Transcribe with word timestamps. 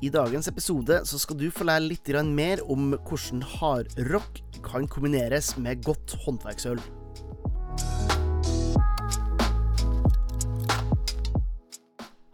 I 0.00 0.08
dagens 0.08 0.46
episode 0.48 0.96
så 1.04 1.18
skal 1.20 1.36
du 1.36 1.50
få 1.52 1.66
lære 1.68 1.84
litt 1.90 2.08
mer 2.32 2.62
om 2.72 2.94
hvordan 3.04 3.42
hardrock 3.44 4.40
kan 4.64 4.88
kombineres 4.88 5.58
med 5.60 5.84
godt 5.84 6.16
håndverksøl. 6.24 6.80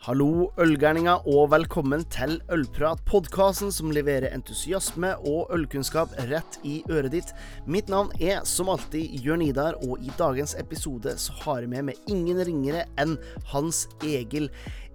Hallo, 0.07 0.52
ølgærninger, 0.62 1.25
og 1.27 1.48
velkommen 1.50 2.05
til 2.14 2.37
Ølprat, 2.55 3.00
podkasten 3.11 3.73
som 3.75 3.91
leverer 3.91 4.30
entusiasme 4.30 5.17
og 5.27 5.51
ølkunnskap 5.51 6.14
rett 6.30 6.61
i 6.62 6.77
øret 6.87 7.11
ditt. 7.17 7.33
Mitt 7.67 7.91
navn 7.91 8.12
er 8.23 8.46
som 8.46 8.71
alltid 8.71 9.19
Jørn 9.27 9.43
Idar, 9.43 9.75
og 9.83 9.98
i 9.98 10.14
dagens 10.14 10.55
episode 10.62 11.17
så 11.19 11.35
har 11.43 11.64
jeg 11.64 11.73
med 11.75 11.89
meg 11.91 12.07
ingen 12.07 12.39
ringere 12.46 12.87
enn 13.03 13.19
Hans 13.51 13.89
Egil 14.07 14.46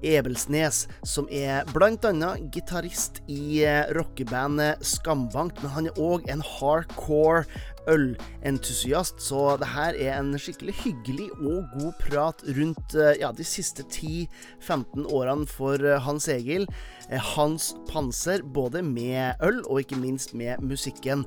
Ebelsnes, 0.03 0.85
som 1.07 1.27
er 1.31 1.67
bl.a. 1.73 2.31
gitarist 2.53 3.21
i 3.31 3.61
eh, 3.65 3.83
rockebandet 3.95 4.81
Skambank, 4.85 5.61
men 5.61 5.75
han 5.75 5.89
er 5.89 6.01
òg 6.01 6.27
en 6.31 6.43
hardcore 6.45 7.45
ølentusiast, 7.89 9.21
så 9.23 9.55
det 9.57 9.71
her 9.73 9.97
er 9.97 10.19
en 10.19 10.35
skikkelig 10.39 10.75
hyggelig 10.83 11.29
og 11.39 11.69
god 11.73 11.93
prat 12.01 12.43
rundt 12.57 12.95
eh, 12.95 13.17
ja, 13.21 13.31
de 13.33 13.45
siste 13.47 13.85
10-15 13.87 15.07
årene 15.09 15.47
for 15.49 15.81
eh, 15.81 16.01
Hans 16.01 16.29
Egil. 16.31 16.67
Hans 17.33 17.71
panser, 17.89 18.43
både 18.45 18.83
med 18.85 19.41
øl 19.43 19.63
og 19.65 19.81
ikke 19.81 19.99
minst 19.99 20.35
med 20.37 20.61
musikken. 20.63 21.25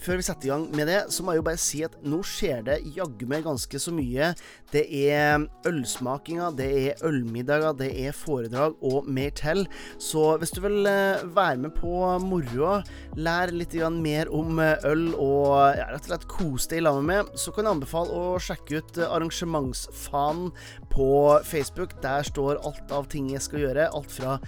Før 0.00 0.20
vi 0.20 0.24
setter 0.24 0.48
i 0.48 0.52
gang 0.52 0.66
med 0.76 0.88
det, 0.88 1.00
så 1.12 1.24
må 1.24 1.34
jeg 1.34 1.42
jo 1.42 1.46
bare 1.50 1.60
si 1.60 1.82
at 1.84 1.96
nå 2.06 2.22
skjer 2.24 2.64
det 2.64 2.78
jaggu 2.96 3.26
meg 3.28 3.44
ganske 3.44 3.80
så 3.82 3.92
mye. 3.92 4.30
Det 4.72 4.84
er 4.86 5.44
ølsmakinger, 5.68 6.54
det 6.56 6.68
er 6.78 7.04
ølmiddager, 7.06 7.74
det 7.76 7.90
er 8.06 8.16
foredrag 8.16 8.78
og 8.86 9.08
mer 9.10 9.34
til. 9.36 9.66
Så 10.00 10.38
hvis 10.40 10.54
du 10.56 10.62
vil 10.64 10.88
eh, 10.88 11.24
være 11.36 11.60
med 11.66 11.74
på 11.76 11.92
moroa, 12.24 12.80
lære 13.18 13.56
litt 13.56 13.76
mer 14.00 14.30
om 14.34 14.58
eh, 14.62 14.78
øl 14.88 15.10
og 15.14 15.76
ja, 15.76 15.90
rett 15.92 16.06
og 16.06 16.10
slett 16.10 16.26
kose 16.30 16.70
deg 16.70 16.80
i 16.80 16.84
lag 16.84 16.98
med 17.04 17.30
så 17.38 17.52
kan 17.54 17.66
jeg 17.66 17.76
anbefale 17.76 18.16
å 18.16 18.38
sjekke 18.42 18.80
ut 18.80 19.00
eh, 19.00 19.10
arrangementsfanen 19.10 20.50
på 20.90 21.10
Facebook. 21.46 21.96
Der 22.02 22.26
står 22.26 22.60
alt 22.66 22.94
av 22.94 23.08
ting 23.12 23.30
jeg 23.32 23.44
skal 23.44 23.64
gjøre. 23.64 23.90
Alt 23.94 24.14
fra 24.14 24.38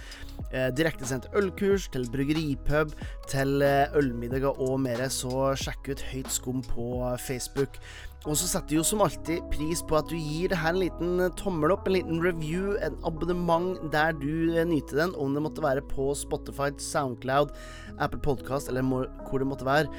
eh, 0.51 0.69
direktesendt 0.75 1.29
ølkurs 1.37 1.89
til 1.93 2.07
bryggeripub 2.13 2.93
til 3.31 3.63
ølmiddager 3.63 4.59
og 4.63 4.79
mer. 4.83 5.05
Så 5.13 5.42
sjekk 5.59 5.91
ut 5.91 6.03
Høyt 6.11 6.31
skum 6.33 6.63
på 6.65 6.87
Facebook. 7.21 7.79
Og 8.23 8.37
så 8.39 8.47
setter 8.47 8.71
vi 8.71 8.77
jo 8.77 8.85
som 8.87 9.01
alltid 9.03 9.43
pris 9.51 9.81
på 9.83 9.97
at 9.99 10.07
du 10.07 10.15
gir 10.15 10.51
det 10.51 10.59
her 10.61 10.71
en 10.71 10.79
liten 10.79 11.23
tommel 11.39 11.73
opp, 11.75 11.89
en 11.89 11.97
liten 11.97 12.21
review, 12.23 12.77
en 12.79 12.95
abonnement 13.03 13.81
der 13.91 14.15
du 14.15 14.53
nyter 14.69 15.01
den, 15.01 15.15
om 15.19 15.35
det 15.35 15.43
måtte 15.43 15.65
være 15.65 15.83
på 15.89 16.13
Spotify, 16.15 16.69
Soundcloud, 16.79 17.51
Apple 17.99 18.21
Podcast 18.23 18.71
eller 18.71 18.87
hvor 18.87 19.43
det 19.43 19.49
måtte 19.49 19.67
være. 19.67 19.91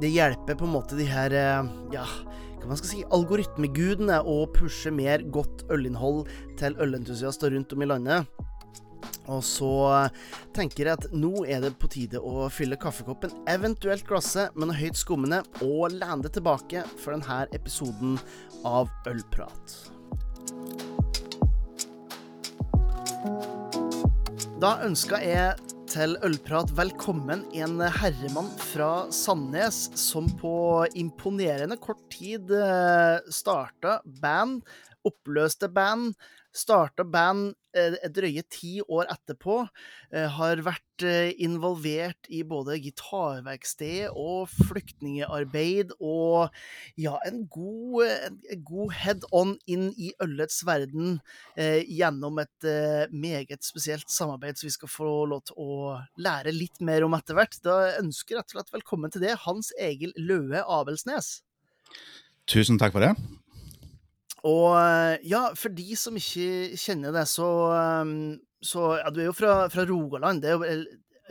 Det 0.00 0.14
hjelper 0.14 0.56
på 0.56 0.68
en 0.68 0.74
måte 0.78 0.96
de 0.96 1.10
her, 1.10 1.36
ja 1.92 2.08
hva 2.62 2.70
man 2.70 2.78
skal 2.78 2.92
si, 2.92 3.00
algoritmegudene 3.10 4.20
å 4.22 4.44
pushe 4.54 4.92
mer 4.94 5.24
godt 5.34 5.64
ølinnhold 5.74 6.28
til 6.60 6.76
ølentusiaster 6.82 7.50
rundt 7.50 7.74
om 7.74 7.82
i 7.82 7.88
landet. 7.90 8.42
Og 9.30 9.42
så 9.46 9.72
tenker 10.56 10.86
jeg 10.88 10.98
at 10.98 11.08
nå 11.14 11.44
er 11.46 11.62
det 11.64 11.74
på 11.80 11.90
tide 11.92 12.20
å 12.20 12.48
fylle 12.52 12.78
kaffekoppen, 12.80 13.34
eventuelt 13.50 14.06
glasset, 14.08 14.54
med 14.56 14.70
noe 14.70 14.78
høyt 14.78 14.98
skummende, 14.98 15.42
og 15.64 15.94
lene 15.94 16.22
det 16.24 16.34
tilbake 16.36 16.84
for 16.98 17.14
denne 17.16 17.42
episoden 17.56 18.18
av 18.68 18.90
Ølprat. 19.10 19.78
Da 24.62 24.76
ønska 24.86 25.18
jeg 25.18 25.72
til 25.92 26.14
Ølprat 26.24 26.70
velkommen 26.78 27.42
en 27.58 27.80
herremann 27.98 28.46
fra 28.70 29.08
Sandnes 29.12 29.90
som 29.98 30.28
på 30.40 30.54
imponerende 30.96 31.76
kort 31.82 32.00
tid 32.14 32.52
eh, 32.56 33.18
starta 33.28 33.98
band, 34.22 34.62
oppløste 35.08 35.68
band, 35.72 36.14
Starta 36.52 37.04
band 37.08 37.54
eh, 37.72 37.94
drøye 38.12 38.42
ti 38.52 38.74
år 38.84 39.08
etterpå. 39.14 39.62
Eh, 40.12 40.26
har 40.36 40.60
vært 40.64 41.04
eh, 41.08 41.30
involvert 41.40 42.28
i 42.28 42.42
både 42.44 42.76
gitarverksted 42.84 44.12
og 44.12 44.52
flyktningarbeid 44.68 45.94
og 45.96 46.52
ja, 47.00 47.16
en 47.24 47.46
god, 47.48 48.04
en 48.52 48.64
god 48.68 48.92
head 49.00 49.26
on 49.32 49.56
inn 49.64 49.88
i 49.96 50.12
ølets 50.20 50.60
verden 50.68 51.22
eh, 51.56 51.80
gjennom 51.88 52.42
et 52.44 52.68
eh, 52.68 53.08
meget 53.08 53.64
spesielt 53.64 54.12
samarbeid 54.12 54.60
som 54.60 54.68
vi 54.68 54.76
skal 54.76 54.92
få 54.92 55.12
lov 55.32 55.46
til 55.48 55.56
å 55.56 55.76
lære 56.20 56.52
litt 56.52 56.84
mer 56.84 57.08
om 57.08 57.16
etter 57.16 57.40
hvert. 57.40 57.56
Da 57.64 57.94
ønsker 57.96 58.36
jeg 58.36 58.42
rett 58.42 58.52
og 58.52 58.60
slett 58.60 58.76
velkommen 58.76 59.14
til 59.14 59.24
det, 59.24 59.38
Hans 59.48 59.72
Egil 59.80 60.12
Løe 60.20 60.66
Abelsnes. 60.68 61.38
Tusen 62.44 62.76
takk 62.76 62.92
for 62.92 63.08
det. 63.08 63.16
Og 64.48 64.72
eh, 64.74 65.20
ja, 65.30 65.44
for 65.58 65.74
de 65.74 65.98
som 65.98 66.16
ikke 66.18 66.78
kjenner 66.80 67.14
det, 67.14 67.26
så, 67.30 67.48
ehm, 67.76 68.16
så 68.62 68.96
ja, 68.98 69.12
Du 69.14 69.20
er 69.22 69.30
jo 69.30 69.36
fra, 69.36 69.68
fra 69.70 69.86
Rogaland. 69.86 70.46
Jo, 70.46 70.62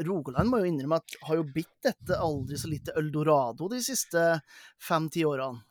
Rogaland 0.08 0.50
må 0.50 0.62
jo 0.62 0.70
innrømme 0.70 1.02
at 1.02 1.18
har 1.28 1.42
jo 1.42 1.50
blitt 1.50 1.74
dette 1.84 2.16
aldri 2.16 2.60
så 2.60 2.72
lite 2.72 2.96
Eldorado 3.00 3.68
de 3.72 3.82
siste 3.84 4.24
fem-ti 4.82 5.26
årene. 5.28 5.66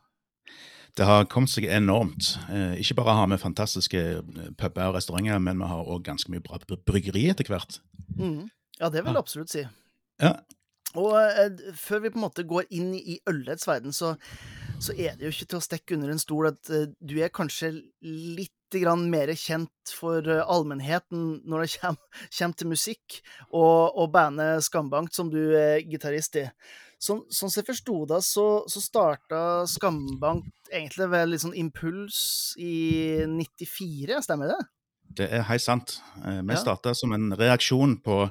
Det 0.99 1.07
har 1.07 1.29
kommet 1.31 1.53
seg 1.53 1.69
enormt. 1.71 2.35
Eh, 2.51 2.81
ikke 2.83 2.99
bare 2.99 3.15
har 3.17 3.29
vi 3.31 3.39
fantastiske 3.41 4.01
eh, 4.19 4.49
puber 4.59 4.91
og 4.91 4.97
restauranter, 4.99 5.39
men 5.43 5.61
vi 5.63 5.69
har 5.71 5.91
òg 5.95 6.03
ganske 6.09 6.33
mye 6.33 6.43
bra 6.45 6.59
bryggeri 6.89 7.29
etter 7.31 7.49
hvert. 7.49 7.79
Mm. 8.19 8.51
Ja, 8.81 8.89
det 8.91 9.05
vil 9.05 9.15
jeg 9.15 9.21
absolutt 9.23 9.53
si. 9.53 9.63
Ja. 10.21 10.35
Og 10.99 11.13
eh, 11.21 11.75
før 11.79 12.07
vi 12.07 12.11
på 12.11 12.19
en 12.19 12.27
måte 12.27 12.49
går 12.49 12.71
inn 12.75 12.95
i 12.99 13.21
ølets 13.31 13.69
verden, 13.69 13.95
så 13.95 14.17
så 14.81 14.95
er 14.97 15.17
det 15.17 15.27
jo 15.27 15.35
ikke 15.35 15.49
til 15.51 15.59
å 15.59 15.65
stikke 15.65 15.97
under 15.97 16.13
en 16.13 16.21
stol 16.21 16.49
at 16.51 16.71
eh, 16.73 16.89
du 16.99 17.19
er 17.21 17.33
kanskje 17.35 17.73
litt 18.01 18.55
grann 18.73 19.09
mer 19.13 19.33
kjent 19.37 19.93
for 19.93 20.25
eh, 20.25 20.41
allmennheten 20.41 21.43
når 21.49 21.65
det 21.65 21.73
kommer, 21.83 22.23
kommer 22.39 22.61
til 22.61 22.71
musikk, 22.73 23.19
og, 23.51 23.91
og, 23.91 24.07
bandet 24.15 24.65
Skambankt, 24.65 25.17
som 25.17 25.33
du 25.33 25.41
er 25.59 25.85
gitarist 25.85 26.41
i. 26.41 26.47
Sånn, 27.01 27.23
sånn 27.33 27.49
som 27.49 27.61
jeg 27.61 27.69
forsto 27.71 27.97
det, 28.09 28.21
så, 28.25 28.47
så 28.69 28.85
starta 28.85 29.43
Skambankt 29.69 30.73
egentlig 30.73 31.11
ved 31.13 31.31
litt 31.31 31.45
sånn 31.45 31.57
impuls 31.61 32.21
i 32.61 33.25
94, 33.29 34.21
stemmer 34.25 34.55
det? 34.55 34.61
Det 35.21 35.27
er 35.35 35.49
helt 35.49 35.65
sant. 35.65 35.99
Uh, 36.23 36.39
vi 36.39 36.55
ja. 36.55 36.61
starta 36.61 36.95
som 36.95 37.13
en 37.17 37.33
reaksjon 37.35 37.99
på 38.05 38.23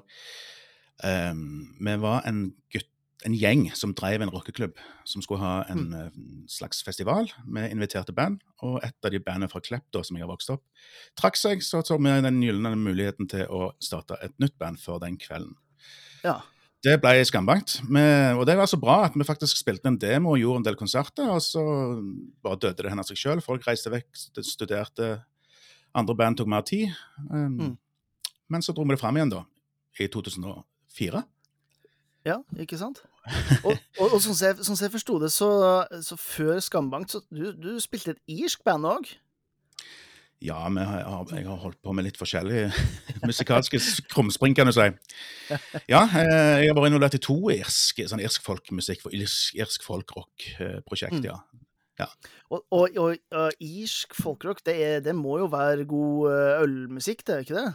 um, 1.04 1.76
Vi 1.80 1.98
var 2.02 2.24
en 2.30 2.50
gutt 2.74 2.90
en 3.28 3.36
gjeng 3.36 3.66
som 3.76 3.94
drev 3.98 4.24
en 4.24 4.32
rockeklubb 4.32 4.78
som 5.08 5.24
skulle 5.24 5.42
ha 5.44 5.64
en 5.72 5.90
mm. 5.92 6.44
slags 6.52 6.84
festival 6.86 7.28
med 7.46 7.72
inviterte 7.74 8.14
band. 8.16 8.40
Og 8.64 8.80
et 8.86 8.96
av 9.04 9.12
de 9.12 9.20
bandene 9.24 9.50
fra 9.52 9.62
Klepp 9.64 9.88
da, 9.94 10.04
som 10.06 10.16
jeg 10.16 10.24
har 10.24 10.32
vokst 10.32 10.54
opp, 10.54 10.64
trakk 11.20 11.40
seg. 11.40 11.64
Så 11.66 11.82
tok 11.86 12.00
vi 12.06 12.14
den 12.24 12.40
gylne 12.44 12.72
muligheten 12.80 13.28
til 13.32 13.44
å 13.52 13.74
starte 13.84 14.20
et 14.24 14.36
nytt 14.40 14.56
band 14.62 14.80
for 14.82 15.04
den 15.04 15.20
kvelden. 15.20 15.58
Ja. 16.24 16.40
Det 16.80 16.96
ble 17.04 17.26
skambankt. 17.28 17.82
og 17.84 18.46
det 18.48 18.56
var 18.56 18.70
så 18.72 18.80
bra 18.80 19.02
at 19.10 19.16
vi 19.20 19.28
faktisk 19.28 19.60
spilte 19.60 19.92
en 19.92 20.00
demo 20.00 20.32
og 20.32 20.40
gjorde 20.40 20.62
en 20.62 20.68
del 20.70 20.80
konserter. 20.80 21.28
Og 21.28 21.44
så 21.44 21.64
bare 22.44 22.62
døde 22.64 22.86
det 22.86 22.94
hen 22.94 23.04
av 23.04 23.10
seg 23.10 23.20
sjøl. 23.20 23.44
Folk 23.44 23.68
reiste 23.68 23.92
vekk, 23.92 24.08
studerte. 24.48 25.18
Andre 25.92 26.16
band 26.16 26.40
tok 26.40 26.48
mer 26.48 26.64
tid. 26.64 26.88
Um, 27.28 27.60
mm. 27.60 27.78
Men 28.48 28.64
så 28.64 28.72
dro 28.72 28.88
vi 28.88 28.96
det 28.96 29.02
fram 29.02 29.20
igjen, 29.20 29.34
da, 29.34 29.44
i 30.00 30.08
2004. 31.00 31.24
Ja, 32.28 32.42
ikke 32.60 32.78
sant? 32.80 33.02
Og, 33.64 33.74
og, 34.00 34.06
og 34.12 34.20
sånn 34.22 34.36
som 34.36 34.46
jeg, 34.48 34.60
sånn 34.66 34.80
jeg 34.84 34.94
forsto 34.94 35.18
det, 35.22 35.32
så, 35.34 35.50
så, 36.04 36.18
før 36.20 36.60
Skambank 36.64 37.12
så 37.12 37.22
du, 37.32 37.52
du 37.56 37.74
spilte 37.84 38.16
et 38.16 38.40
irsk 38.42 38.64
band 38.68 38.88
òg? 38.90 39.10
Ja, 40.40 40.56
har, 40.72 41.26
jeg 41.36 41.44
har 41.50 41.58
holdt 41.60 41.82
på 41.84 41.92
med 41.92 42.06
litt 42.08 42.20
forskjellige 42.20 42.70
musikalske 43.30 43.80
krumspring, 44.12 44.56
kan 44.56 44.70
du 44.70 44.76
si. 44.76 44.88
Ja, 45.92 46.06
eh, 46.06 46.64
jeg 46.64 46.70
har 46.70 46.78
vært 46.78 46.94
involvert 46.94 47.18
i 47.18 47.24
to 47.24 47.36
irsk, 47.52 48.00
sånn 48.08 48.24
irsk 48.24 48.46
folkmusikk, 48.46 49.04
irsk, 49.12 49.58
irsk 49.60 49.84
folkrock-prosjekt, 49.84 51.28
ja. 51.28 51.36
ja. 52.00 52.08
Og, 52.56 52.64
og, 52.72 52.96
og, 52.96 53.60
irsk 53.60 54.16
folkrock, 54.16 54.64
det, 54.64 54.78
er, 54.80 55.04
det, 55.04 55.16
må 55.18 55.42
jo 55.44 55.52
være 55.52 55.88
god 55.90 56.32
eh, 56.32 56.64
ølmusikk, 56.64 57.28
det 57.28 57.36
er 57.36 57.46
ikke 57.48 57.60
det? 57.60 57.70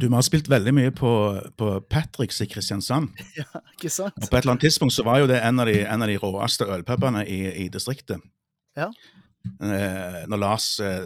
Du, 0.00 0.06
Vi 0.08 0.14
har 0.14 0.24
spilt 0.24 0.48
veldig 0.48 0.72
mye 0.72 0.92
på, 0.96 1.12
på 1.60 1.70
Patricks 1.92 2.40
i 2.40 2.48
Kristiansand. 2.48 3.10
Ja, 3.40 3.62
ikke 3.74 3.90
sant? 3.92 4.16
Og 4.16 4.28
På 4.30 4.38
et 4.38 4.44
eller 4.44 4.54
annet 4.54 4.64
tidspunkt 4.68 4.96
så 4.96 5.04
var 5.04 5.20
jo 5.20 5.28
det 5.28 5.40
en 5.44 5.60
av 5.60 5.68
de, 5.68 5.80
en 5.84 6.04
av 6.04 6.08
de 6.08 6.16
råeste 6.22 6.68
ølpubene 6.72 7.26
i, 7.28 7.40
i, 7.64 7.68
distriktet. 7.72 8.22
Ja. 8.78 8.88
Eh, 9.60 10.22
når 10.30 10.40
Lars 10.40 10.68
eh, 10.84 11.04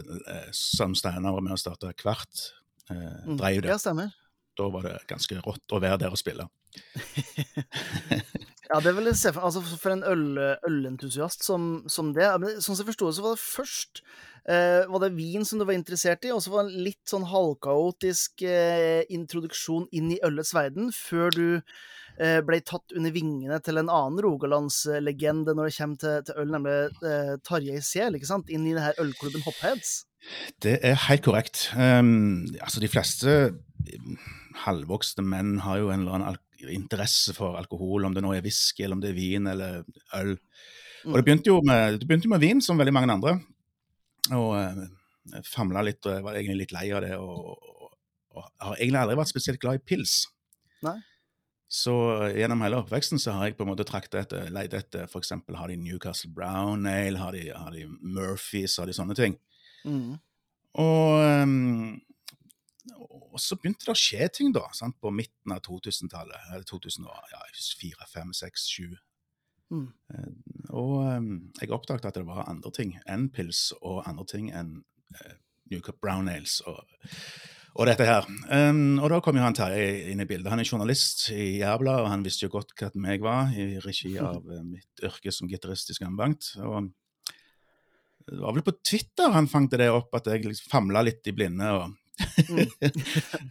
som 0.54 0.94
Steinar 0.98 1.34
var 1.34 1.42
med 1.42 1.56
og 1.56 1.62
starta 1.62 1.90
Kvart, 1.98 2.46
eh, 2.90 3.34
dreiv 3.34 3.64
det. 3.64 3.72
Ja, 3.72 3.80
stemmer. 3.82 4.14
Da 4.54 4.70
var 4.70 4.86
det 4.86 4.96
ganske 5.10 5.40
rått 5.42 5.74
å 5.74 5.82
være 5.82 6.04
der 6.04 6.14
og 6.14 6.20
spille. 6.20 6.46
Ja, 8.74 8.80
det 8.82 8.96
vil 8.96 9.06
jeg 9.06 9.18
se 9.20 9.30
for 9.30 9.46
Altså, 9.46 9.60
for 9.78 9.94
en 9.94 10.02
øl, 10.02 10.38
ølentusiast 10.66 11.44
som, 11.46 11.84
som 11.86 12.10
det 12.16 12.26
Sånn 12.58 12.74
som 12.74 12.82
jeg 12.82 12.90
forsto 12.90 13.06
det, 13.06 13.16
så 13.18 13.22
var 13.22 13.36
det 13.36 13.44
først 13.44 14.00
eh, 14.50 14.82
var 14.90 15.04
det 15.04 15.14
vin 15.14 15.46
som 15.46 15.60
du 15.60 15.66
var 15.68 15.76
interessert 15.78 16.26
i, 16.26 16.32
og 16.34 16.42
så 16.42 16.50
var 16.50 16.64
det 16.64 16.74
en 16.74 16.86
litt 16.88 17.02
sånn 17.08 17.26
halvkaotisk 17.30 18.42
eh, 18.48 19.04
introduksjon 19.14 19.86
inn 19.94 20.10
i 20.16 20.18
ølets 20.26 20.50
verden, 20.56 20.90
før 20.90 21.30
du 21.36 21.46
eh, 21.54 22.40
ble 22.44 22.58
tatt 22.66 22.96
under 22.98 23.14
vingene 23.14 23.60
til 23.64 23.78
en 23.80 23.92
annen 23.92 24.20
rogalandslegende 24.26 25.54
når 25.54 25.70
det 25.70 25.76
kommer 25.78 26.02
til, 26.02 26.26
til 26.26 26.42
øl, 26.42 26.52
nemlig 26.56 27.06
eh, 27.12 27.34
Tarjei 27.46 27.78
Sel, 27.84 28.18
ikke 28.18 28.32
sant? 28.32 28.50
Inn 28.50 28.66
i 28.66 28.74
det 28.76 28.84
her 28.84 29.00
ølklubben 29.04 29.46
Hopheads. 29.46 30.02
Det 30.64 30.78
er 30.82 30.98
helt 31.06 31.24
korrekt. 31.24 31.68
Um, 31.76 32.46
altså, 32.58 32.80
de 32.82 32.90
fleste 32.90 33.38
halvvoksne 34.64 35.24
menn 35.26 35.58
har 35.64 35.82
jo 35.82 35.90
en 35.92 36.04
eller 36.04 36.18
annen 36.18 36.40
interesse 36.72 37.34
for 37.36 37.58
alkohol, 37.58 38.06
om 38.08 38.14
det 38.16 38.22
nå 38.24 38.32
er 38.34 38.44
whisky, 38.44 38.84
eller 38.84 38.98
om 38.98 39.02
det 39.04 39.12
er 39.12 39.18
vin 39.18 39.50
eller 39.50 39.82
øl. 40.20 40.34
Og 41.04 41.18
det 41.18 41.24
begynte 41.26 41.52
jo 41.52 41.60
med, 41.66 41.98
det 42.00 42.08
begynte 42.08 42.30
med 42.32 42.40
vin, 42.40 42.62
som 42.64 42.80
veldig 42.80 42.94
mange 42.96 43.12
andre. 43.12 43.34
Og 44.32 44.52
jeg 44.56 45.44
famla 45.48 45.82
litt, 45.84 46.00
og 46.06 46.16
jeg 46.16 46.24
var 46.24 46.36
egentlig 46.38 46.64
litt 46.64 46.76
lei 46.76 46.86
av 46.96 47.02
det. 47.04 47.16
Og, 47.20 47.50
og, 47.50 47.90
og 48.34 48.46
har 48.68 48.78
egentlig 48.78 49.02
aldri 49.02 49.18
vært 49.20 49.32
spesielt 49.32 49.60
glad 49.62 49.80
i 49.80 49.84
pils. 49.84 50.22
Nei. 50.84 50.96
Så 51.74 51.94
gjennom 52.36 52.60
hele 52.62 52.78
oppveksten 52.78 53.18
så 53.18 53.34
har 53.34 53.48
jeg 53.48 53.56
på 53.58 53.64
en 53.64 53.72
måte 53.72 53.86
trakta 53.88 54.20
etter, 54.20 54.50
leid 54.54 54.76
etter 54.76 55.08
f.eks. 55.08 55.32
har 55.56 55.70
de 55.70 55.78
Newcastle 55.80 56.30
Brown 56.30 56.86
Ale, 56.86 57.18
har 57.18 57.34
de, 57.34 57.48
har 57.50 57.74
de 57.74 57.88
Murphys, 57.88 58.76
har 58.78 58.86
de 58.86 58.94
sånne 58.94 59.16
ting. 59.18 59.34
Mm. 59.82 60.14
Og, 60.80 61.24
um, 61.42 61.96
og 62.92 63.40
så 63.40 63.56
begynte 63.56 63.86
det 63.86 63.94
å 63.94 63.98
skje 63.98 64.28
ting, 64.34 64.52
da, 64.54 64.66
sant? 64.76 64.96
på 65.00 65.12
midten 65.14 65.54
av 65.54 65.62
2000-tallet. 65.64 66.50
Eller 66.52 66.66
2004, 66.68 68.08
5, 68.12 68.34
6, 68.40 68.66
7. 68.76 68.96
Mm. 69.74 69.88
Og 70.76 70.92
um, 71.00 71.30
jeg 71.60 71.72
oppdaget 71.72 72.10
at 72.10 72.18
det 72.20 72.26
var 72.28 72.44
andre 72.50 72.70
ting 72.76 72.94
enn 73.10 73.30
pils, 73.32 73.70
og 73.80 74.04
andre 74.04 74.28
ting 74.30 74.52
enn 74.54 74.76
uh, 75.16 75.80
Cup 75.82 76.00
Brown 76.04 76.28
Ales. 76.30 76.60
og 76.68 76.84
og 77.74 77.88
dette 77.88 78.06
her. 78.06 78.26
Um, 78.54 79.00
og 79.02 79.08
da 79.10 79.16
kom 79.18 79.34
jo 79.34 79.42
han 79.42 79.56
Terje 79.56 80.12
inn 80.12 80.22
i 80.22 80.26
bildet. 80.30 80.46
Han 80.52 80.60
er 80.62 80.68
journalist 80.68 81.24
i 81.34 81.56
Jærbla, 81.58 81.96
og 82.04 82.10
han 82.12 82.22
visste 82.22 82.46
jo 82.46 82.52
godt 82.52 82.70
hva 82.78 82.92
jeg 82.94 83.22
var, 83.24 83.50
i 83.50 83.80
regi 83.82 84.12
av 84.22 84.44
uh, 84.46 84.60
mitt 84.62 85.02
yrke 85.02 85.32
som 85.34 85.50
gitarist 85.50 85.90
i 85.90 85.96
Skambankt. 85.98 86.52
Og 86.62 86.92
det 88.28 88.38
var 88.38 88.54
vel 88.54 88.64
på 88.64 88.76
Twitter 88.78 89.34
han 89.34 89.50
fangte 89.50 89.80
det 89.80 89.90
opp, 89.90 90.14
at 90.14 90.30
jeg 90.30 90.46
liksom 90.46 90.70
famla 90.70 91.02
litt 91.02 91.26
i 91.26 91.34
blinde. 91.34 91.72
og 91.74 91.98
Mm. 92.48 92.68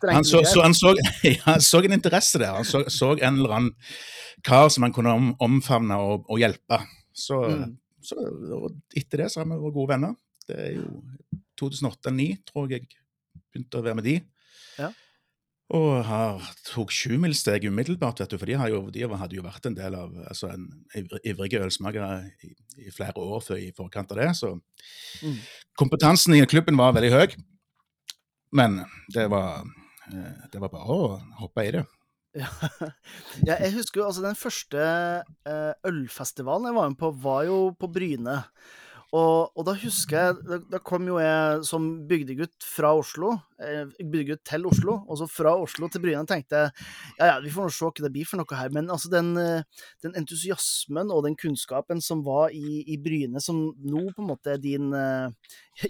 han, 0.16 0.24
så, 0.24 0.44
så, 0.48 0.62
han, 0.64 0.74
så, 0.78 0.94
ja, 1.28 1.36
han 1.46 1.62
så 1.64 1.82
en 1.84 1.96
interesse 1.98 2.40
der. 2.42 2.54
Han 2.56 2.66
så, 2.68 2.84
så 2.92 3.14
en 3.18 3.40
eller 3.42 3.56
annen 3.58 3.74
kar 4.44 4.70
som 4.74 4.84
han 4.88 4.94
kunne 4.96 5.14
om, 5.16 5.32
omfavne 5.44 5.98
og, 6.00 6.26
og 6.30 6.40
hjelpe. 6.44 6.82
Så, 7.14 7.42
Mm. 7.50 7.78
så 8.04 8.18
etter 9.00 9.22
det 9.24 9.30
så 9.32 9.40
har 9.44 9.48
vi 9.52 9.60
vært 9.62 9.76
gode 9.78 9.94
venner. 9.94 10.16
Det 10.48 10.58
er 10.60 10.74
jo 10.76 10.88
2008-2009, 11.62 12.26
tror 12.50 12.68
jeg 12.72 12.82
jeg 12.84 13.44
begynte 13.54 13.80
å 13.80 13.86
være 13.86 13.96
med 14.00 14.08
de. 14.10 14.16
Ja. 14.80 14.90
Og 15.74 16.02
har 16.06 16.42
tok 16.68 16.92
sjumilssteg 16.94 17.64
umiddelbart, 17.70 18.20
vet 18.20 18.34
du, 18.34 18.38
for 18.42 18.50
de, 18.50 18.58
har 18.60 18.70
jo, 18.74 18.82
de 18.94 19.06
hadde 19.08 19.38
jo 19.38 19.46
vært 19.46 19.70
en 19.70 19.78
del 19.78 19.96
av 19.96 20.12
altså 20.28 20.50
en 20.52 20.66
ivr- 21.00 21.22
ivrige 21.32 21.62
ølsmakere 21.64 22.10
i, 22.44 22.52
i 22.84 22.92
flere 22.94 23.16
år 23.24 23.40
før 23.46 23.62
i 23.62 23.72
forkant 23.78 24.12
av 24.14 24.20
det. 24.24 24.30
Så 24.42 24.52
Mm. 25.24 25.38
kompetansen 25.80 26.34
i 26.36 26.44
klubben 26.50 26.76
var 26.78 26.92
veldig 26.98 27.12
høy. 27.14 27.28
Men 28.54 28.84
det 29.14 29.28
var, 29.28 29.66
eh, 30.14 30.46
det 30.52 30.62
var 30.62 30.70
bare 30.70 30.94
å 30.94 31.18
hoppe 31.42 31.68
i 31.68 31.76
det. 31.80 31.86
Ja. 32.34 32.50
jeg 33.60 33.76
husker 33.76 34.00
jo 34.00 34.06
altså 34.08 34.24
den 34.24 34.38
første 34.38 34.80
eh, 34.82 35.74
ølfestivalen 35.86 36.72
jeg 36.72 36.78
var 36.80 36.88
med 36.90 36.98
på, 36.98 37.12
var 37.22 37.44
jo 37.46 37.58
på 37.78 37.92
Bryne. 37.94 38.40
Og, 39.14 39.52
og 39.54 39.68
da 39.68 39.76
husker 39.78 40.18
jeg 40.18 40.62
da, 40.72 40.80
kom 40.82 41.06
jo 41.06 41.20
jeg 41.22 41.60
som 41.70 41.86
bygdegutt 42.10 42.66
fra 42.66 42.96
Oslo, 42.98 43.36
eh, 43.62 43.84
bygdegutt 44.02 44.42
til 44.50 44.66
Oslo, 44.66 44.96
og 45.06 45.20
så 45.22 45.28
fra 45.30 45.54
Oslo 45.62 45.92
til 45.94 46.02
Bryne 46.02 46.26
tenkte 46.30 46.64
jeg 46.64 46.74
ja 47.20 47.30
ja, 47.36 47.38
vi 47.44 47.54
får 47.54 47.70
nå 47.70 47.76
se 47.76 47.86
hva 47.86 48.08
det 48.08 48.14
blir 48.18 48.26
for 48.26 48.42
noe 48.42 48.58
her. 48.58 48.74
Men 48.74 48.90
altså 48.90 49.14
den, 49.14 49.36
den 50.02 50.18
entusiasmen 50.18 51.14
og 51.14 51.28
den 51.28 51.38
kunnskapen 51.38 52.02
som 52.02 52.26
var 52.26 52.50
i, 52.50 52.82
i 52.90 52.98
Bryne, 52.98 53.46
som 53.46 53.68
nå 53.78 54.08
på 54.10 54.26
en 54.26 54.32
måte 54.34 54.58
er 54.58 54.66
din 54.66 54.90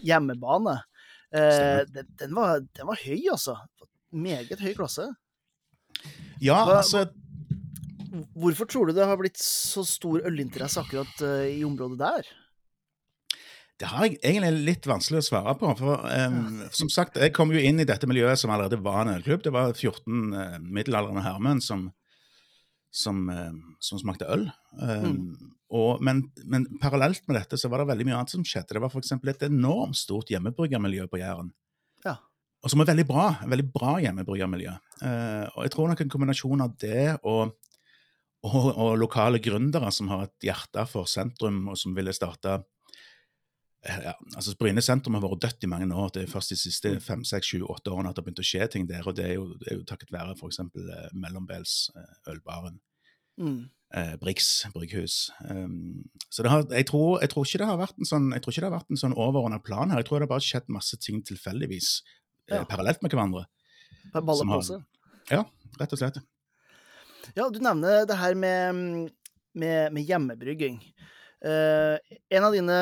hjemmebane, 0.03 0.81
eh, 1.33 1.81
den, 1.89 2.07
den, 2.19 2.35
var, 2.37 2.61
den 2.61 2.89
var 2.89 3.01
høy, 3.03 3.19
altså. 3.33 3.57
Meget 4.13 4.61
høy 4.61 4.73
klasse. 4.77 5.09
Ja, 6.43 6.59
Hva- 6.61 6.79
altså 6.81 7.07
Hvorfor 8.37 8.67
tror 8.69 8.85
du 8.89 8.93
det 8.93 9.05
har 9.09 9.17
blitt 9.17 9.39
så 9.41 9.81
stor 9.87 10.21
ølinteresse 10.27 10.83
akkurat 10.83 11.21
uh, 11.25 11.47
i 11.49 11.63
området 11.65 11.97
der? 11.97 12.27
Det 13.81 13.89
har 13.89 14.05
jeg 14.05 14.19
egentlig 14.21 14.51
litt 14.67 14.85
vanskelig 14.85 15.23
å 15.23 15.25
svare 15.25 15.55
på. 15.57 15.71
For 15.79 16.03
um, 16.05 16.59
som 16.77 16.91
sagt, 16.93 17.17
jeg 17.17 17.33
kom 17.33 17.49
jo 17.55 17.63
inn 17.63 17.81
i 17.81 17.87
dette 17.89 18.05
miljøet 18.09 18.37
som 18.37 18.53
allerede 18.53 18.77
var 18.85 19.01
en 19.01 19.15
ølklubb. 19.15 19.41
Det 19.47 19.53
var 19.55 19.73
14 19.73 20.29
uh, 20.29 20.59
middelaldrende 20.61 21.25
herremenn 21.25 21.63
som, 21.65 21.87
som, 22.93 23.25
uh, 23.33 23.49
som 23.81 24.03
smakte 24.03 24.29
øl. 24.29 24.45
Em, 24.77 25.17
og, 25.73 26.03
men, 26.05 26.21
men 26.45 26.67
parallelt 26.81 27.25
med 27.27 27.39
dette 27.39 27.57
så 27.57 27.69
var 27.71 27.81
det 27.81 27.89
veldig 27.89 28.07
mye 28.09 28.19
annet 28.19 28.33
som 28.35 28.45
skjedde. 28.45 28.75
Det 28.75 28.83
var 28.83 28.93
f.eks. 28.93 29.15
et 29.17 29.45
enormt 29.49 29.97
stort 29.97 30.29
hjemmebryggermiljø 30.29 31.07
på 31.09 31.21
Jæren. 31.21 31.49
Ja. 32.05 32.17
Og 32.63 32.71
som 32.71 32.83
er 32.83 32.91
veldig 32.91 33.07
bra. 33.09 33.27
Veldig 33.49 33.65
bra 33.73 33.95
hjemmebryggermiljø. 34.05 34.73
Eh, 35.03 35.47
og 35.49 35.65
jeg 35.65 35.73
tror 35.73 35.89
nok 35.89 36.03
en 36.03 36.13
kombinasjon 36.13 36.65
av 36.67 36.75
det 36.83 37.07
og, 37.23 37.55
og, 38.45 38.69
og 38.69 38.93
lokale 39.01 39.41
gründere 39.43 39.89
som 39.95 40.13
har 40.13 40.27
et 40.27 40.47
hjerte 40.51 40.85
for 40.91 41.09
sentrum, 41.09 41.63
og 41.73 41.79
som 41.79 41.97
ville 41.97 42.13
starte 42.15 42.61
Eh, 43.83 43.99
ja, 44.05 44.13
altså 44.35 44.55
Bryne 44.59 44.81
sentrum 44.83 45.17
har 45.17 45.23
vært 45.25 45.43
dødt 45.43 45.65
i 45.67 45.69
mange 45.71 45.89
år. 45.91 46.11
Det 46.15 46.23
er 46.23 46.31
først 46.31 46.53
de 46.53 46.57
siste 46.59 46.93
fem, 47.03 47.23
seks, 47.27 47.51
sju, 47.51 47.65
åtte 47.67 47.91
årene 47.91 48.11
at 48.11 48.15
det 48.15 48.23
har 48.23 48.27
begynt 48.29 48.43
å 48.43 48.47
skje 48.47 48.67
ting 48.71 48.87
der. 48.87 49.03
og 49.07 49.17
Det 49.17 49.25
er 49.27 49.33
jo, 49.35 49.49
det 49.59 49.71
er 49.71 49.79
jo 49.79 49.87
takket 49.89 50.13
være 50.13 50.37
f.eks. 50.37 50.61
Eh, 50.63 51.07
Mellombels, 51.13 51.77
eh, 51.95 52.33
Ølbaren, 52.33 52.81
Mm. 53.33 53.63
Eh, 53.97 54.15
Brix 54.21 54.65
brygghus. 54.73 55.31
Um, 55.49 56.03
så 56.29 56.43
det 56.43 56.51
har, 56.51 56.65
jeg, 56.71 56.87
tror, 56.89 57.21
jeg, 57.21 57.31
tror 57.33 57.47
ikke 57.47 57.61
det 57.61 57.69
har 57.69 57.79
vært 57.81 57.99
en 57.99 58.09
sånn, 58.09 58.29
jeg 58.35 58.43
tror 58.43 58.53
ikke 58.53 58.63
det 58.65 58.69
har 58.69 58.77
vært 58.77 58.93
en 58.93 59.01
sånn 59.03 59.15
overordna 59.15 59.59
plan 59.63 59.93
her. 59.93 60.01
Jeg 60.01 60.09
tror 60.09 60.19
det 60.19 60.27
har 60.27 60.33
bare 60.35 60.47
skjedd 60.47 60.69
masse 60.73 60.99
ting 61.01 61.23
tilfeldigvis 61.25 61.95
eh, 62.49 62.57
Ja. 62.57 62.63
parallelt 62.69 63.03
med 63.05 63.13
hverandre. 63.13 63.47
Ballepose. 64.13 64.81
Ja, 65.31 65.43
rett 65.79 65.95
og 65.95 66.01
slett. 66.01 66.21
Ja, 67.37 67.47
du 67.49 67.59
nevner 67.63 68.03
det 68.05 68.19
her 68.19 68.35
med, 68.35 69.11
med, 69.55 69.93
med 69.95 70.09
hjemmebrygging. 70.09 70.81
Uh, 71.43 71.99
en 72.31 72.45
av 72.47 72.53
dine 72.55 72.77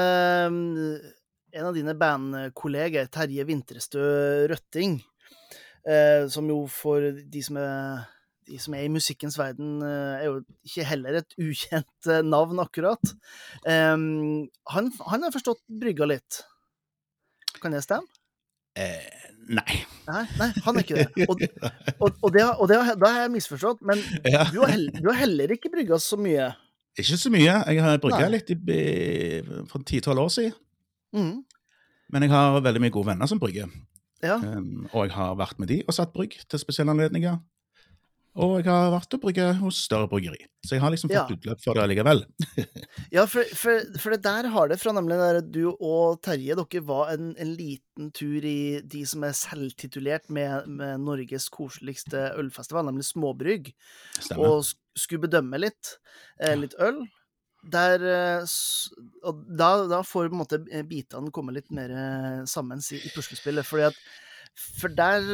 en 1.51 1.67
av 1.67 1.75
dine 1.75 1.93
bandkolleger, 1.99 3.09
Terje 3.11 3.43
Vinterstø 3.43 4.03
Røtting, 4.47 4.99
uh, 5.83 6.29
som 6.31 6.47
jo 6.49 6.63
for 6.71 7.03
de 7.11 7.41
som 7.43 7.57
er 7.59 8.05
de 8.49 8.57
som 8.61 8.73
er 8.77 8.85
i 8.87 8.91
musikkens 8.91 9.37
verden, 9.39 9.81
eh, 9.85 10.21
er 10.21 10.25
jo 10.29 10.39
ikke 10.67 10.85
heller 10.89 11.19
et 11.21 11.35
ukjent 11.39 12.09
eh, 12.09 12.23
navn, 12.25 12.59
akkurat. 12.63 13.13
Um, 13.65 14.47
han, 14.73 14.89
han 15.11 15.27
har 15.27 15.33
forstått 15.35 15.61
brygga 15.81 16.07
litt. 16.09 16.41
Kan 17.61 17.75
det 17.75 17.83
stemme? 17.85 18.09
Eh, 18.79 19.03
nei. 19.51 19.81
Nei, 20.07 20.23
nei, 20.39 20.49
han 20.65 20.79
er 20.79 20.85
ikke 20.85 20.97
det. 21.01 21.27
Og, 21.27 21.43
og, 21.99 22.09
og, 22.23 22.27
det, 22.33 22.45
og 22.55 22.67
det, 22.71 22.79
da 23.01 23.11
har 23.13 23.25
jeg 23.25 23.33
misforstått, 23.35 23.83
men 23.87 24.01
Ja. 24.25 24.45
du 24.49 24.61
har, 24.63 24.71
heller, 24.73 24.97
du 24.97 25.11
har 25.11 25.19
heller 25.25 25.53
ikke 25.57 25.71
brygga 25.73 25.99
så 26.01 26.17
mye. 26.19 26.49
Ikke 26.99 27.19
så 27.19 27.31
mye. 27.31 27.53
Jeg 27.71 27.83
har 27.83 28.01
brygga 28.03 28.27
litt 28.31 28.51
i, 28.51 28.57
i, 28.57 29.61
for 29.71 29.83
ti-tolv 29.87 30.25
år 30.25 30.33
siden. 30.33 30.57
Mm. 31.15 31.37
Men 32.11 32.25
jeg 32.25 32.31
har 32.33 32.59
veldig 32.63 32.81
mye 32.83 32.93
gode 32.95 33.11
venner 33.11 33.29
som 33.29 33.39
brygger. 33.39 33.71
Ja. 34.23 34.35
Um, 34.37 34.87
og 34.91 35.07
jeg 35.07 35.15
har 35.15 35.37
vært 35.39 35.59
med 35.61 35.71
de 35.71 35.79
og 35.87 35.95
satt 35.95 36.11
brygg 36.15 36.35
til 36.51 36.61
spesielle 36.61 36.93
anledninger. 36.93 37.39
Og 38.39 38.61
jeg 38.61 38.69
har 38.71 38.91
vært 38.93 39.15
og 39.17 39.21
brygge 39.25 39.45
hos 39.59 39.79
større 39.89 40.07
bryggeri. 40.07 40.39
Så 40.63 40.77
jeg 40.77 40.81
har 40.83 40.93
liksom 40.93 41.11
Ja. 41.11 41.25
fått 41.27 41.35
utløp 41.35 41.59
for 41.63 41.75
det 41.75 41.87
likevel. 41.91 42.21
Ja, 43.11 43.25
for, 43.27 43.43
for, 43.59 43.81
for 43.99 44.13
det 44.15 44.21
der 44.23 44.47
har 44.53 44.69
det 44.71 44.77
fra 44.79 44.93
nemlig 44.95 45.17
der 45.19 45.41
du 45.43 45.73
og 45.73 46.21
Terje, 46.23 46.55
dere 46.55 46.83
var 46.87 47.11
en, 47.11 47.33
en 47.35 47.51
liten 47.57 48.11
tur 48.15 48.39
i 48.47 48.79
de 48.87 49.01
som 49.05 49.25
er 49.27 49.35
selvtitulert 49.35 50.29
med, 50.31 50.67
med 50.71 51.03
Norges 51.03 51.49
koseligste 51.51 52.29
ølfestival, 52.39 52.87
nemlig 52.87 53.03
Småbrygg, 53.09 53.73
Stemmer. 54.21 54.47
og 54.47 54.63
skulle 54.95 55.25
bedømme 55.27 55.59
litt, 55.59 55.97
eh, 56.39 56.55
litt 56.55 56.77
øl. 56.79 57.03
Der, 57.67 57.99
eh, 58.01 58.47
og 59.27 59.43
da, 59.59 59.73
da 59.91 59.99
får 60.07 60.31
på 60.31 60.33
en 60.33 60.39
måte 60.39 60.63
eh, 60.71 60.87
bitene 60.87 61.29
komme 61.35 61.53
litt 61.53 61.67
mer 61.75 61.91
eh, 61.91 62.43
sammen 62.49 62.79
i, 62.79 62.95
i 63.03 63.11
puslespillet, 63.13 63.67
fordi 63.67 63.89
at 63.91 63.99
for 64.57 64.93
der, 64.93 65.25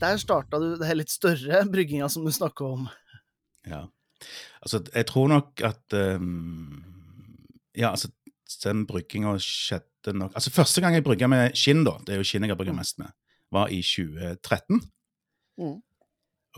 der 0.00 0.18
starta 0.20 0.60
du 0.60 0.74
det 0.78 0.88
her 0.88 0.98
litt 0.98 1.12
større 1.12 1.64
brygginga 1.72 2.08
som 2.12 2.26
du 2.26 2.32
snakka 2.34 2.68
om. 2.76 2.88
Ja. 3.68 3.86
Altså, 4.62 4.82
jeg 4.94 5.06
tror 5.10 5.30
nok 5.32 5.62
at 5.66 5.96
um, 5.98 6.82
Ja, 7.74 7.90
altså, 7.90 8.10
den 8.62 8.84
brygginga 8.86 9.34
skjedde 9.42 10.14
nok 10.14 10.34
Altså, 10.36 10.52
første 10.54 10.82
gang 10.82 10.94
jeg 10.94 11.04
brygga 11.06 11.26
med 11.30 11.56
skinn, 11.58 11.82
da, 11.86 11.96
det 12.06 12.14
er 12.14 12.20
jo 12.20 12.26
skinn 12.26 12.46
jeg 12.46 12.52
har 12.54 12.60
brygga 12.60 12.74
Mm. 12.74 12.82
mest 12.82 12.98
med, 12.98 13.10
var 13.52 13.72
i 13.72 13.80
2013. 13.82 14.82
Mm. 15.58 15.80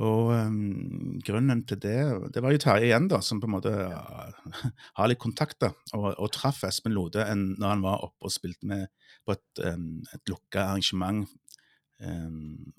Og 0.03 0.33
um, 0.35 1.21
grunnen 1.23 1.61
til 1.67 1.79
det 1.79 1.99
Det 2.35 2.43
var 2.43 2.53
jo 2.53 2.59
Terje 2.59 2.89
igjen, 2.89 3.07
da, 3.09 3.21
som 3.23 3.41
på 3.41 3.47
en 3.47 3.55
måte 3.55 3.71
uh, 3.71 4.33
har 4.99 5.09
litt 5.09 5.23
kontakter, 5.23 5.71
og, 5.95 6.09
og 6.19 6.33
traff 6.35 6.65
Espen 6.67 6.93
Lode 6.97 7.23
en, 7.31 7.55
når 7.61 7.69
han 7.77 7.85
var 7.85 8.03
oppe 8.09 8.27
og 8.27 8.35
spilte 8.35 8.67
med 8.67 8.89
på 9.25 9.37
et, 9.37 9.63
um, 9.71 10.03
et 10.13 10.29
lukka 10.29 10.67
arrangement 10.67 11.29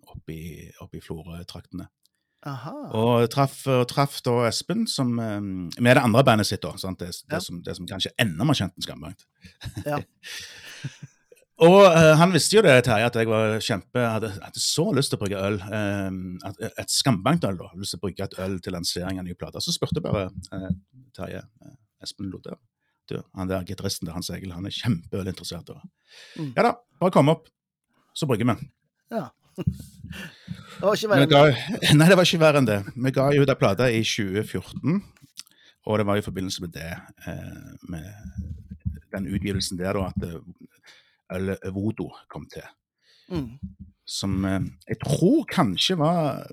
oppe 0.08 0.34
i, 0.34 0.72
oppe 0.84 1.00
i 1.00 1.03
Florø-traktene. 1.03 1.88
Og 2.94 3.25
traff, 3.34 3.63
traf 3.89 4.20
da 4.25 4.36
Espen 4.51 4.84
som, 4.89 5.15
med 5.17 5.89
det 5.89 6.03
andre 6.03 6.22
bandet 6.27 6.50
sitt, 6.50 6.62
da. 6.62 6.75
Sant? 6.77 7.00
Det, 7.01 7.10
det, 7.25 7.39
Ja. 7.39 7.41
som, 7.41 7.63
det 7.65 7.74
som 7.77 7.88
kanskje 7.89 8.13
enda 8.22 8.46
mer 8.46 8.58
kjent 8.58 8.75
enn 8.77 8.86
Skambankt. 8.86 9.25
Ja. 9.86 10.00
Og 11.65 11.86
uh, 11.88 12.12
han 12.20 12.34
visste 12.36 12.58
jo 12.58 12.62
det, 12.65 12.74
Terje, 12.84 13.08
at 13.08 13.15
jeg 13.15 13.29
var 13.32 13.53
kjempe, 13.63 14.01
hadde, 14.03 14.34
hadde 14.44 14.60
så 14.60 14.89
lyst 14.91 15.13
til 15.13 15.15
å 15.15 15.22
brygge 15.22 15.39
øl. 15.39 15.58
At, 16.44 16.60
et 16.84 16.91
skambankt 16.91 17.48
øl, 17.48 17.55
da. 17.62 17.70
Lyst 17.79 17.96
til 17.96 18.01
å 18.01 18.03
brygge 18.03 18.27
et 18.27 18.36
øl 18.44 18.58
til 18.60 18.75
lansering 18.75 19.22
av 19.22 19.27
nye 19.27 19.38
plater. 19.39 19.63
Så 19.63 19.72
spurte 19.72 20.03
bare 20.03 20.27
uh, 20.51 20.72
Terje 21.15 21.39
eh, 21.39 21.77
Espen 22.03 22.27
Lode 22.27 22.58
du, 23.10 23.20
han 23.38 23.50
der 23.50 23.65
gitaristen 23.67 24.08
til 24.08 24.15
Hans 24.15 24.32
Egil, 24.34 24.53
han 24.55 24.65
er 24.65 24.74
kjempeølinteressert. 24.74 25.70
Mm. 26.39 26.53
Ja 26.55 26.63
da, 26.65 26.72
bare 27.01 27.13
kom 27.13 27.29
opp, 27.29 27.48
så 28.17 28.25
brygger 28.29 28.50
vi. 28.50 28.70
Ja. 29.14 29.30
Det 29.56 30.84
var 30.84 30.98
ikke 30.98 31.10
verre 31.12 31.26
enn 31.26 31.32
det. 31.32 31.92
nei, 32.00 32.08
det 32.10 32.18
var 32.20 32.28
ikke 32.28 32.42
verre 32.42 32.62
enn 32.62 32.70
det. 32.70 32.80
Vi 33.06 33.14
ga 33.16 33.28
jo 33.36 33.46
ut 33.46 33.52
ei 33.54 33.60
plate 33.60 33.90
i 33.96 34.02
2014, 34.04 35.00
og 35.86 36.00
det 36.02 36.08
var 36.10 36.20
i 36.20 36.26
forbindelse 36.26 36.66
med 36.66 36.74
det, 36.76 36.92
eh, 37.30 37.68
med 37.92 38.08
den 39.16 39.30
utgivelsen 39.32 39.80
der, 39.80 39.98
da, 39.98 40.10
at 40.12 40.28
eh, 40.28 41.38
ølet 41.38 41.70
Vodo 41.76 42.10
kom 42.32 42.48
til. 42.52 42.66
Mm. 43.32 43.48
Som 44.06 44.44
eh, 44.46 44.60
jeg 44.90 45.00
tror 45.06 45.46
kanskje 45.50 45.98
var 46.02 46.44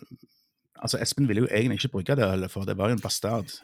Altså, 0.83 0.99
Espen 1.03 1.29
ville 1.31 1.45
jo 1.45 1.49
egentlig 1.49 1.79
ikke 1.79 1.93
bruke 1.97 2.17
det 2.19 2.27
ølet, 2.27 2.51
for 2.51 2.67
det 2.67 2.75
var 2.79 2.91
jo 2.91 2.99
en 2.99 3.03
bastard. 3.03 3.53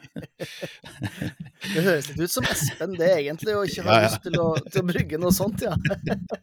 Det 1.59 1.81
høres 1.83 2.07
litt 2.07 2.21
ut 2.23 2.31
som 2.31 2.45
Espen, 2.47 2.93
det 2.95 3.09
egentlig, 3.17 3.51
å 3.51 3.65
ikke 3.67 3.83
ha 3.83 3.91
Ja, 3.91 4.03
ja. 4.05 4.07
lyst 4.07 4.23
til 4.23 4.37
å, 4.39 4.45
til 4.71 4.79
å 4.79 4.87
brygge 4.87 5.17
noe 5.19 5.35
sånt, 5.35 5.65
ja. 5.65 5.73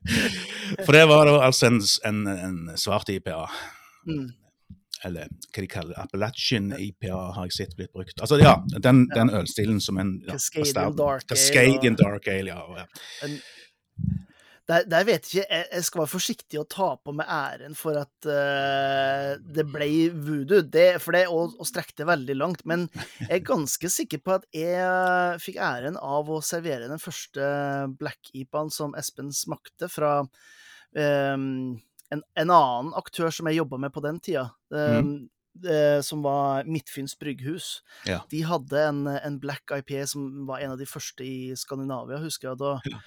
For 0.85 0.93
det 0.93 1.07
var 1.09 1.25
da 1.25 1.39
altså 1.47 1.71
en, 1.71 1.79
en, 2.11 2.21
en 2.35 2.59
svart 2.79 3.09
IPA. 3.15 3.47
Mm. 4.07 4.27
Eller 5.09 5.33
hva 5.33 5.65
de 5.65 5.71
kaller 5.73 5.99
Appalachian 6.01 6.71
IPA 6.77 7.17
har 7.37 7.49
jeg 7.49 7.57
sett 7.57 7.75
blitt 7.79 7.93
brukt. 7.97 8.21
Altså 8.21 8.39
ja, 8.41 8.59
den, 8.77 9.07
den 9.15 9.33
ølstilen 9.41 9.81
som 9.83 10.01
en 10.03 10.19
ja, 10.27 10.37
Cascadian. 10.37 10.97
Dark 11.01 11.25
Ale, 11.25 11.33
Cascadian 11.33 11.99
Dark 12.01 12.29
Ale, 12.33 12.53
ja. 12.53 12.83
ja. 12.83 12.87
En, 13.27 13.39
der, 14.67 14.87
der 14.91 15.05
vet 15.07 15.29
jeg 15.31 15.45
ikke 15.45 15.55
jeg, 15.55 15.67
jeg 15.71 15.87
skal 15.87 16.01
være 16.03 16.11
forsiktig 16.11 16.59
å 16.59 16.67
ta 16.71 16.89
på 16.99 17.15
meg 17.15 17.29
æren 17.31 17.77
for 17.79 17.99
at 18.01 18.29
uh, 18.29 19.37
det 19.39 19.65
ble 19.71 19.89
voodoo, 20.11 20.65
det, 20.67 20.89
for 21.03 21.15
det 21.15 21.25
å, 21.31 21.45
å 21.47 21.67
strekke 21.69 21.95
det 22.01 22.09
veldig 22.09 22.37
langt. 22.39 22.65
Men 22.67 22.89
jeg 23.21 23.31
er 23.39 23.47
ganske 23.47 23.91
sikker 23.93 24.23
på 24.27 24.37
at 24.41 24.49
jeg 24.57 25.41
fikk 25.45 25.61
æren 25.63 25.99
av 26.03 26.31
å 26.33 26.43
servere 26.45 26.91
den 26.91 27.03
første 27.03 27.47
Black 28.01 28.33
Ipaen 28.35 28.73
som 28.75 28.97
Espen 28.99 29.31
smakte, 29.35 29.91
fra 29.93 30.19
um, 30.25 31.77
en, 32.11 32.23
en 32.35 32.51
annen 32.51 32.93
aktør 32.99 33.31
som 33.35 33.49
jeg 33.51 33.61
jobba 33.61 33.81
med 33.87 33.95
på 33.95 34.03
den 34.05 34.19
tida. 34.23 34.49
Um, 34.75 34.79
eh, 34.81 35.09
som 36.05 36.23
var 36.25 36.67
Midtfyns 36.69 37.15
brygghus. 37.19 37.83
Ja. 38.09 38.21
De 38.31 38.43
hadde 38.47 38.83
en, 38.89 39.05
en 39.07 39.39
black 39.43 39.71
IPA 39.73 40.07
som 40.11 40.47
var 40.49 40.61
en 40.65 40.75
av 40.75 40.81
de 40.81 40.87
første 40.89 41.25
i 41.25 41.55
Skandinavia, 41.59 42.19
husker 42.23 42.51
jeg. 42.53 42.59
Da, 42.61 42.99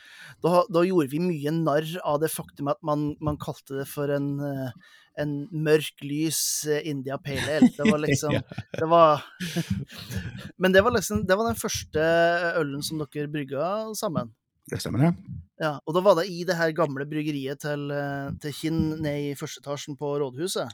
da, 0.43 0.63
da 0.69 0.85
gjorde 0.87 1.11
vi 1.11 1.21
mye 1.23 1.53
narr 1.55 1.91
av 2.03 2.19
det 2.23 2.31
faktum 2.33 2.71
at 2.71 2.81
man, 2.85 3.13
man 3.23 3.37
kalte 3.41 3.79
det 3.81 3.87
for 3.89 4.11
en, 4.13 4.31
eh, 4.45 4.71
en 5.19 5.35
mørk, 5.51 6.03
lys 6.05 6.41
eh, 6.69 6.85
India 6.89 7.17
Pale 7.21 7.59
Ale. 7.59 7.71
Det 7.75 7.87
var 7.89 8.03
liksom 8.05 8.35
Ja. 8.37 8.41
det 8.77 8.89
var, 8.89 9.23
Men 10.61 10.75
det 10.75 10.83
var 10.85 10.95
liksom 10.95 11.25
Det 11.27 11.37
var 11.37 11.49
den 11.49 11.59
første 11.59 12.03
ølen 12.59 12.83
som 12.85 13.01
dere 13.01 13.31
brygga 13.31 13.93
sammen. 13.97 14.33
Det 14.69 14.77
stemmer, 14.81 15.07
det. 15.07 15.39
Ja, 15.59 15.79
og 15.81 15.95
da 15.97 16.01
var 16.05 16.19
det 16.19 16.27
i 16.29 16.43
det 16.45 16.55
her 16.55 16.71
gamle 16.77 17.07
bryggeriet 17.09 17.59
til, 17.63 17.89
eh, 17.91 18.29
til 18.43 18.53
Kinn 18.53 18.83
ned 19.01 19.31
i 19.31 19.35
første 19.39 19.63
etasjen 19.63 19.97
på 19.99 20.11
rådhuset. 20.21 20.69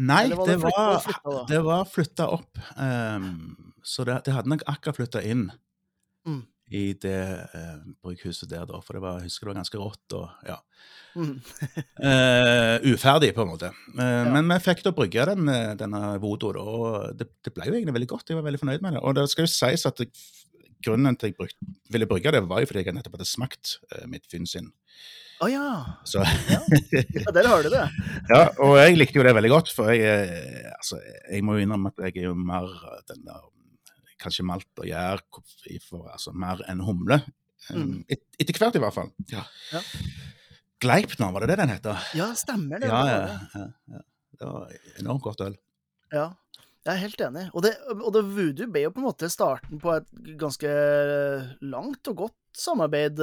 Nei, 0.00 0.22
var 0.32 0.46
det 0.48 0.54
det 0.56 0.62
var, 0.64 0.94
flyttet 1.04 1.48
det 1.50 1.58
var 1.66 1.84
flytta 1.88 2.28
opp. 2.36 2.60
Um, 2.76 3.74
så 3.84 4.04
det, 4.08 4.20
det 4.26 4.32
hadde 4.36 4.52
nok 4.52 4.64
akkurat 4.70 4.96
flytta 5.00 5.24
inn 5.28 5.50
Mm. 6.28 6.42
i 6.76 6.82
det 7.00 7.20
uh, 7.56 7.78
brygghuset 8.04 8.50
der, 8.50 8.66
da. 8.68 8.78
For 8.84 8.92
det 8.96 9.00
var, 9.02 9.18
jeg 9.22 9.30
husker 9.30 9.46
det 9.46 9.50
var 9.54 9.58
ganske 9.62 9.78
rått 9.80 10.16
og 10.18 10.26
ja. 10.46 10.58
Mm. 11.16 11.30
uh, 12.04 12.76
uferdig, 12.92 13.30
på 13.34 13.42
en 13.46 13.48
måte. 13.54 13.70
Eh, 13.96 14.28
Men 14.30 14.52
vi 14.52 14.58
fikk 14.66 14.84
da 14.84 14.92
brygge 14.94 15.24
den, 15.32 15.48
denne 15.80 16.02
Vodo, 16.22 16.52
da, 16.54 16.60
og 16.60 17.16
det, 17.18 17.30
det 17.44 17.54
ble 17.56 17.66
jo 17.70 17.74
egentlig 17.78 17.96
veldig 17.96 18.10
godt. 18.12 18.28
Jeg 18.30 18.38
var 18.38 18.46
veldig 18.46 18.60
fornøyd 18.62 18.84
med 18.84 18.98
det. 18.98 19.02
Og 19.02 19.16
det 19.16 19.24
skal 19.32 19.48
jo 19.48 19.52
sies 19.54 19.86
at 19.88 20.04
jeg, 20.04 20.12
grunnen 20.84 21.16
til 21.18 21.30
at 21.30 21.32
jeg 21.32 21.38
bruk, 21.38 21.54
ville 21.92 22.08
brygge 22.10 22.32
det, 22.36 22.42
var 22.48 22.60
jo 22.62 22.68
fordi 22.70 22.84
jeg 22.86 22.94
nettopp 22.96 23.16
hadde 23.18 23.28
smakt 23.28 23.78
uh, 23.94 24.06
Midtfyn 24.10 24.46
sin. 24.48 24.70
Å 25.40 25.48
ja. 25.48 25.66
Så, 26.04 26.20
ja! 26.50 26.58
Der 27.32 27.46
har 27.48 27.62
du 27.64 27.70
det. 27.72 27.84
ja, 28.32 28.40
og 28.60 28.74
jeg 28.76 28.98
likte 28.98 29.16
jo 29.16 29.24
det 29.24 29.32
veldig 29.38 29.52
godt, 29.54 29.70
for 29.72 29.88
jeg, 29.94 30.04
eh, 30.04 30.66
altså, 30.74 30.98
jeg 31.32 31.44
må 31.46 31.56
jo 31.56 31.64
innrømme 31.64 31.92
at 31.94 32.02
jeg 32.10 32.18
er 32.20 32.26
jo 32.28 32.34
mer 32.36 32.68
eh, 32.68 33.00
den 33.12 33.24
der 33.28 33.46
Kanskje 34.20 34.44
malt 34.44 34.68
og 34.76 34.84
gjær, 34.84 35.22
for- 35.88 36.10
altså 36.12 36.34
mer 36.36 36.60
enn 36.68 36.82
humle. 36.84 37.22
Um, 37.70 37.78
Mm. 37.80 37.96
Et, 38.12 38.20
etter 38.40 38.56
hvert, 38.60 38.76
i 38.76 38.80
hvert 38.82 38.92
fall. 38.96 39.08
Ja. 39.32 39.46
Ja. 39.72 39.80
Gleipner, 40.80 41.32
var 41.32 41.44
det 41.44 41.50
det 41.52 41.56
den 41.60 41.72
heter? 41.74 42.04
Ja, 42.16 42.26
stemmer 42.36 42.80
det. 42.80 42.88
Ja, 42.88 43.00
det 43.04 43.12
ja, 43.12 43.16
var 43.16 43.26
det. 43.26 43.48
ja, 43.54 43.96
ja. 43.96 44.00
Det 44.40 44.48
var 44.48 44.74
enormt 45.02 45.24
godt 45.24 45.42
øl. 45.44 45.56
Ja, 46.12 46.26
jeg 46.86 46.92
er 46.94 47.02
helt 47.02 47.22
enig. 47.26 47.44
Og 47.52 47.64
det, 47.66 47.74
og 47.92 48.08
det 48.14 48.24
Voodoo 48.24 48.70
ble 48.72 48.86
jo 48.86 48.92
på 48.94 49.02
en 49.02 49.08
måte 49.10 49.28
starten 49.32 49.80
på 49.82 49.92
et 49.98 50.08
ganske 50.40 50.70
langt 51.60 52.10
og 52.12 52.22
godt 52.24 52.38
samarbeid. 52.56 53.20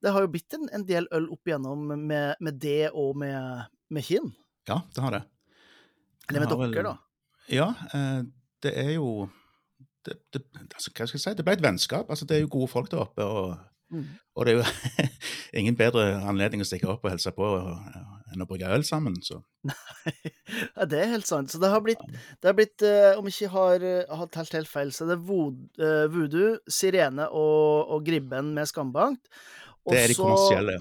Det 0.00 0.12
har 0.14 0.24
jo 0.24 0.30
blitt 0.32 0.54
en, 0.56 0.68
en 0.76 0.86
del 0.86 1.08
øl 1.16 1.26
opp 1.34 1.50
igjennom 1.50 1.90
med, 1.90 2.38
med 2.38 2.60
det 2.62 2.92
og 2.94 3.18
med, 3.20 3.66
med 3.90 4.06
Kinn. 4.06 4.30
Ja, 4.70 4.80
det 4.94 5.04
har 5.04 5.16
det. 5.18 5.22
Eller 6.30 6.46
med 6.46 6.74
dere, 6.74 6.86
da. 6.92 6.96
Ja, 7.50 7.72
eh, 7.94 8.22
det 8.62 8.72
er 8.78 8.92
jo 8.94 9.28
det, 10.06 10.16
det, 10.32 10.44
altså, 10.74 10.92
Hva 10.94 11.06
skal 11.08 11.18
jeg 11.18 11.24
si? 11.24 11.34
Det 11.36 11.44
ble 11.44 11.56
et 11.58 11.64
vennskap. 11.64 12.10
altså 12.10 12.28
Det 12.28 12.36
er 12.36 12.44
jo 12.44 12.54
gode 12.54 12.70
folk 12.72 12.90
der 12.92 13.02
oppe. 13.02 13.24
Og, 13.26 13.56
Mm. 13.90 14.04
og 14.38 14.46
det 14.46 14.52
er 14.52 14.60
jo 14.60 15.06
ingen 15.60 15.74
bedre 15.78 16.04
anledning 16.30 16.62
å 16.62 16.66
stikke 16.68 16.86
opp 16.92 17.02
og 17.04 17.10
hilse 17.10 17.32
på 17.34 17.46
eh, 17.58 17.96
enn 18.30 18.44
å 18.44 18.46
brygge 18.46 18.68
øl 18.70 18.84
sammen. 18.86 19.16
Så 19.26 19.40
Ja, 20.76 20.86
det 20.86 21.00
er 21.02 21.10
helt 21.16 21.26
sant. 21.26 21.50
Så 21.50 21.58
det 21.62 21.70
har 21.72 21.82
blitt, 21.82 22.02
det 22.38 22.46
har 22.52 22.54
blitt 22.58 22.84
eh, 22.86 23.18
om 23.18 23.26
jeg 23.26 23.34
ikke 23.40 23.52
har, 23.56 23.86
eh, 23.86 24.14
har 24.20 24.30
telt 24.34 24.54
helt 24.54 24.70
feil, 24.70 24.92
så 24.94 25.08
det 25.10 25.16
er 25.18 25.24
Vod- 25.26 25.82
Voodoo, 26.14 26.54
Sirene 26.70 27.26
og, 27.34 27.90
og 27.96 28.06
Gribben 28.06 28.52
med 28.56 28.70
Skambankt. 28.70 29.26
Også, 29.82 29.94
det 29.96 30.02
er 30.04 30.12
de 30.14 30.18
kommersielle. 30.20 30.78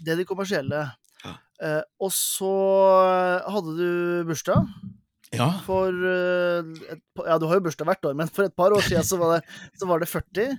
Det 0.00 0.14
er 0.14 0.20
de 0.22 0.26
kommersielle. 0.28 0.82
Ja. 1.24 1.34
Og 2.00 2.10
så 2.16 2.50
hadde 3.52 3.74
du 3.78 3.88
bursdag. 4.30 4.66
Ja, 5.36 5.46
For 5.62 5.94
et, 5.94 7.02
Ja, 7.22 7.36
du 7.38 7.44
har 7.46 7.60
jo 7.60 7.64
bursdag 7.68 7.86
hvert 7.86 8.06
år, 8.10 8.16
men 8.18 8.30
for 8.32 8.48
et 8.48 8.56
par 8.58 8.72
år 8.74 8.82
siden 8.82 9.04
så 9.06 9.18
var 9.20 9.36
det, 9.36 9.44
så 9.78 9.86
var 9.86 10.00
det 10.02 10.08
40. 10.10 10.56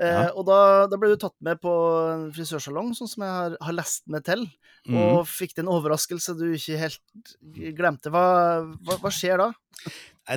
Eh, 0.00 0.28
Og 0.36 0.44
da, 0.44 0.86
da 0.90 0.96
ble 1.00 1.08
du 1.14 1.16
tatt 1.16 1.34
med 1.40 1.60
på 1.62 1.72
en 2.12 2.26
frisørsalong, 2.36 2.90
sånn 2.98 3.08
som 3.08 3.22
jeg 3.24 3.32
har, 3.32 3.54
har 3.64 3.72
lest 3.78 4.02
meg 4.12 4.24
til, 4.26 4.42
mhm. 4.88 4.96
og 4.98 5.26
fikk 5.30 5.54
det 5.56 5.62
en 5.64 5.72
overraskelse 5.72 6.34
du 6.36 6.44
ikke 6.52 6.76
helt 6.82 7.00
glemte. 7.78 8.10
Hva, 8.12 8.26
hva, 8.84 8.98
hva 9.00 9.10
skjer 9.14 9.40
da? 9.40 9.48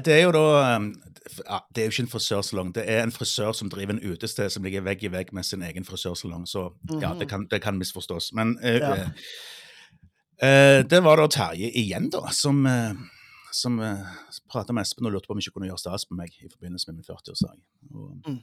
Det 0.06 0.14
er 0.14 0.22
jo 0.28 0.32
da 0.36 0.42
ja, 0.78 1.60
Det 1.74 1.82
er 1.82 1.88
jo 1.88 1.92
ikke 1.96 2.04
en 2.06 2.12
frisørsalong, 2.14 2.72
det 2.76 2.84
er 2.88 3.02
en 3.04 3.12
frisør 3.16 3.52
som 3.58 3.70
driver 3.74 3.96
en 3.98 4.04
utested 4.14 4.52
som 4.54 4.64
ligger 4.64 4.84
vegg 4.86 5.04
i 5.04 5.12
vegg 5.12 5.32
med 5.34 5.44
sin 5.48 5.64
egen 5.66 5.84
frisørsalong. 5.88 6.46
Så 6.48 6.70
ja, 7.02 7.10
Mhm. 7.14 7.20
det 7.20 7.28
kan, 7.30 7.48
det 7.50 7.62
kan 7.62 7.78
misforstås. 7.80 8.32
Men 8.34 8.58
eh, 8.62 8.78
Ja. 8.80 8.94
eh, 8.96 9.10
eh, 10.42 10.84
det 10.84 11.02
var 11.04 11.18
da 11.18 11.28
Terje 11.28 11.72
igjen, 11.74 12.10
da, 12.14 12.30
som, 12.32 12.66
uh, 12.66 12.94
som 13.52 13.80
uh, 13.80 14.06
prata 14.52 14.74
med 14.74 14.86
Espen 14.86 15.08
og 15.10 15.14
lurte 15.14 15.28
på 15.28 15.34
om 15.34 15.38
vi 15.42 15.46
ikke 15.48 15.58
kunne 15.58 15.68
gjøre 15.72 15.82
stas 15.82 16.06
på 16.06 16.16
meg 16.16 16.30
i 16.44 16.48
forbindelse 16.52 16.88
med 16.92 16.96
min 17.02 17.10
40-årsdag. 17.10 17.60
Og, 17.94 18.22
Mm. 18.30 18.40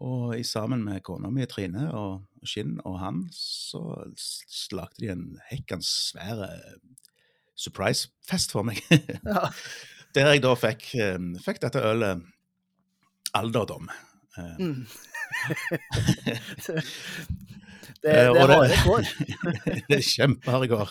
Og 0.00 0.36
i 0.38 0.42
sammen 0.46 0.84
med 0.86 1.02
kona 1.04 1.28
mi 1.30 1.44
Trine 1.46 1.88
og 1.92 2.22
Skinn 2.48 2.78
og 2.88 2.98
han, 3.02 3.24
så 3.36 3.82
slagte 4.16 4.76
lagde 4.78 5.02
de 5.04 5.10
en 5.12 5.26
hekkans 5.50 5.90
svær 6.10 6.44
eh, 6.48 6.76
surprise-fest 7.58 8.54
for 8.54 8.62
meg. 8.66 8.80
Ja. 9.26 9.48
Der 10.12 10.28
jeg 10.34 10.42
da 10.44 10.52
fikk, 10.60 10.90
eh, 11.00 11.18
fikk 11.44 11.62
dette 11.62 11.80
ølet 11.88 12.24
alderdom. 13.38 13.88
Eh, 14.36 14.56
Mm. 14.58 14.86
det, 18.02 18.12
Eh, 18.12 18.32
det 18.32 18.40
er 18.42 18.46
det- 18.50 18.56
går. 18.56 18.68
kår. 18.82 19.02
det 19.88 19.96
er 19.96 20.02
kjempeharde 20.02 20.68
går. 20.72 20.90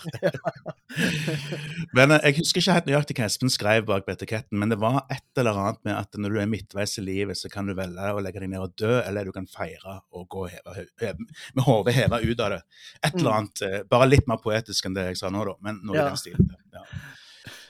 Men 1.96 2.12
eh, 2.16 2.20
jeg 2.30 2.38
husker 2.40 2.62
ikke 2.62 2.76
helt 2.78 2.88
nøyaktig 2.90 3.16
hva 3.18 3.28
Espen 3.28 3.52
skrev 3.52 3.86
bak 3.88 4.06
på 4.08 4.14
etiketten, 4.16 4.58
men 4.62 4.72
det 4.72 4.78
var 4.82 5.02
et 5.12 5.24
eller 5.42 5.58
annet 5.60 5.82
med 5.88 5.96
at 5.98 6.20
når 6.20 6.36
du 6.36 6.40
er 6.44 6.50
midtveis 6.52 6.98
i 7.02 7.06
livet, 7.06 7.40
så 7.40 7.52
kan 7.52 7.68
du 7.70 7.74
velge 7.78 8.12
å 8.16 8.22
legge 8.24 8.44
deg 8.44 8.52
ned 8.54 8.64
og 8.64 8.76
dø, 8.80 8.94
eller 9.02 9.26
du 9.28 9.34
kan 9.36 9.48
feire 9.52 9.98
og 10.12 10.28
gå 10.32 10.46
heve, 10.52 10.86
heve, 11.02 11.28
med 11.58 11.66
hodet 11.68 11.96
heva 11.98 12.22
ut 12.24 12.40
av 12.48 12.56
det. 12.58 12.62
Et 13.04 13.14
eller 13.16 13.32
Mm. 13.32 13.38
annet, 13.40 13.62
eh, 13.68 13.84
bare 13.90 14.08
litt 14.10 14.28
mer 14.28 14.38
poetisk 14.44 14.86
enn 14.86 14.94
det 14.96 15.08
jeg 15.12 15.18
sa 15.18 15.30
nå, 15.30 15.46
da, 15.46 15.56
men 15.62 15.80
noe 15.84 15.96
Ja. 15.96 16.06
i 16.06 16.10
den 16.10 16.18
stilen. 16.18 16.50
Ja. 16.74 16.84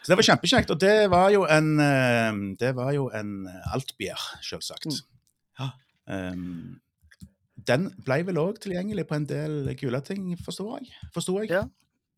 Så 0.02 0.10
det 0.10 0.18
var 0.18 0.24
kjempekjekt. 0.36 0.72
Og 0.72 0.80
det 0.80 1.10
var 1.12 1.30
jo 1.30 1.44
en 1.46 2.56
Det 2.58 2.74
var 2.76 2.92
jo 2.94 3.10
en 3.14 3.48
Altbier, 3.72 4.18
selvsagt. 4.42 4.86
Mm. 4.88 5.02
Ja. 5.60 5.72
Um, 6.08 6.81
den 7.68 7.90
ble 8.06 8.22
vel 8.28 8.40
òg 8.42 8.60
tilgjengelig 8.64 9.06
på 9.10 9.16
en 9.18 9.28
del 9.30 9.72
Gulating, 9.80 10.32
forstår 10.42 10.80
jeg. 10.82 10.92
Forsto 11.16 11.38
jeg? 11.42 11.52
Ja. 11.54 11.64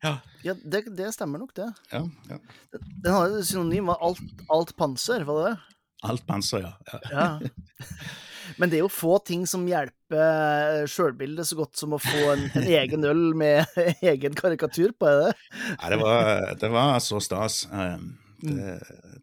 Ja. 0.03 0.17
Ja, 0.43 0.53
det, 0.59 0.83
det 0.97 1.13
stemmer 1.15 1.39
nok, 1.39 1.53
det. 1.55 1.69
ja, 1.93 2.01
ja. 2.27 2.37
Den 2.75 3.13
hadde 3.15 3.43
synonym 3.47 3.87
var 3.87 4.01
alt, 4.03 4.19
alt 4.51 4.73
panser, 4.75 5.23
var 5.27 5.39
det 5.39 5.45
det? 5.53 5.79
Alt 6.09 6.25
panser, 6.27 6.65
ja. 6.67 6.73
ja. 6.91 6.99
Ja. 7.13 7.97
Men 8.59 8.69
det 8.69 8.77
er 8.77 8.83
jo 8.83 8.89
få 8.91 9.15
ting 9.25 9.45
som 9.47 9.63
hjelper 9.65 10.83
sjølbildet 10.91 11.47
så 11.47 11.55
godt 11.61 11.79
som 11.79 11.95
å 11.95 12.01
få 12.03 12.33
en, 12.33 12.43
en 12.59 12.67
egen 12.67 13.07
øl 13.07 13.21
med 13.39 13.63
egen 14.11 14.35
karikatur 14.35 14.91
på, 14.99 15.07
er 15.07 15.21
det? 15.23 15.31
Nei, 15.77 15.93
det 15.95 15.99
var, 16.03 16.33
det 16.65 16.73
var 16.75 16.99
så 17.03 17.21
stas. 17.23 17.63
Um, 17.71 18.11
Mm. 18.43 18.57
det, 18.59 18.73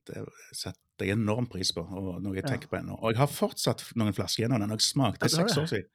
det 0.09 0.21
setter 1.01 1.09
jeg 1.09 1.17
enorm 1.17 1.47
pris 1.49 1.73
på, 1.73 1.81
og 1.81 2.21
noe 2.23 2.35
jeg 2.37 2.45
Ja. 2.45 2.51
tenker 2.53 2.69
på 2.69 2.77
ennå. 2.79 2.99
Og 3.01 3.13
jeg 3.15 3.19
har 3.19 3.27
fortsatt 3.33 3.83
noen 3.97 4.13
flasker 4.13 4.45
igjen 4.45 4.53
av 4.55 4.61
den. 4.61 4.71
Jeg 4.77 4.81
smakte 4.85 5.25
Ja, 5.25 5.37
seks 5.41 5.57
år 5.57 5.67
siden. 5.67 5.89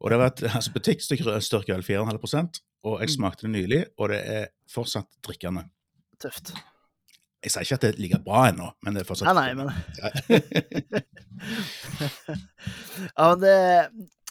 Og 0.00 0.10
det 0.10 0.18
har 0.18 0.30
vært 0.30 0.42
altså, 0.54 0.72
butikkstyrke 0.72 1.74
øl 1.74 1.82
4,5 1.82 2.60
og 2.84 3.00
jeg 3.00 3.08
Mm. 3.08 3.14
smakte 3.16 3.42
det 3.42 3.50
nylig, 3.50 3.84
og 3.98 4.08
det 4.10 4.20
er 4.28 4.46
fortsatt 4.70 5.08
drikkende. 5.26 5.64
Tøft. 6.20 6.52
Jeg 7.42 7.50
sier 7.52 7.62
ikke 7.62 7.74
at 7.74 7.80
det 7.80 7.94
er 7.94 8.00
like 8.00 8.18
bra 8.24 8.46
ennå, 8.50 8.72
men 8.82 8.94
det 8.94 9.02
er 9.02 9.06
fortsatt 9.06 9.34
Nei, 9.34 9.54
nei, 9.54 9.54
men 9.54 9.66
men 11.98 13.10
Ja, 13.16 13.34
det, 13.36 13.56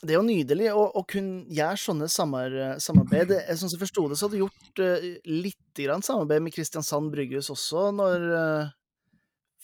det 0.01 0.13
er 0.13 0.17
jo 0.19 0.25
nydelig 0.25 0.71
å, 0.73 0.85
å 0.99 1.03
kunne 1.07 1.45
gjøre 1.53 1.77
sånne 1.79 2.07
samar, 2.11 2.55
samarbeid. 2.81 3.29
Jeg 3.35 3.57
syns 3.59 3.71
som 3.73 3.79
jeg 3.79 3.83
forsto 3.87 4.07
det, 4.09 4.17
så 4.19 4.27
hadde 4.27 4.37
du 4.39 4.43
gjort 4.45 4.81
uh, 4.83 5.05
litt 5.27 5.81
grann 5.83 6.03
samarbeid 6.05 6.41
med 6.45 6.53
Kristiansand 6.55 7.11
Brygghus 7.13 7.49
også 7.51 7.89
når 7.95 8.25
eh, 8.39 8.69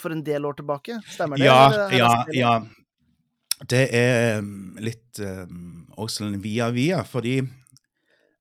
For 0.01 0.13
en 0.13 0.23
del 0.25 0.45
år 0.49 0.57
tilbake, 0.59 0.99
stemmer 1.05 1.39
det? 1.39 1.45
Ja, 1.45 1.87
det 1.89 1.99
ja, 1.99 2.11
ja. 2.35 2.53
Det 3.69 3.83
er 3.93 4.39
um, 4.41 4.77
litt 4.81 5.19
um, 5.21 5.83
også 6.01 6.25
en 6.25 6.39
via 6.41 6.71
via, 6.73 7.03
fordi 7.05 7.35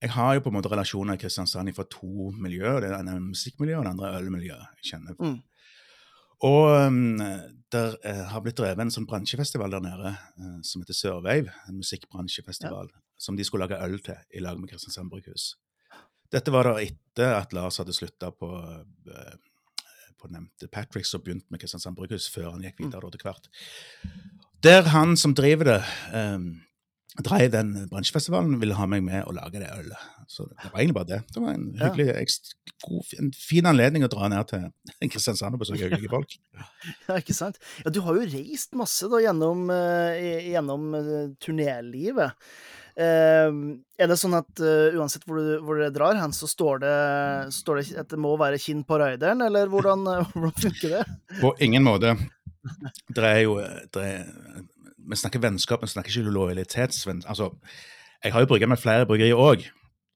jeg 0.00 0.12
har 0.14 0.38
jo 0.38 0.42
på 0.46 0.48
en 0.48 0.56
måte 0.56 0.70
relasjoner 0.72 1.18
i 1.18 1.20
Kristiansand 1.20 1.74
fra 1.76 1.84
to 1.92 2.30
miljøer. 2.40 2.80
Det 2.80 2.94
ene 2.96 3.18
er 3.18 3.20
musikkmiljøet, 3.20 3.82
og 3.82 3.84
det 3.84 3.92
andre 3.92 4.08
er 4.08 4.24
ølmiljøet. 4.24 4.78
jeg 4.80 4.94
kjenner. 4.94 5.18
Mm. 5.20 5.36
Og 6.48 6.70
um, 6.88 7.20
der 7.70 7.98
uh, 8.00 8.24
har 8.32 8.40
blitt 8.40 8.56
drevet 8.56 8.80
en 8.80 8.92
sånn 8.94 9.08
bransjefestival 9.10 9.76
der 9.76 9.84
nede 9.84 10.14
uh, 10.16 10.56
som 10.64 10.80
heter 10.80 10.96
Sørveiv. 10.96 11.52
En 11.68 11.82
musikkbransjefestival 11.82 12.88
som 13.20 13.36
de 13.36 13.44
skulle 13.44 13.68
lage 13.68 13.82
øl 13.84 14.00
til 14.00 14.16
i 14.32 14.40
lag 14.40 14.56
med 14.56 14.72
Kristiansand 14.72 15.12
Brygghus. 15.12 15.52
Dette 16.30 16.52
var 16.54 16.68
da 16.68 16.78
etter 16.80 17.34
at 17.34 17.52
Lars 17.52 17.80
hadde 17.82 17.94
slutta 17.94 18.30
på, 18.30 18.48
eh, 19.10 19.34
på 20.20 20.30
nevnte 20.32 20.68
Patrick, 20.72 21.08
som 21.08 21.22
begynte 21.24 21.48
med 21.50 21.62
Kristiansand 21.62 21.98
Brygghus, 21.98 22.28
før 22.32 22.52
han 22.52 22.64
gikk 22.66 22.82
videre 22.84 23.04
da 23.06 23.12
til 23.14 23.26
hvert. 23.26 23.50
Der 24.64 24.90
han 24.92 25.16
som 25.16 25.34
driver 25.36 25.72
det, 25.72 25.80
um, 26.12 26.50
drev 27.24 27.48
den 27.52 27.72
bransjefestivalen, 27.90 28.58
ville 28.60 28.76
ha 28.78 28.86
meg 28.88 29.02
med 29.06 29.24
og 29.24 29.34
lage 29.38 29.62
det 29.62 29.70
ølet. 29.72 30.08
Så 30.30 30.46
det 30.46 30.68
var 30.70 30.78
egentlig 30.78 30.98
bare 30.98 31.08
det. 31.08 31.20
Det 31.34 31.42
var 31.42 31.56
en 31.56 31.70
hyggelig, 31.80 32.06
ja. 32.12 32.74
god, 32.86 33.14
en 33.18 33.32
fin 33.34 33.66
anledning 33.66 34.04
å 34.06 34.10
dra 34.12 34.28
ned 34.30 34.52
til 34.52 35.10
Kristiansand 35.10 35.56
og 35.56 35.64
besøke 35.64 35.88
hyggelige 35.88 36.12
folk. 36.12 36.36
Ja, 37.08 37.16
ikke 37.18 37.34
sant? 37.36 37.58
Ja, 37.84 37.90
du 37.90 38.00
har 38.06 38.16
jo 38.16 38.28
reist 38.30 38.76
masse 38.78 39.08
da 39.10 39.18
gjennom, 39.24 39.66
eh, 39.74 40.52
gjennom 40.52 40.92
eh, 40.96 41.32
turnélivet. 41.42 42.38
Eh, 42.96 43.48
er 44.00 44.10
det 44.10 44.16
sånn 44.18 44.36
at 44.38 44.62
uh, 44.62 44.96
uansett 44.98 45.24
hvor 45.28 45.38
du, 45.40 45.52
hvor 45.64 45.78
dere 45.78 45.92
drar 45.94 46.18
hen, 46.18 46.34
så 46.36 46.48
står 46.50 46.82
det, 46.82 46.94
står 47.54 47.80
det 47.80 47.84
at 48.02 48.10
det 48.12 48.20
må 48.20 48.34
være 48.40 48.60
kinn 48.62 48.82
på 48.86 48.98
rideren, 49.00 49.44
eller 49.46 49.70
hvordan, 49.72 50.06
eh, 50.10 50.30
hvordan 50.34 50.56
funker 50.66 50.96
det? 50.98 51.04
På 51.40 51.54
ingen 51.62 51.86
måte. 51.86 52.16
Det 53.08 53.24
er 53.24 53.42
jo 53.46 53.56
det 53.94 54.04
er, 54.04 54.26
Vi 55.10 55.16
snakker 55.16 55.40
vennskap, 55.42 55.82
vi 55.82 55.88
snakker 55.88 56.12
ikke 56.12 56.32
lojalitetsvenn... 56.34 57.22
Altså, 57.26 57.50
jeg 58.22 58.34
har 58.34 58.44
jo 58.44 58.50
brygga 58.50 58.68
med 58.68 58.80
flere 58.80 59.06
bryggerier 59.08 59.38
òg, 59.38 59.68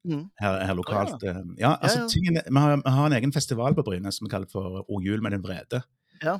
Mm. 0.04 0.26
her, 0.36 0.58
her 0.68 0.74
lokalt. 0.76 1.22
Eh, 1.24 1.38
Ja, 1.56 1.78
altså, 1.80 1.98
ja. 1.98 2.02
ja. 2.02 2.08
Tingene, 2.12 2.42
vi, 2.44 2.58
har, 2.60 2.76
vi 2.76 2.90
har 2.92 3.06
en 3.06 3.14
egen 3.16 3.32
festival 3.32 3.72
på 3.74 3.82
Bryne 3.86 4.10
som 4.12 4.26
vi 4.26 4.30
kaller 4.34 4.50
for 4.52 4.84
O 4.84 5.00
jul 5.00 5.22
med 5.24 5.32
den 5.32 5.40
vrede. 5.40 5.80
Ja. 6.20 6.34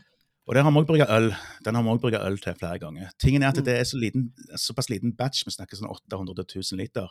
Og 0.47 0.55
der 0.55 0.63
har 0.63 0.71
vi 0.75 0.81
òg 0.83 0.87
brygga 0.87 1.07
øl. 1.17 1.31
Den 1.65 1.75
har 1.79 1.83
vi 1.83 1.89
også 1.95 2.21
øl 2.27 2.39
til 2.39 2.55
flere 2.61 2.79
ganger. 2.79 3.11
Tingen 3.19 3.43
er 3.43 3.49
at 3.49 3.57
Mm. 3.57 3.65
det 3.65 3.75
er 3.81 3.85
så 3.89 3.97
liten, 3.97 4.33
såpass 4.61 4.91
liten 4.91 5.15
batch, 5.17 5.45
vi 5.47 5.51
snakker 5.55 5.77
sånn 5.77 5.89
800 5.89 6.45
000 6.55 6.79
liter, 6.79 7.09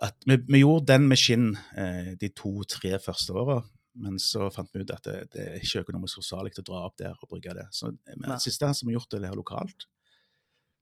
at 0.00 0.14
vi, 0.26 0.36
vi 0.48 0.60
gjorde 0.62 0.86
den 0.86 1.08
med 1.08 1.18
skinn 1.18 1.56
eh, 1.76 2.14
de 2.20 2.28
to-tre 2.28 2.98
første 3.02 3.32
åra. 3.34 3.64
Men 3.94 4.18
så 4.22 4.46
fant 4.54 4.70
vi 4.72 4.80
ut 4.84 4.90
at 4.94 5.02
det, 5.02 5.16
det 5.32 5.40
er 5.48 5.56
ikke 5.58 5.82
økonomisk 5.82 6.20
forsvarlig 6.20 6.54
å 6.60 6.62
dra 6.62 6.84
opp 6.86 6.96
der 6.96 7.16
og 7.20 7.28
brygge 7.28 7.52
det. 7.58 7.66
Så 7.74 7.88
eh, 8.06 8.14
men 8.16 8.30
det 8.30 8.40
siste 8.40 8.70
som 8.74 8.86
vi 8.86 8.94
har 8.94 9.00
gjort 9.00 9.10
det 9.18 9.26
her 9.28 9.34
lokalt. 9.36 9.86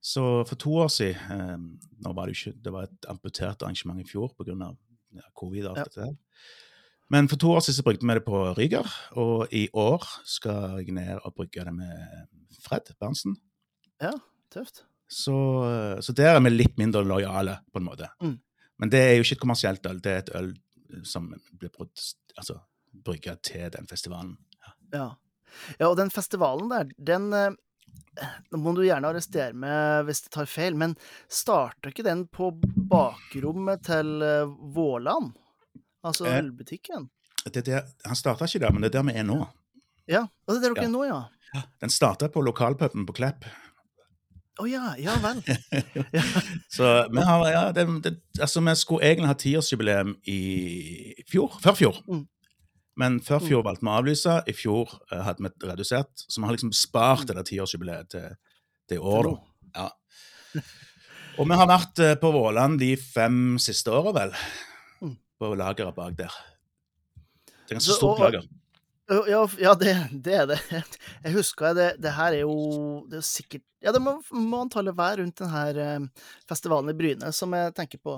Så 0.05 0.45
for 0.47 0.55
to 0.61 0.71
år 0.85 0.89
siden 0.93 1.17
eh, 1.33 1.57
nå 2.05 2.13
var 2.15 2.29
det, 2.29 2.37
ikke, 2.37 2.53
det 2.63 2.73
var 2.73 2.83
et 2.87 3.09
amputert 3.09 3.63
arrangement 3.65 3.99
i 4.01 4.05
fjor 4.07 4.29
pga. 4.37 4.75
Ja, 5.17 5.25
covid 5.35 5.65
og 5.65 5.71
alt 5.71 5.79
Ja. 5.79 5.85
dette 5.89 6.05
her. 6.05 6.17
Men 7.09 7.29
for 7.31 7.41
to 7.41 7.53
år 7.57 7.65
siden 7.65 7.79
så 7.79 7.85
brukte 7.87 8.07
vi 8.07 8.17
det 8.19 8.25
på 8.27 8.43
Ryger, 8.59 8.89
og 9.17 9.53
i 9.55 9.69
år 9.73 10.05
skal 10.29 10.83
jeg 10.83 10.93
ned 10.97 11.23
og 11.23 11.35
brygge 11.35 11.65
det 11.65 11.73
med 11.73 12.27
Fred 12.61 12.93
Berntsen. 13.01 13.39
Tøft. 14.53 14.85
Så, 15.09 15.35
så 16.05 16.13
der 16.13 16.35
er 16.35 16.43
vi 16.45 16.53
litt 16.53 16.77
mindre 16.81 17.01
lojale, 17.05 17.59
på 17.73 17.81
en 17.81 17.87
måte. 17.89 18.11
Mm. 18.21 18.37
Men 18.79 18.93
det 18.93 19.01
er 19.01 19.15
jo 19.17 19.25
ikke 19.25 19.39
et 19.39 19.45
kommersielt 19.45 19.89
øl, 19.89 20.03
det 20.05 20.13
er 20.13 20.21
et 20.23 20.35
øl 20.37 20.53
som 21.09 21.31
blir 21.59 21.73
altså, 22.37 22.59
brygga 23.05 23.39
til 23.45 23.71
den 23.75 23.89
festivalen. 23.89 24.37
Ja. 24.93 25.09
ja, 25.79 25.89
og 25.89 25.97
den 25.99 26.13
festivalen 26.13 26.71
der, 26.73 26.93
den 26.97 27.33
eh, 27.37 27.51
Nå 28.51 28.59
må 28.59 28.73
du 28.75 28.81
gjerne 28.83 29.13
arrestere 29.13 29.55
meg 29.55 30.09
hvis 30.09 30.25
jeg 30.25 30.33
tar 30.35 30.49
feil, 30.51 30.75
men 30.77 30.97
starta 31.31 31.93
ikke 31.93 32.05
den 32.07 32.25
på 32.35 32.51
bakrommet 32.91 33.85
til 33.87 34.25
eh, 34.27 34.57
Våland? 34.75 35.37
Altså 36.05 36.27
Eh. 36.27 36.39
ølbutikken? 36.39 37.09
Det 37.45 37.57
er 37.57 37.63
der, 37.67 37.83
han 38.05 38.17
starta 38.17 38.45
ikke 38.45 38.59
der, 38.67 38.73
men 38.73 38.83
det 38.83 38.95
er 38.95 38.99
der 39.03 39.07
vi 39.13 39.19
er 39.19 39.25
nå. 39.25 39.39
Ja, 40.09 40.21
og 40.47 40.55
det 40.55 40.57
er 40.59 40.69
der 40.69 40.75
dere 40.75 40.85
Ja. 40.85 40.89
er 40.89 40.93
nå, 40.93 41.05
ja? 41.05 41.63
Den 41.81 41.91
starta 41.91 42.29
på 42.29 42.43
lokalpuben 42.45 43.07
på 43.07 43.13
Klepp. 43.17 43.45
Å 44.61 44.67
ja, 44.69 44.95
ja 44.99 45.15
vel. 45.23 45.39
Så 46.77 47.09
vi 47.13 47.23
har, 47.23 47.45
ja, 47.51 47.73
det, 47.73 47.87
det, 48.05 48.13
altså 48.41 48.61
vi 48.61 48.75
skulle 48.77 49.07
egentlig 49.07 49.31
ha 49.31 49.35
tiårsjubileum 49.39 50.17
i 50.27 51.15
fjor, 51.31 51.55
før 51.63 51.77
fjor. 51.79 52.01
Mm. 52.09 52.27
Men 52.99 53.21
før 53.23 53.39
fjor 53.47 53.63
valgte 53.63 53.87
vi 53.87 53.93
å 53.93 53.99
avlyse. 54.01 54.35
I 54.51 54.53
fjor 54.53 54.91
uh, 55.13 55.21
hadde 55.23 55.45
vi 55.47 55.69
redusert. 55.71 56.11
Så 56.27 56.41
vi 56.41 56.49
har 56.49 56.57
liksom 56.57 56.73
spart 56.75 57.29
det 57.29 57.37
der 57.39 57.47
tiårsjubileet 57.47 58.11
til, 58.11 58.35
til 58.91 58.99
i 58.99 59.01
år, 59.01 59.31
da. 59.31 59.85
Ja. 59.85 60.63
Og 61.39 61.47
vi 61.47 61.55
har 61.61 61.69
vært 61.71 62.01
eh, 62.03 62.17
på 62.19 62.33
Våland 62.35 62.81
de 62.83 62.97
fem 62.99 63.59
siste 63.63 63.93
åra, 63.95 64.11
vel. 64.17 64.33
På 65.39 65.55
lageret 65.55 65.95
bak 65.95 66.17
der. 66.19 66.39
Det 67.69 67.75
er 67.75 67.79
ganske 67.79 67.99
stort 67.99 68.23
lager. 68.23 68.49
Ja, 69.09 69.49
ja, 69.57 69.73
det, 69.75 69.95
det 70.13 70.35
er 70.37 70.47
det. 70.51 70.59
Jeg 71.25 71.33
husker 71.33 71.73
det, 71.77 71.89
det 72.03 72.11
her 72.13 72.35
er 72.37 72.43
jo 72.43 73.07
Det 73.09 73.23
er 73.23 73.25
sikkert 73.25 73.65
Ja, 73.81 73.93
det 73.95 74.03
må, 74.05 74.19
må 74.37 74.61
antallet 74.61 74.97
være 74.99 75.23
rundt 75.23 75.41
denne 75.41 76.11
festivalen 76.49 76.93
i 76.93 76.97
Bryne 76.99 77.31
som 77.33 77.55
jeg 77.55 77.73
tenker 77.77 78.01
på. 78.03 78.17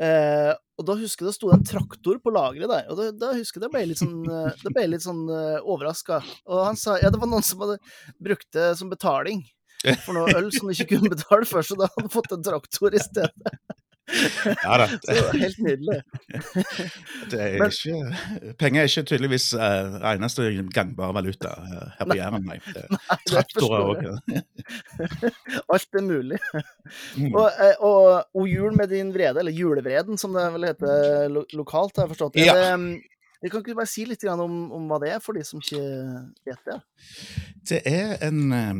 Eh, 0.00 0.50
og 0.80 0.86
da 0.88 0.96
husker 0.96 1.26
jeg 1.26 1.28
det 1.28 1.36
sto 1.36 1.50
en 1.52 1.66
traktor 1.68 2.16
på 2.24 2.32
lageret 2.32 2.72
der, 2.72 2.88
og 2.88 2.98
da, 2.98 3.10
da 3.12 3.34
husker 3.36 3.60
jeg 3.60 3.66
det 3.66 3.72
ble 3.74 3.82
litt 3.90 4.00
sånn, 4.00 4.16
eh, 4.24 4.56
det 4.64 4.72
ble 4.72 4.86
litt 4.88 5.04
sånn 5.04 5.20
uh, 5.28 5.60
overraska. 5.68 6.22
Og 6.48 6.64
han 6.64 6.80
sa 6.80 6.96
ja, 7.02 7.12
det 7.12 7.20
var 7.20 7.28
noen 7.28 7.44
som 7.44 7.60
hadde 7.66 7.76
brukt 8.16 8.48
det 8.56 8.70
som 8.80 8.88
betaling 8.92 9.44
for 10.06 10.16
noe 10.16 10.32
øl 10.32 10.48
som 10.54 10.70
de 10.70 10.78
ikke 10.78 10.96
kunne 10.96 11.12
betale 11.12 11.44
for, 11.48 11.60
så 11.60 11.76
da 11.76 11.90
hadde 11.90 12.08
han 12.08 12.14
fått 12.16 12.32
en 12.32 12.48
traktor 12.48 12.96
i 12.96 13.02
stedet. 13.04 13.58
Ja 14.62 14.78
da. 14.78 14.88
Så 15.02 15.12
det 15.12 15.22
var 15.26 15.38
helt 15.40 15.58
nydelig. 15.58 16.00
Det 17.30 17.38
er 17.38 17.58
Men- 17.60 17.70
ikke, 17.70 18.54
penger 18.58 18.82
er 18.82 18.88
ikke 18.90 19.04
tydeligvis 19.06 19.48
uh, 19.54 19.98
eneste 20.10 20.48
gangbare 20.74 21.14
valuta 21.14 21.52
uh, 21.54 21.84
her 21.98 22.10
på 22.10 22.16
Jæren. 22.18 22.46
Nei. 22.46 22.58
nei 22.66 22.76
er 22.82 23.20
Traktorer 23.30 23.84
òg. 23.86 24.30
Alt 25.76 26.00
er 26.00 26.06
mulig. 26.06 26.40
Mm. 27.16 27.30
Og, 27.30 27.50
og, 27.78 28.08
og 28.34 28.48
jul 28.50 28.74
med 28.78 28.90
din 28.90 29.12
vrede, 29.14 29.42
eller 29.42 29.54
Julevreden 29.54 30.18
som 30.18 30.34
det 30.34 30.48
vel 30.56 30.70
heter 30.70 31.28
lo 31.30 31.46
lokalt, 31.54 31.96
har 31.96 32.08
jeg 32.08 32.16
forstått. 32.16 32.40
Ja. 32.42 32.56
Det, 32.58 32.72
mm, 32.80 32.90
jeg 33.42 33.52
kan 33.52 33.62
ikke 33.62 33.76
bare 33.78 33.90
si 33.90 34.04
litt 34.08 34.24
om, 34.32 34.54
om 34.74 34.86
hva 34.90 34.98
det 35.02 35.10
er, 35.14 35.20
for 35.22 35.36
de 35.36 35.44
som 35.46 35.60
ikke 35.62 35.82
vet 36.48 36.62
det? 36.66 36.78
Det 37.68 37.80
er 37.86 38.16
en 38.26 38.40
eh, 38.56 38.78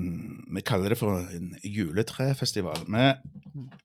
Vi 0.56 0.62
kaller 0.66 0.94
det 0.94 0.98
for 0.98 1.20
en 1.36 1.52
juletrefestival. 1.62 2.86
Vi, 2.88 3.02
eh, 3.04 3.84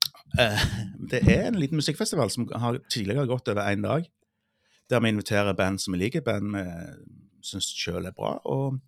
det 1.12 1.20
er 1.28 1.46
en 1.48 1.58
liten 1.60 1.76
musikkfestival 1.80 2.30
som 2.32 2.46
har 2.56 2.78
tidligere 2.90 3.26
gått 3.28 3.48
over 3.52 3.66
én 3.68 3.82
dag. 3.84 4.06
Der 4.90 5.00
vi 5.00 5.08
inviterer 5.12 5.54
band 5.56 5.80
som 5.80 5.92
vi 5.94 5.98
liker, 6.02 6.24
band 6.24 6.54
vi 6.56 6.62
syns 7.44 7.68
sjøl 7.76 8.06
er 8.08 8.14
bra, 8.16 8.36
og 8.48 8.78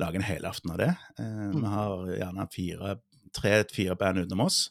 lager 0.00 0.20
en 0.20 0.26
helaften 0.28 0.70
av 0.74 0.78
det. 0.78 0.90
Eh, 1.18 1.50
Vi 1.56 1.66
har 1.72 2.06
gjerne 2.18 2.48
fire, 2.52 2.96
tre-fire 3.36 3.96
band 3.96 4.18
utenom 4.24 4.46
oss. 4.46 4.70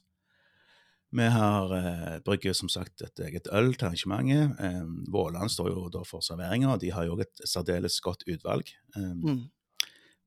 Vi 1.15 1.23
har 1.31 1.71
eh, 1.77 2.19
brygger 2.25 2.53
som 2.53 2.69
sagt 2.69 3.01
et 3.01 3.19
eget 3.19 3.47
øl 3.53 3.73
til 3.75 3.87
arrangementet. 3.87 4.55
Eh, 4.59 4.83
Våland 5.13 5.51
står 5.51 5.69
jo 5.71 5.89
da 5.93 6.03
for 6.03 6.21
serveringa, 6.25 6.73
og 6.73 6.81
de 6.81 6.91
har 6.91 7.05
jo 7.07 7.19
et 7.23 7.41
særdeles 7.45 7.99
godt 8.01 8.23
utvalg. 8.27 8.73
Eh, 8.95 9.11
Mm. 9.13 9.43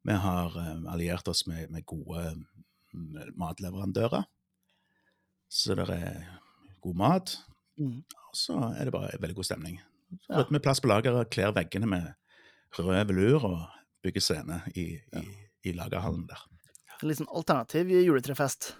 Vi 0.09 0.15
har 0.15 0.55
eh, 0.57 0.93
alliert 0.93 1.29
oss 1.29 1.47
med, 1.47 1.69
med 1.71 1.85
gode 1.85 2.23
mm, 2.95 3.35
matleverandører. 3.37 4.25
Så 5.49 5.75
det 5.79 5.89
er 5.89 6.25
god 6.85 6.97
mat. 6.97 7.37
Mm. 7.79 8.03
Og 8.29 8.37
så 8.37 8.59
er 8.75 8.89
det 8.89 8.93
bare 8.95 9.19
veldig 9.21 9.37
god 9.39 9.49
stemning. 9.49 9.81
Så 10.25 10.39
Ja. 10.41 10.45
vi 10.51 10.59
plass 10.59 10.81
på 10.81 10.89
lageret, 10.89 11.31
kler 11.31 11.53
veggene 11.53 11.87
med 11.89 12.15
rød 12.79 13.07
velur 13.07 13.45
og 13.45 13.67
bygger 14.03 14.21
scene 14.21 14.63
i, 14.75 14.95
i, 15.17 15.25
i 15.65 15.73
lagerhallen 15.73 16.27
der. 16.29 16.45
En 16.99 17.09
litt 17.09 17.21
sånn 17.21 17.31
alternativ 17.31 17.91
juletrefest. 17.95 18.73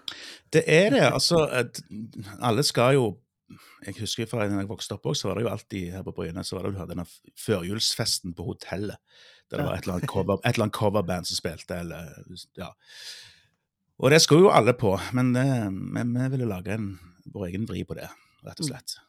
Det 0.51 0.65
er 0.67 0.89
det. 0.91 1.03
altså, 1.07 1.45
Alle 2.41 2.63
skal 2.67 2.93
jo 2.97 3.17
Jeg 3.85 3.95
husker 3.97 4.27
fra 4.29 4.45
da 4.45 4.59
jeg 4.59 4.67
vokste 4.69 4.93
opp 4.93 5.07
også, 5.09 5.21
så 5.21 5.27
var 5.29 5.39
det 5.39 5.43
jo 5.47 5.49
alltid 5.49 5.91
her 5.95 6.03
på 6.05 6.11
Bryne 6.13 6.43
så 6.45 6.57
var 6.57 6.67
det 6.67 6.77
jo 6.77 6.85
denne 6.85 7.05
førjulsfesten 7.39 8.35
på 8.37 8.43
hotellet. 8.45 8.99
Der 9.49 9.57
det 9.57 9.65
var 9.65 9.73
et 9.73 9.87
eller 9.87 9.95
annet, 9.95 10.09
cover, 10.11 10.37
et 10.43 10.53
eller 10.53 10.67
annet 10.67 10.75
coverband 10.75 11.25
som 11.25 11.39
spilte, 11.39 11.79
eller 11.81 12.11
ja. 12.59 12.67
Og 13.99 14.13
det 14.13 14.21
skulle 14.23 14.47
jo 14.47 14.55
alle 14.55 14.73
på, 14.79 14.93
men 15.15 15.33
det, 15.35 15.45
vi, 15.95 16.03
vi 16.15 16.31
ville 16.31 16.47
lage 16.47 16.75
en, 16.77 16.93
vår 17.33 17.49
egen 17.49 17.67
vri 17.67 17.83
på 17.87 17.97
det, 17.97 18.07
rett 18.47 18.61
og 18.63 18.69
slett. 18.71 18.99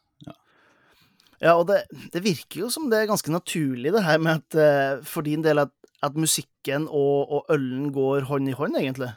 Ja, 1.41 1.55
og 1.57 1.65
det, 1.71 1.87
det 2.13 2.21
virker 2.21 2.67
jo 2.67 2.67
som 2.69 2.91
det 2.91 2.99
er 2.99 3.09
ganske 3.09 3.31
naturlig, 3.33 3.89
det 3.95 4.03
her 4.05 4.19
med 4.21 4.43
at 4.43 4.57
eh, 4.61 4.99
for 5.07 5.25
din 5.25 5.41
del 5.41 5.63
at, 5.63 5.71
at 6.05 6.19
musikken 6.19 6.85
og, 6.85 7.31
og 7.33 7.49
ølen 7.55 7.89
går 7.95 8.27
hånd 8.29 8.51
i 8.51 8.53
hånd, 8.57 8.77
egentlig. 8.77 9.09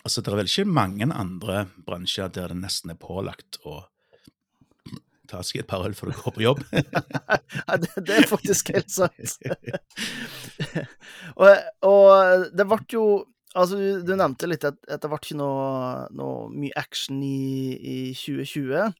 Altså, 0.00 0.22
Det 0.22 0.32
er 0.32 0.38
vel 0.38 0.48
ikke 0.48 0.70
mange 0.70 1.10
andre 1.12 1.66
bransjer 1.84 2.32
der 2.32 2.54
det 2.54 2.62
nesten 2.62 2.94
er 2.94 3.00
pålagt 3.00 3.60
å 3.66 3.82
ta 5.26 5.42
seg 5.42 5.64
et 5.64 5.68
par 5.68 5.84
øl 5.84 5.96
før 5.98 6.12
du 6.12 6.20
går 6.22 6.36
på 6.36 6.44
jobb. 6.44 6.60
Nei, 6.72 7.78
det, 7.82 7.92
det 8.06 8.20
er 8.20 8.28
faktisk 8.30 8.70
helt 8.72 8.94
sant. 8.94 9.36
og, 11.42 11.64
og 11.90 12.46
det 12.54 12.68
ble 12.70 12.84
jo 12.94 13.06
Altså, 13.56 13.78
du, 13.80 14.02
du 14.04 14.12
nevnte 14.18 14.48
litt 14.50 14.64
at, 14.68 14.76
at 14.84 15.00
det 15.00 15.08
ble 15.08 15.18
ikke 15.18 15.38
noe, 15.38 16.06
noe 16.16 16.48
mye 16.52 16.76
action 16.76 17.22
i, 17.24 17.72
i 17.76 17.96
2020. 18.12 18.92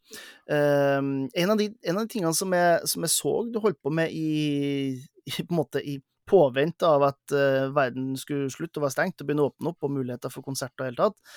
Um, 0.49 1.11
en, 1.29 1.53
av 1.53 1.61
de, 1.61 1.69
en 1.85 1.99
av 1.99 2.07
de 2.07 2.13
tingene 2.15 2.33
som 2.37 2.55
jeg, 2.57 2.79
som 2.89 3.05
jeg 3.05 3.13
så 3.13 3.35
du 3.53 3.61
holdt 3.61 3.83
på 3.85 3.93
med 3.93 4.15
i, 4.17 4.97
i 5.29 5.35
på 5.37 5.59
måte 5.59 5.83
i 5.85 5.99
påvente 6.27 6.89
av 6.89 7.05
at 7.07 7.37
uh, 7.37 7.69
verden 7.75 8.15
skulle 8.19 8.51
slutte 8.51 8.81
å 8.81 8.87
være 8.87 8.97
stengt 8.97 9.21
og 9.21 9.29
begynne 9.29 9.45
å 9.45 9.53
åpne 9.53 9.75
opp, 9.75 9.85
og 9.85 9.95
muligheter 9.99 10.33
for 10.33 10.47
konserter 10.47 10.87
i 10.87 10.89
det 10.89 10.95
hele 10.95 11.05
tatt, 11.05 11.37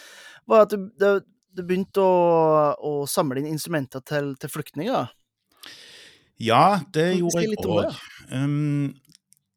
var 0.49 0.65
at 0.65 0.73
du, 0.73 0.87
du, 0.95 1.09
du 1.59 1.63
begynte 1.65 2.01
å, 2.01 2.15
å 2.79 2.93
samle 3.09 3.43
inn 3.43 3.51
instrumenter 3.51 4.01
til, 4.07 4.31
til 4.39 4.53
flyktninger. 4.53 5.11
Ja, 6.39 6.79
det 6.95 7.09
gjorde 7.19 7.43
jeg 7.43 7.59
òg. 7.67 8.01
Um, 8.31 8.95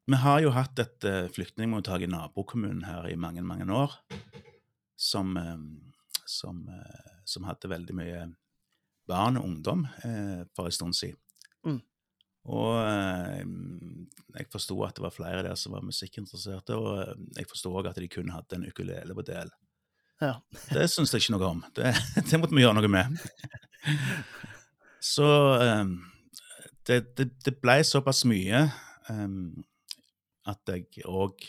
vi 0.06 0.18
har 0.18 0.42
jo 0.42 0.52
hatt 0.54 0.78
et 0.82 1.06
uh, 1.06 1.26
flyktningmottak 1.32 2.04
i 2.04 2.10
nabokommunen 2.10 2.84
her 2.88 3.08
i 3.10 3.16
mange, 3.16 3.44
mange 3.46 3.68
år, 3.70 3.94
som, 4.98 5.36
uh, 5.36 5.58
som, 6.26 6.64
uh, 6.68 7.16
som 7.28 7.46
hadde 7.46 7.70
veldig 7.70 7.96
mye 7.98 8.26
barn 9.08 9.38
og 9.38 9.48
ungdom 9.48 9.80
for 10.54 10.68
en 10.68 10.74
stund 10.74 10.94
siden. 10.94 11.18
Mm. 11.66 11.80
Og 12.54 12.76
jeg 14.38 14.46
forsto 14.50 14.76
at 14.86 14.94
det 14.94 15.02
var 15.02 15.14
flere 15.14 15.42
der 15.42 15.58
som 15.58 15.74
var 15.74 15.82
musikkinteresserte, 15.82 16.76
og 16.78 17.18
jeg 17.34 17.48
forsto 17.50 17.72
òg 17.74 17.90
at 17.90 17.98
de 17.98 18.08
kun 18.10 18.30
hadde 18.30 18.60
en 18.60 18.68
ukulele 18.70 19.16
på 19.18 19.24
del. 19.26 19.50
Ja. 20.22 20.36
Det 20.76 20.86
syns 20.90 21.12
jeg 21.12 21.24
ikke 21.24 21.34
noe 21.34 21.50
om. 21.50 21.64
Det, 21.74 21.90
det 22.30 22.40
måtte 22.40 22.54
vi 22.54 22.62
gjøre 22.62 22.78
noe 22.78 22.92
med. 22.94 23.18
Så 25.02 25.26
um, 25.82 25.96
det, 26.86 27.02
det, 27.18 27.28
det 27.42 27.56
ble 27.58 27.80
såpass 27.86 28.22
mye 28.30 28.68
um, 29.10 29.64
at 30.48 30.72
jeg 30.72 31.05
òg 31.07 31.44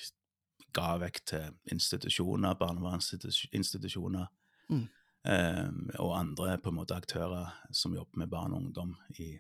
ga 0.73 0.97
vekk 1.01 1.19
til 1.29 1.49
institusjoner, 1.71 2.56
barnevernsinstitusjoner, 2.60 4.27
Mm. 4.69 4.88
um, 5.27 5.89
og 5.99 6.12
andre 6.17 6.58
på 6.58 6.71
en 6.71 6.77
måte 6.77 6.95
aktører 6.95 7.51
som 7.71 7.93
jobber 7.93 8.17
med 8.17 8.29
barn 8.32 8.53
og 8.53 8.62
ungdom 8.63 8.95
i 9.19 9.38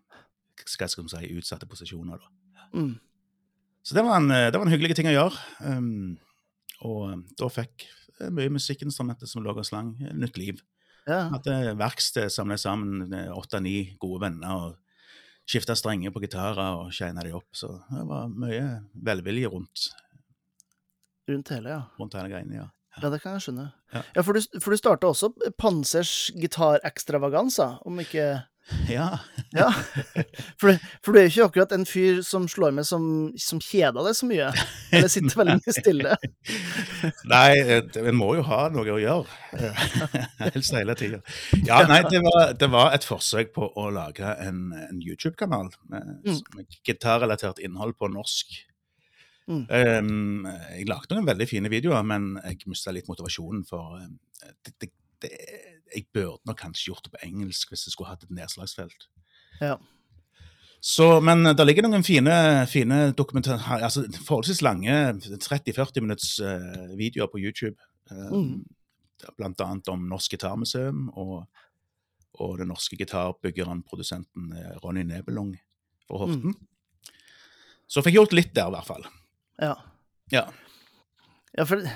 skal 0.65 0.89
jeg 0.89 1.09
si, 1.09 1.37
utsatte 1.37 1.65
posisjoner. 1.65 2.19
Da. 2.19 2.27
Mm. 2.73 2.99
Så 3.83 3.95
det 3.95 4.03
var, 4.03 4.17
en, 4.19 4.29
det 4.29 4.53
var 4.53 4.65
en 4.67 4.71
hyggelig 4.71 4.95
ting 4.95 5.07
å 5.07 5.15
gjøre. 5.15 5.39
Um, 5.65 6.17
og 6.81 7.23
da 7.39 7.49
fikk 7.49 7.87
mye 8.31 8.51
musikkinstrumenter 8.53 9.27
som 9.27 9.43
lå 9.43 9.55
og 9.55 9.65
slang, 9.65 9.95
nytt 10.13 10.37
liv. 10.37 10.61
Ja. 11.07 11.29
Hadde 11.33 11.73
verksted, 11.79 12.29
samlet 12.31 12.61
sammen 12.61 13.11
åtte-ni 13.33 13.95
gode 13.99 14.21
venner 14.27 14.53
og 14.53 14.77
skifta 15.49 15.75
strenger 15.75 16.13
på 16.15 16.21
gitarer 16.23 16.77
og 16.83 16.93
shina 16.95 17.23
de 17.25 17.33
opp. 17.35 17.47
Så 17.55 17.69
det 17.91 18.05
var 18.09 18.29
mye 18.31 18.63
velvilje 18.93 19.49
rundt, 19.51 19.89
Rundt 21.29 21.49
hele, 21.55 21.69
ja. 21.71 21.81
rundt 21.99 22.15
hele 22.19 22.29
greiene. 22.31 22.55
ja. 22.61 22.69
Ja, 23.01 23.09
det 23.09 23.23
kan 23.23 23.33
jeg 23.33 23.41
skjønne. 23.47 23.63
Ja. 23.93 24.01
Ja, 24.13 24.21
for 24.21 24.37
du, 24.37 24.59
for 24.61 24.69
du 24.69 24.77
starta 24.77 25.07
også 25.09 25.31
Pansers 25.57 26.29
gitarekstravaganza, 26.37 27.79
om 27.89 27.97
ikke 28.03 28.25
Ja, 28.89 29.19
Ja. 29.53 29.67
For, 30.57 30.77
for 31.03 31.13
du 31.13 31.19
er 31.19 31.25
jo 31.27 31.29
ikke 31.29 31.45
akkurat 31.49 31.73
en 31.75 31.83
fyr 31.85 32.21
som 32.25 32.45
slår 32.49 32.71
med 32.73 32.87
som, 32.87 33.03
som 33.37 33.59
kjeder 33.61 34.05
deg 34.07 34.15
så 34.17 34.27
mye. 34.29 34.47
Eller 34.93 35.11
sitter 35.11 35.35
veldig 35.41 35.57
mye 35.59 35.75
stille. 35.75 36.15
Nei, 37.33 37.49
eh, 37.59 37.83
en 38.01 38.17
må 38.17 38.31
jo 38.39 38.45
ha 38.47 38.61
noe 38.73 38.95
å 38.95 38.99
gjøre. 39.01 39.27
Helst 40.55 40.73
hele 40.77 40.95
tida. 40.99 41.19
Ja, 41.67 41.81
nei, 41.89 41.99
det 42.09 42.23
var, 42.25 42.53
det 42.57 42.69
var 42.73 42.95
et 42.95 43.05
forsøk 43.07 43.51
på 43.55 43.67
å 43.67 43.89
lage 43.93 44.31
en, 44.47 44.69
en 44.87 45.01
YouTube-kanal 45.03 45.73
med, 45.91 46.13
Mm. 46.23 46.39
med 46.55 46.77
gitarrelatert 46.87 47.59
innhold 47.63 47.97
på 47.99 48.07
norsk. 48.11 48.53
Mm. 49.51 49.63
Um, 49.67 50.45
jeg 50.71 50.87
lagde 50.87 51.17
noen 51.17 51.27
veldig 51.27 51.47
fine 51.49 51.71
videoer, 51.71 52.05
men 52.07 52.37
jeg 52.45 52.63
mista 52.71 52.93
litt 52.95 53.09
motivasjonen 53.11 53.65
for 53.67 53.99
det, 53.99 54.71
det, 54.79 54.89
det, 55.25 55.31
Jeg 55.93 56.07
burde 56.13 56.41
nok 56.49 56.59
kanskje 56.59 56.89
gjort 56.91 57.05
det 57.05 57.13
på 57.15 57.23
engelsk 57.25 57.71
hvis 57.73 57.87
jeg 57.87 57.95
skulle 57.95 58.09
hatt 58.09 58.23
et 58.25 58.33
nedslagsfelt. 58.33 59.07
Ja. 59.61 59.77
Så, 60.83 61.05
men 61.23 61.45
det 61.55 61.63
ligger 61.63 61.85
noen 61.87 62.03
fine, 62.03 62.33
fine 62.67 63.13
dokumentar... 63.15 63.61
Altså 63.77 64.03
forholdsvis 64.25 64.59
lange 64.65 64.91
30-40 65.23 66.03
minutts 66.03 66.33
uh, 66.43 66.89
videoer 66.99 67.29
på 67.31 67.39
YouTube. 67.39 67.77
eh, 68.11 68.31
Mm. 68.33 68.63
Blant 69.37 69.61
annet 69.63 69.87
om 69.87 70.01
Norsk 70.11 70.33
Gitarmuseum 70.35 71.05
og, 71.15 71.45
og 72.43 72.57
den 72.59 72.67
norske 72.73 72.97
gitarbyggeren, 72.99 73.85
produsenten 73.87 74.49
eh, 74.51 74.73
Ronny 74.83 75.05
Nebelung 75.07 75.53
fra 76.03 76.19
Horten. 76.25 76.57
Så 77.87 78.03
fikk 78.03 78.17
jeg 78.17 78.19
gjort 78.19 78.35
litt 78.35 78.51
der, 78.57 78.67
i 78.67 78.75
hvert 78.75 78.89
fall. 78.89 79.07
Ja. 79.63 79.77
Ja. 80.33 80.43
ja, 81.55 81.63
for 81.69 81.87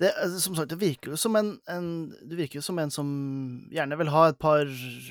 det, 0.00 0.10
altså, 0.16 0.40
som 0.40 0.56
sagt, 0.56 0.70
det 0.72 0.80
virker 0.80 1.12
jo 1.12 1.18
som 1.20 1.34
en, 1.36 1.50
en 1.68 1.88
Du 2.24 2.32
virker 2.38 2.60
jo 2.60 2.64
som 2.64 2.78
en 2.80 2.92
som 2.92 3.08
gjerne 3.72 3.98
vil 4.00 4.12
ha 4.14 4.22
et 4.30 4.38
par, 4.40 4.68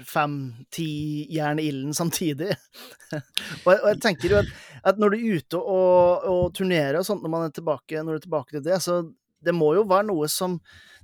fem, 0.09 0.37
ti 0.73 0.89
jern 1.29 1.61
i 1.61 1.67
ilden 1.69 1.93
samtidig. 1.93 2.49
og, 3.13 3.69
jeg, 3.69 3.79
og 3.83 3.87
jeg 3.91 4.01
tenker 4.01 4.33
jo 4.33 4.41
at, 4.41 4.51
at 4.89 5.01
når 5.01 5.13
du 5.13 5.17
er 5.19 5.37
ute 5.37 5.61
og, 5.61 6.27
og 6.33 6.43
turnerer 6.57 6.99
og 6.99 7.05
sånt, 7.05 7.21
når 7.21 7.35
man 7.35 7.47
er 7.47 7.53
tilbake, 7.53 8.01
når 8.01 8.17
du 8.17 8.21
er 8.21 8.25
tilbake 8.25 8.57
til 8.57 8.65
det, 8.65 8.81
så 8.81 9.01
det 9.45 9.55
må 9.55 9.75
jo 9.77 9.85
være 9.87 10.09
noe 10.09 10.27
som 10.31 10.57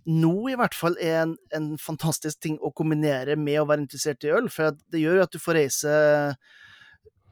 nå 0.06 0.34
i 0.52 0.58
hvert 0.58 0.76
fall 0.78 0.98
er 1.02 1.24
en, 1.24 1.38
en 1.56 1.71
fantastisk 1.82 2.41
ting 2.41 2.60
å 2.62 2.74
kombinere 2.76 3.38
med 3.38 3.62
å 3.62 3.69
være 3.69 3.86
interessert 3.86 4.26
i 4.26 4.34
øl, 4.34 4.52
for 4.54 4.76
det 4.93 5.02
gjør 5.02 5.19
jo 5.19 5.26
at 5.26 5.34
du 5.34 5.41
får 5.41 5.60
reise 5.62 5.95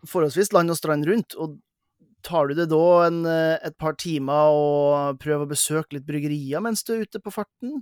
forholdsvis 0.10 0.54
land 0.56 0.74
og 0.74 0.80
strand 0.80 1.06
rundt. 1.10 1.38
og 1.38 1.58
Tar 2.24 2.48
du 2.48 2.54
det 2.56 2.70
da 2.72 2.84
en, 3.08 3.26
eh, 3.28 3.58
et 3.68 3.76
par 3.78 3.98
timer 4.00 4.54
og 4.56 5.20
prøver 5.20 5.44
å 5.46 5.50
besøke 5.50 5.98
litt 5.98 6.06
bryggerier 6.08 6.62
mens 6.64 6.84
du 6.88 6.94
er 6.96 7.04
ute 7.04 7.20
på 7.20 7.34
farten? 7.36 7.82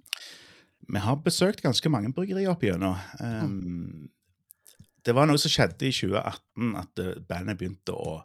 Vi 0.89 0.97
har 0.99 1.19
besøkt 1.21 1.61
ganske 1.61 1.91
mange 1.93 2.09
bryggerier 2.13 2.49
opp 2.49 2.63
igjennom. 2.65 2.97
Um, 3.21 4.09
det 5.05 5.13
var 5.15 5.29
noe 5.29 5.37
som 5.41 5.53
skjedde 5.53 5.87
i 5.87 5.93
2018, 5.93 6.75
at 6.81 6.99
eh, 7.03 7.19
bandet 7.29 7.59
begynte 7.61 7.93
å 7.93 8.23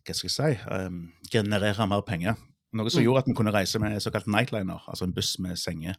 hva 0.00 0.14
skal 0.16 0.30
jeg 0.30 0.56
si, 0.58 0.70
um, 0.72 1.12
generere 1.30 1.86
mer 1.86 2.00
penger. 2.02 2.38
Noe 2.72 2.88
som 2.90 3.02
Mm. 3.02 3.04
gjorde 3.04 3.18
at 3.18 3.26
vi 3.28 3.34
kunne 3.36 3.52
reise 3.52 3.78
med 3.78 4.00
såkalt 4.00 4.26
nightliner, 4.26 4.80
altså 4.88 5.04
en 5.04 5.12
buss 5.12 5.38
med 5.38 5.58
senger, 5.58 5.96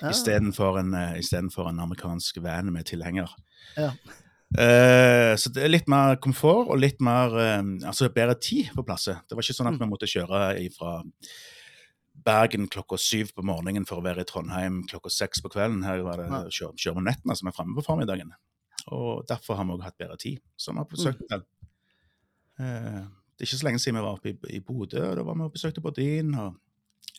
Ja. 0.00 0.08
istedenfor 0.10 0.78
en, 0.80 0.94
uh, 0.94 1.68
en 1.68 1.80
amerikansk 1.80 2.40
van 2.42 2.72
med 2.72 2.86
tilhenger. 2.86 3.28
Ja. 3.76 3.92
Eh, 4.54 5.32
så 5.40 5.50
det 5.50 5.64
er 5.64 5.72
litt 5.72 5.88
mer 5.90 6.14
komfort 6.22 6.68
og 6.70 6.78
litt 6.78 7.00
mer 7.02 7.32
uh, 7.34 7.62
altså 7.88 8.06
bedre 8.14 8.36
tid 8.38 8.68
på 8.76 8.84
plasset. 8.86 9.18
Det 9.28 9.34
var 9.34 9.42
ikke 9.42 9.56
sånn 9.56 9.66
at 9.72 9.74
Mm. 9.74 9.80
vi 9.82 9.90
måtte 9.90 10.06
kjøre 10.10 10.70
fra 10.76 11.02
Bergen 12.24 12.68
klokka 12.70 12.96
syv 12.96 13.32
på 13.34 13.42
morgenen 13.44 13.84
for 13.88 13.98
å 13.98 14.04
være 14.04 14.22
i 14.22 14.28
Trondheim 14.28 14.84
klokka 14.88 15.10
seks 15.10 15.42
på 15.42 15.50
kvelden. 15.50 15.82
Her 15.84 16.02
var 16.06 16.16
det 16.22 16.28
Ja. 16.30 16.70
kjøre 16.70 16.96
om 16.96 17.04
nettene 17.04 17.36
som 17.36 17.48
er 17.48 17.52
framme 17.52 17.74
på 17.74 17.84
formiddagen. 17.84 18.30
Og 18.88 19.26
derfor 19.26 19.56
har 19.56 19.64
vi 19.64 19.72
også 19.72 19.82
hatt 19.84 19.98
bedre 19.98 20.16
tid. 20.16 20.38
Så 20.56 20.72
vi 20.72 20.78
har 20.78 20.84
besøkt 20.86 21.22
Mm. 21.30 21.42
Uh, 22.60 23.08
Det 23.36 23.42
er 23.42 23.46
ikke 23.50 23.58
så 23.58 23.64
lenge 23.66 23.80
siden 23.82 23.96
vi 23.98 24.02
var 24.06 24.14
oppe 24.14 24.28
i, 24.30 24.56
i 24.56 24.60
Bodø, 24.60 25.00
og 25.10 25.16
da 25.16 25.22
var 25.24 25.34
vi 25.34 25.40
og 25.42 25.52
besøkte 25.52 25.82
Bodin 25.82 26.34
og 26.38 26.54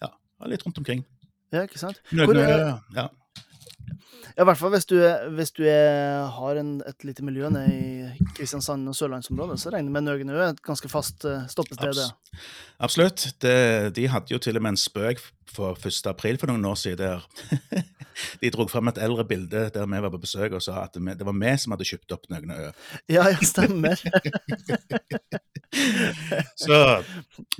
ja, 0.02 0.08
litt 0.48 0.64
rundt 0.66 0.78
omkring. 0.78 1.04
Ja, 1.52 1.64
ikke 1.68 1.78
sant? 1.78 2.00
Hvor, 2.10 2.34
Nøgnø, 2.34 2.42
eh, 2.42 2.80
ja. 2.96 3.10
Ja, 4.36 4.44
I 4.44 4.48
hvert 4.50 4.60
fall 4.60 4.74
hvis 4.74 4.88
du, 4.90 4.98
hvis 5.38 5.54
du 5.56 5.64
er, 5.64 6.26
har 6.36 6.60
en, 6.60 6.76
et 6.88 7.06
lite 7.08 7.24
miljø 7.24 7.50
nede 7.54 7.72
i 7.72 8.26
Kristiansand 8.36 8.90
og 8.92 8.98
sørlandsområdet, 8.98 9.60
så 9.62 9.72
regner 9.72 9.88
jeg 9.88 9.96
med 9.96 10.08
Nøgenø 10.10 10.36
er 10.36 10.50
et 10.50 10.64
ganske 10.66 10.92
fast 10.92 11.24
uh, 11.30 11.46
stoppested. 11.52 12.02
Abs 12.02 12.42
absolutt. 12.80 13.28
Det, 13.42 13.96
de 13.96 14.08
hadde 14.12 14.34
jo 14.34 14.42
til 14.42 14.60
og 14.60 14.66
med 14.66 14.76
en 14.76 14.82
spøk 14.82 15.24
for 15.56 15.80
1. 15.80 16.02
april 16.12 16.40
for 16.42 16.52
noen 16.52 16.66
år 16.68 16.80
siden 16.82 17.00
der 17.00 17.24
de 18.42 18.52
dro 18.54 18.68
fram 18.72 18.90
et 18.92 19.02
eldre 19.02 19.26
bilde 19.28 19.66
der 19.74 19.90
vi 19.90 20.02
var 20.06 20.14
på 20.14 20.22
besøk 20.24 20.56
og 20.58 20.64
sa 20.64 20.86
at 20.86 20.98
det 20.98 21.28
var 21.28 21.36
vi 21.38 21.54
som 21.62 21.76
hadde 21.76 21.88
kjøpt 21.88 22.16
opp 22.16 22.30
Nøgnø. 22.32 22.58
Ja, 23.12 23.28
ja, 23.32 23.40
stemmer. 23.46 24.00
så 26.66 26.80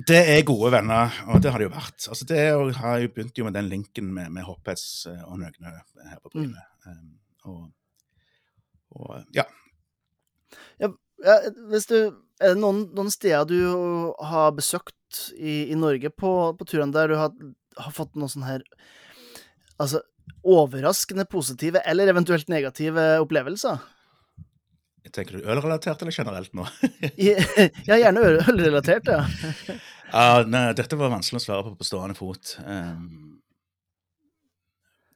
det 0.08 0.22
er 0.36 0.48
gode 0.48 0.72
venner, 0.76 1.14
og 1.32 1.44
det 1.44 1.52
har 1.52 1.62
det 1.62 1.70
jo 1.70 1.76
vært. 1.76 2.08
Altså, 2.10 2.28
det 2.30 2.42
har 2.80 3.02
jo 3.04 3.12
begynt 3.14 3.38
jo 3.40 3.48
med 3.48 3.58
den 3.58 3.70
linken 3.72 4.12
med, 4.16 4.32
med 4.36 4.48
Hoppets 4.48 5.06
og 5.28 5.40
Nøgne 5.42 5.76
her 5.76 6.22
på 6.22 6.34
Bryne. 6.34 6.66
Mm. 6.86 6.92
Um, 6.92 7.14
og, 7.46 7.62
og, 8.96 9.24
ja. 9.36 9.46
ja. 10.82 10.92
Hvis 11.72 11.90
du, 11.92 11.98
er 12.40 12.54
det 12.54 12.62
noen, 12.62 12.86
noen, 12.96 13.12
steder 13.14 13.48
du 13.50 14.14
har 14.32 14.56
besøkt 14.56 15.32
i, 15.36 15.72
i 15.72 15.78
Norge 15.80 16.12
på, 16.12 16.32
på 16.58 16.68
turene 16.68 16.96
der 16.96 17.12
du 17.12 17.18
har, 17.20 17.34
har 17.80 17.96
fått 17.96 18.16
noen 18.20 18.32
sånne 18.32 18.52
her 18.56 18.68
Altså 19.76 20.00
overraskende 20.46 21.26
positive 21.30 21.82
eller 21.86 22.12
eventuelt 22.12 22.50
negative 22.52 23.06
opplevelser? 23.24 23.84
Tenker 25.14 25.38
du 25.38 25.46
ølrelatert 25.48 26.02
eller 26.02 26.16
generelt 26.16 26.54
nå? 26.58 26.66
ja, 27.88 27.98
gjerne 27.98 28.24
ølrelatert, 28.26 29.08
ja. 29.08 29.22
uh, 30.16 30.42
nei, 30.50 30.68
dette 30.78 30.98
var 31.00 31.14
vanskelig 31.14 31.40
å 31.40 31.46
svare 31.46 31.66
på 31.68 31.76
på 31.80 31.88
stående 31.88 32.18
fot. 32.18 32.56
Um, 32.66 33.38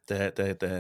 det, 0.10 0.32
det, 0.38 0.48
det, 0.62 0.74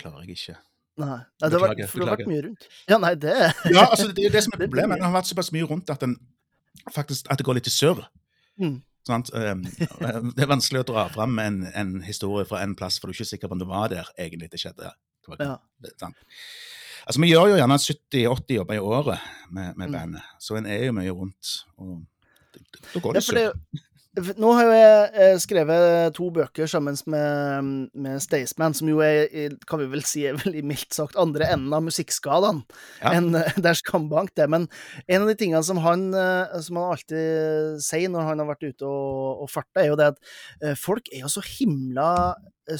klarer 0.00 0.26
jeg 0.26 0.36
ikke. 0.36 0.56
Nei, 1.00 1.16
nei 1.16 1.48
det, 1.48 1.56
har 1.56 1.64
vært, 1.64 1.80
det 1.80 2.02
har 2.02 2.12
vært 2.12 2.30
mye 2.30 2.42
rundt. 2.48 2.68
Ja, 2.88 2.98
nei, 3.02 3.14
det 3.20 3.34
Ja, 3.36 3.86
altså, 3.86 4.10
det 4.16 4.28
er 4.28 4.36
det 4.36 4.44
som 4.46 4.56
er 4.56 4.62
problemet. 4.66 5.00
Det 5.00 5.08
har 5.08 5.16
vært 5.16 5.30
såpass 5.30 5.52
mye 5.54 5.70
rundt 5.70 5.92
at, 5.92 6.02
den, 6.02 6.18
faktisk, 6.94 7.30
at 7.32 7.40
det 7.40 7.46
går 7.46 7.60
litt 7.60 7.70
i 7.70 7.74
surr. 7.74 8.04
Mm. 8.60 8.78
Sant? 9.06 9.30
Ehm, 9.38 9.62
det 10.34 10.42
er 10.42 10.50
vanskelig 10.50 10.82
å 10.82 10.88
dra 10.90 11.06
fram 11.14 11.38
en, 11.42 11.62
en, 11.74 11.96
historie 12.06 12.46
fra 12.48 12.62
en 12.64 12.74
plass, 12.78 12.98
for 12.98 13.08
du 13.08 13.14
er 13.14 13.20
ikke 13.20 13.32
sikker 13.32 13.50
på 13.50 13.58
om 13.58 13.62
du 13.62 13.68
var 13.70 13.92
der 13.92 14.10
egentlig 14.18 14.50
det 14.52 14.62
skjedde. 14.62 14.92
Ja. 15.38 15.56
Altså, 17.06 17.20
Vi 17.22 17.30
gjør 17.30 17.52
jo 17.52 17.58
gjerne 17.60 17.78
70-80 17.82 18.58
jobber 18.58 18.78
i 18.78 18.82
året 18.82 19.26
med, 19.50 19.74
med 19.78 19.88
mm. 19.88 19.94
bandet, 19.94 20.30
så 20.42 20.58
en 20.58 20.68
er 20.70 20.88
jo 20.88 20.96
mye 20.96 21.14
rundt. 21.14 21.52
og 21.78 22.02
Da 22.92 23.02
går 23.02 23.18
det 23.18 23.26
ja, 23.26 23.52
nå 24.16 24.50
har 24.56 24.70
jeg 24.70 25.08
eh, 25.20 25.34
skrevet 25.42 26.14
to 26.16 26.28
bøker 26.32 26.68
sammen 26.70 26.96
med, 27.12 27.90
med 27.92 28.22
Staysman, 28.24 28.74
som 28.76 28.88
jo 28.88 29.02
er, 29.04 29.28
kan 29.68 29.82
vi 29.82 29.88
vel 29.92 30.04
si, 30.08 30.24
er 30.28 30.38
vel 30.40 30.56
mildt 30.64 30.96
sagt 30.96 31.18
andre 31.20 31.50
enden 31.52 31.74
av 31.76 31.84
musikkskalaen 31.84 32.62
ja. 33.02 33.12
enn 33.12 33.34
eh, 33.36 33.58
det 33.60 33.72
er 33.72 33.80
skambank, 33.80 34.32
det. 34.38 34.48
Men 34.52 34.66
en 35.04 35.26
av 35.26 35.30
de 35.30 35.36
tingene 35.38 35.62
som 35.66 35.80
han, 35.84 36.08
eh, 36.16 36.56
som 36.64 36.80
han 36.80 36.96
alltid 36.96 37.84
sier 37.84 38.12
når 38.12 38.30
han 38.30 38.42
har 38.42 38.50
vært 38.54 38.66
ute 38.66 38.88
og, 38.88 39.44
og 39.44 39.52
farta, 39.52 39.84
er 39.84 39.92
jo 39.92 40.00
det 40.00 40.10
at 40.14 40.80
folk 40.80 41.12
er 41.12 41.26
jo 41.26 41.32
så 41.32 41.44
himla 41.44 42.10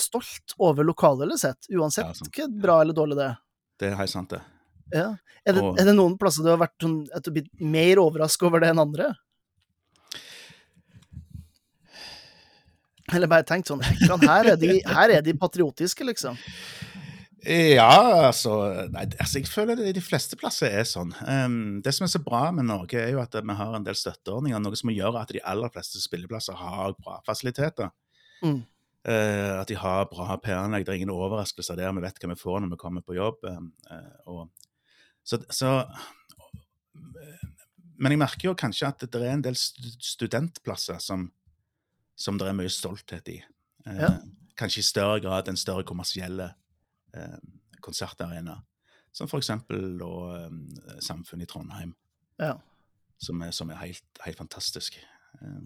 stolt 0.01 0.57
over 0.63 0.87
lokalølet 0.89 1.41
sitt, 1.43 1.69
uansett 1.71 2.25
ja, 2.25 2.47
hvor 2.47 2.61
bra 2.63 2.81
eller 2.83 2.97
dårlig 2.97 3.21
det 3.21 3.29
er. 3.29 3.41
Det 3.77 3.91
er 3.91 4.01
helt 4.01 4.13
sant, 4.13 4.33
det. 4.33 4.41
Ja. 4.95 5.11
Er, 5.45 5.55
det, 5.55 5.63
og... 5.63 5.77
er 5.79 5.89
det 5.89 5.95
noen 5.99 6.17
plasser 6.19 6.47
du 6.47 6.51
har 6.53 6.61
vært 6.65 6.81
sånn, 6.83 7.01
at 7.13 7.25
du 7.25 7.31
har 7.31 7.39
blitt 7.39 7.53
mer 7.61 8.01
overraska 8.03 8.49
over 8.49 8.63
det 8.63 8.73
enn 8.73 8.83
andre? 8.83 9.13
Eller 13.15 13.31
bare 13.31 13.47
tenkt 13.47 13.71
sånn 13.71 13.83
her 13.83 14.53
er, 14.53 14.57
de, 14.59 14.81
her 14.83 15.13
er 15.15 15.25
de 15.25 15.35
patriotiske, 15.39 16.07
liksom. 16.09 16.39
Ja, 17.47 18.27
altså, 18.27 18.57
nei, 18.91 19.05
altså 19.23 19.39
Jeg 19.39 19.47
føler 19.47 19.79
det 19.79 19.93
de 19.95 20.03
fleste 20.03 20.39
plasser 20.39 20.73
er 20.81 20.87
sånn. 20.89 21.13
Um, 21.23 21.79
det 21.85 21.93
som 21.95 22.07
er 22.07 22.11
så 22.11 22.21
bra 22.23 22.49
med 22.55 22.67
Norge, 22.67 22.99
er 22.99 23.13
jo 23.15 23.21
at 23.23 23.37
vi 23.39 23.57
har 23.61 23.77
en 23.77 23.87
del 23.87 23.99
støtteordninger, 23.99 24.63
noe 24.63 24.79
som 24.79 24.91
gjør 24.91 25.21
at 25.21 25.31
de 25.35 25.45
aller 25.47 25.71
fleste 25.75 26.03
spilleplasser 26.03 26.59
har 26.59 26.97
bra 26.99 27.21
fasiliteter. 27.29 27.93
Mm. 28.43 28.65
Uh, 29.07 29.61
at 29.61 29.71
de 29.71 29.79
har 29.79 30.09
bra 30.11 30.41
PR-anlegg. 30.43 30.89
Det 30.89 30.95
er 30.95 30.99
ingen 30.99 31.15
overraskelser 31.15 31.79
der. 31.79 31.95
Vi 31.95 32.03
vet 32.03 32.19
hva 32.19 32.33
vi 32.33 32.41
får 32.41 32.65
når 32.65 32.75
vi 32.75 32.81
kommer 32.83 33.07
på 33.07 33.15
jobb. 33.15 33.47
Uh, 33.47 34.43
så, 35.23 35.39
så, 35.51 35.77
men 37.95 38.17
jeg 38.17 38.23
merker 38.25 38.51
jo 38.51 38.59
kanskje 38.59 38.91
at 38.91 39.07
det 39.07 39.23
er 39.23 39.37
en 39.37 39.47
del 39.47 39.57
studentplasser 39.59 40.99
som 41.03 41.29
som 42.17 42.39
det 42.41 42.49
er 42.49 42.57
mye 42.57 42.73
stolthet 42.73 43.29
i. 43.33 43.41
Eh, 43.87 44.01
ja. 44.01 44.13
Kanskje 44.57 44.83
i 44.83 44.89
større 44.89 45.21
grad 45.25 45.51
enn 45.51 45.59
større 45.61 45.85
kommersielle 45.87 46.49
eh, 47.15 47.37
konsertarenaer. 47.85 48.63
Som 49.17 49.29
f.eks. 49.31 49.51
Eh, 49.51 50.57
Samfunnet 51.05 51.47
i 51.47 51.51
Trondheim, 51.51 51.95
ja. 52.41 52.57
som, 53.23 53.41
er, 53.45 53.53
som 53.57 53.71
er 53.73 53.81
helt, 53.81 54.05
helt, 54.25 54.39
fantastisk. 54.41 54.99
Eh, 55.41 55.61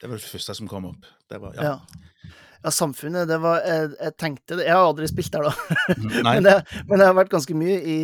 det 0.00 0.10
var 0.10 0.18
det 0.18 0.28
første 0.28 0.54
som 0.58 0.68
kom 0.70 0.90
opp. 0.90 1.06
Det 1.30 1.40
var, 1.42 1.56
ja. 1.56 1.76
ja. 1.76 2.36
Ja, 2.66 2.70
Samfunnet, 2.74 3.28
det 3.28 3.36
var 3.38 3.60
Jeg, 3.62 3.90
jeg 3.94 4.14
tenkte 4.18 4.56
det 4.58 4.64
Jeg 4.66 4.74
har 4.74 4.88
aldri 4.88 5.06
spilt 5.06 5.34
der, 5.34 5.44
da. 5.46 5.76
men, 6.26 6.42
det, 6.42 6.54
men, 6.88 6.98
det, 6.98 7.06
har 7.06 7.14
vært 7.14 7.30
ganske 7.30 7.54
mye 7.54 7.76
i, 7.78 7.98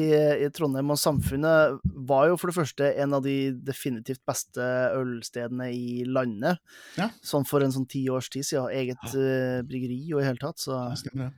i, 0.44 0.50
Trondheim. 0.54 0.92
Og 0.94 1.00
Samfunnet 1.00 1.80
var 2.06 2.28
jo 2.30 2.36
for 2.38 2.52
det 2.52 2.56
første 2.60 2.92
en 3.02 3.16
av 3.18 3.24
de 3.26 3.36
definitivt 3.66 4.22
beste 4.28 4.68
ølstedene 4.98 5.70
i 5.74 6.04
landet. 6.06 6.62
Ja. 7.00 7.10
Sånn 7.26 7.48
for 7.48 7.64
en 7.64 7.74
sånn 7.74 7.88
ti 7.90 8.04
års 8.12 8.30
tid 8.32 8.46
siden. 8.46 8.70
Eget 8.70 9.02
uh, 9.16 9.64
bryggeri 9.66 9.98
og 10.12 10.22
i 10.22 10.28
hele 10.28 10.42
tatt. 10.42 10.62
Så, 10.62 10.78
det 11.10 11.32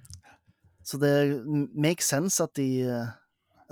så 0.84 1.00
det 1.00 1.14
makes 1.72 2.10
sense 2.12 2.44
at, 2.44 2.52
de, 2.60 2.84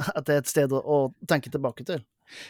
at 0.01 0.25
det 0.25 0.39
er 0.39 0.41
et 0.41 0.49
sted 0.49 0.73
å, 0.73 0.81
å 0.81 1.29
tenke 1.29 1.53
tilbake 1.53 1.85
til. 1.89 2.01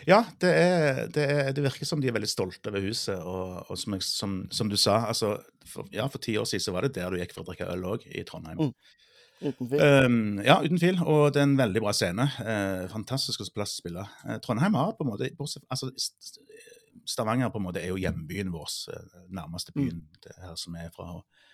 Ja, 0.06 0.22
det, 0.42 0.50
er, 0.50 1.02
det, 1.12 1.26
er, 1.26 1.52
det, 1.56 1.64
virker 1.64 1.88
som 1.88 2.00
de 2.02 2.10
er 2.10 2.16
veldig 2.16 2.30
stolte 2.30 2.70
over 2.72 2.84
huset. 2.84 3.18
Og, 3.18 3.60
og 3.66 3.78
som, 3.78 3.98
som, 4.04 4.40
som, 4.54 4.70
du 4.72 4.78
sa, 4.80 5.02
altså, 5.10 5.36
for, 5.68 5.88
ja, 5.94 6.06
for 6.10 6.22
ti 6.22 6.36
år 6.40 6.48
siden 6.48 6.66
så 6.66 6.74
var 6.74 6.86
det 6.86 6.94
der 6.98 7.12
du 7.12 7.20
gikk 7.20 7.34
for 7.36 7.44
å 7.44 7.50
drikke 7.50 7.70
øl 7.72 7.86
òg, 7.94 8.06
i 8.10 8.24
Trondheim. 8.28 8.60
Mm. 8.68 8.98
Uten 9.42 9.68
tvil. 9.68 9.80
Um, 9.82 10.40
ja, 10.44 10.60
uten 10.62 10.78
tvil. 10.78 11.00
Og 11.02 11.32
det 11.34 11.42
er 11.42 11.48
en 11.48 11.58
veldig 11.58 11.82
bra 11.82 11.94
scene. 11.96 12.26
Uh, 12.38 12.86
fantastisk 12.92 13.42
plass 13.54 13.76
å 13.76 13.82
spille. 13.82 14.04
Uh, 14.26 14.36
Trondheim 14.42 14.76
har 14.78 14.94
på 14.98 15.06
en 15.06 15.12
måte 15.12 15.30
altså, 15.40 15.90
Stavanger 17.08 17.50
på 17.50 17.58
en 17.58 17.66
måte 17.66 17.80
er 17.82 17.90
jo 17.90 17.98
hjembyen 17.98 18.52
vår, 18.54 18.68
uh, 18.92 19.24
nærmeste 19.34 19.74
mm. 19.74 19.80
byen 19.80 20.04
mm. 20.04 20.20
det 20.26 20.36
her 20.44 20.54
som 20.60 20.76
er 20.78 20.92
fra. 20.94 21.08
Og, 21.16 21.48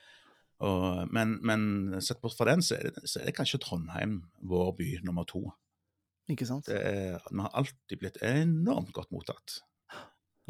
og, 0.69 1.07
men, 1.15 1.39
men, 1.47 1.63
sett 2.05 2.21
bort 2.21 2.37
fra 2.37 2.51
den, 2.51 2.65
så 2.65 2.77
er, 2.77 2.91
det, 2.91 3.07
så 3.09 3.23
er 3.23 3.31
det 3.31 3.37
kanskje 3.39 3.63
Trondheim 3.65 4.21
vår 4.51 4.75
by 4.81 4.91
nummer 5.07 5.29
to. 5.29 5.47
Ikke 6.29 6.49
sant? 6.49 6.69
Er, 6.69 7.17
vi 7.31 7.41
har 7.41 7.55
alltid 7.57 8.01
blitt 8.01 8.19
enormt 8.25 8.93
godt 8.97 9.13
mottatt. 9.15 9.61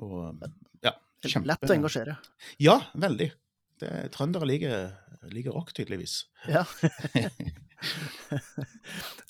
Og 0.03 0.43
ja, 0.83 0.95
kjempe... 1.23 1.47
Lett 1.51 1.71
å 1.71 1.77
engasjere. 1.77 2.17
Ja, 2.63 2.81
veldig. 2.99 3.31
Det, 3.79 3.91
trøndere 4.15 4.49
liker, 4.49 4.89
liker 5.31 5.55
rock, 5.55 5.71
tydeligvis. 5.77 6.25
Ja. 6.51 6.65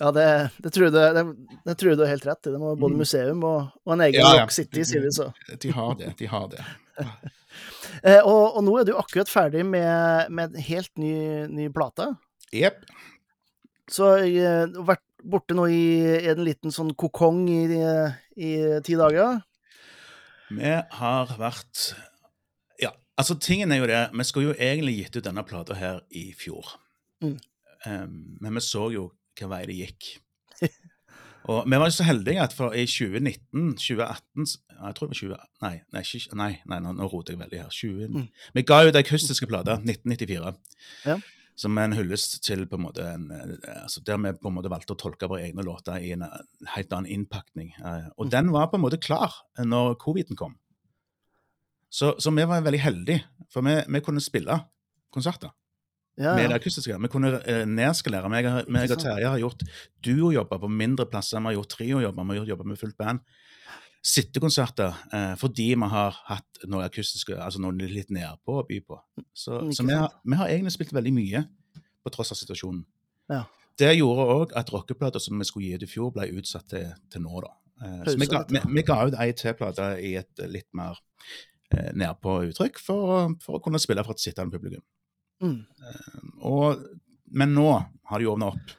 ja, 0.00 0.12
det, 0.12 0.50
det, 0.56 0.70
tror 0.72 0.92
det, 0.94 1.24
det, 1.64 1.74
tror 1.74 1.96
du 1.96 2.04
har 2.04 2.12
helt 2.14 2.26
rett 2.26 2.48
i. 2.48 2.52
Det 2.54 2.61
må 2.61 2.72
både 2.76 2.96
mm. 2.96 3.02
museum 3.04 3.44
og, 3.44 3.74
og 3.84 3.96
en 3.96 4.06
egen 4.06 4.22
ja, 4.22 4.30
ja. 4.38 4.46
Rock 4.46 4.56
City, 4.56 4.84
sier 4.88 5.04
vi 5.04 5.12
så. 5.14 5.28
De 5.61 5.72
har 5.76 5.98
det. 6.00 6.14
De 6.20 6.30
har 6.32 6.48
det. 6.52 6.64
eh, 8.08 8.22
og, 8.22 8.54
og, 8.54 8.62
nå 8.64 8.78
er 8.80 8.88
du 8.88 8.94
akkurat 8.96 9.32
ferdig 9.32 9.66
med, 9.68 10.32
med 10.32 10.56
en 10.56 10.66
helt 10.70 10.94
ny, 11.00 11.14
ny 11.52 11.68
plate. 11.74 12.08
Jepp. 12.56 12.80
Så 13.92 14.14
jeg 14.22 14.40
eh, 14.44 14.64
har 14.64 14.88
vært 14.94 15.08
borte 15.24 15.57
nå 15.57 15.66
i 15.72 15.85
en 16.31 16.42
liten 16.46 16.74
sånn 16.74 16.92
kokong 16.98 17.44
i, 17.50 17.62
i, 18.38 18.50
ti 18.85 18.98
dager? 18.98 19.40
Vi 20.48 20.74
har 21.00 21.35
vært 21.40 21.90
Ja, 22.81 22.94
altså 23.20 23.37
tingen 23.37 23.72
er 23.74 23.83
jo 23.83 23.88
det 23.90 23.98
Vi 24.16 24.24
skulle 24.24 24.52
jo 24.52 24.54
egentlig 24.57 24.94
gitt 24.96 25.18
ut 25.18 25.26
denne 25.26 25.44
plata 25.44 25.76
her 25.76 26.00
i 26.09 26.31
fjor. 26.37 26.76
Mm. 27.24 27.37
Um, 27.87 28.14
men 28.40 28.57
vi 28.57 28.64
så 28.64 28.88
jo 28.94 29.11
hvilken 29.11 29.52
vei 29.52 29.64
det 29.70 29.76
gikk. 29.78 30.09
Og 31.48 31.62
vi 31.64 31.78
var 31.81 31.88
jo 31.88 31.94
så 31.94 32.04
heldige 32.04 32.42
at 32.42 32.52
for 32.52 32.74
i 32.76 32.85
2019, 32.85 33.76
2018 33.78 34.48
Jeg 34.78 34.96
tror 34.96 35.07
det 35.07 35.12
var 35.12 35.20
20... 35.20 35.37
Nei, 35.64 35.74
nei, 35.94 36.02
nei, 36.40 36.50
nei 36.68 36.81
nå, 36.85 36.92
nå 36.98 37.07
roter 37.09 37.35
jeg 37.35 37.40
veldig 37.40 37.61
her. 37.62 37.70
20, 37.72 38.11
mm. 38.14 38.26
Vi 38.59 38.64
ga 38.68 38.83
ut 38.85 38.92
den 38.92 39.04
akustiske 39.04 39.48
plata 39.48 39.78
1994. 39.81 40.54
Ja 41.07 41.18
som 41.59 41.79
en 41.81 41.94
hyllest 41.97 42.38
til 42.47 42.64
på 42.71 42.79
en 42.79 42.85
måte 42.85 43.05
en, 43.11 43.29
eh, 43.35 43.83
altså 43.83 44.03
Der 44.07 44.18
vi 44.23 44.33
på 44.38 44.51
en 44.51 44.55
måte 44.55 44.71
valgte 44.71 44.94
å 44.94 45.01
tolke 45.01 45.29
våre 45.31 45.49
egne 45.49 45.64
låter 45.66 45.99
i 45.99 46.12
en 46.14 46.23
eh, 46.23 46.40
helt 46.77 46.92
annen 46.94 47.11
innpakning. 47.11 47.73
Eh, 47.79 48.09
og 48.16 48.29
mm. 48.29 48.33
den 48.35 48.53
var 48.55 48.71
på 48.71 48.79
en 48.79 48.85
måte 48.85 49.01
klar 49.03 49.35
når 49.59 49.97
coviden 49.99 50.38
kom. 50.38 50.57
Så, 51.90 52.14
så 52.21 52.31
vi 52.37 52.44
var 52.44 52.62
veldig 52.62 52.83
heldige, 52.85 53.25
for 53.51 53.64
vi, 53.64 53.79
vi 53.88 54.03
kunne 54.05 54.23
spille 54.23 54.61
konserter. 55.14 55.51
Ja, 56.18 56.33
ja. 56.33 56.35
Med 56.35 56.51
det 56.51 56.59
akustiske. 56.59 56.94
Vi 56.99 57.11
kunne 57.11 57.38
eh, 57.47 57.64
nedskalere. 57.66 58.31
Meg, 58.31 58.47
meg 58.71 58.90
og 58.94 59.03
Terje 59.03 59.31
har 59.31 59.38
gjort 59.42 59.62
duojobber 60.05 60.62
på 60.62 60.71
mindre 60.71 61.07
plasser. 61.11 61.38
Vi 61.38 61.51
har 61.51 61.59
gjort 61.59 61.75
triojobber, 61.77 62.27
vi 62.27 62.35
har 62.35 62.42
gjort 62.42 62.55
jobber 62.55 62.71
med 62.71 62.81
fullt 62.81 62.99
band 62.99 63.23
sittekonserter 64.09 64.94
eh, 65.12 65.35
fordi 65.38 65.68
vi 65.75 65.88
har 65.92 66.16
hatt 66.31 66.62
noe 66.71 66.87
akustisk, 66.88 67.35
altså 67.37 67.61
noe 67.61 67.88
litt 67.90 68.12
nedpå 68.14 68.61
å 68.61 68.66
by 68.68 68.81
på. 68.87 68.99
Så, 69.37 69.61
så 69.75 69.85
vi, 69.85 69.94
har, 69.94 70.12
vi, 70.25 70.38
har, 70.38 70.51
egentlig 70.53 70.75
spilt 70.77 70.94
veldig 70.97 71.14
mye 71.14 71.44
på 71.77 72.12
tross 72.14 72.33
av 72.33 72.40
situasjonen. 72.40 72.85
Ja. 73.33 73.42
Det 73.79 73.92
gjorde 73.94 74.29
òg 74.35 74.55
at 74.59 74.73
rockeplater 74.75 75.23
som 75.23 75.38
vi 75.38 75.47
skulle 75.47 75.68
gi 75.68 75.79
ut 75.79 75.85
i 75.87 75.90
fjor, 75.90 76.12
ble 76.14 76.31
utsatt 76.40 76.71
til, 76.73 76.88
til 77.12 77.25
nå. 77.25 77.42
da. 77.44 77.53
Eh, 77.85 78.01
så 78.09 78.16
vi 78.18 78.31
ga, 78.31 78.42
vi, 78.49 78.62
vi 78.79 78.87
ga 78.87 79.01
ut 79.07 79.18
ei 79.21 79.29
til 79.38 79.59
plate 79.59 79.90
i 80.03 80.14
et 80.23 80.44
litt 80.49 80.68
mer 80.79 80.99
eh, 81.75 81.92
nedpå 81.92 82.40
uttrykk 82.49 82.81
for, 82.83 83.37
for 83.44 83.59
å 83.59 83.62
kunne 83.64 83.83
spille 83.83 84.07
for 84.07 84.16
et 84.16 84.25
sittende 84.25 84.55
publikum. 84.55 84.85
Mm. 85.44 85.61
Og, 86.49 86.81
men 87.38 87.53
nå 87.55 87.71
har 88.09 88.23
de 88.23 88.33
åpna 88.33 88.55
opp. 88.55 88.77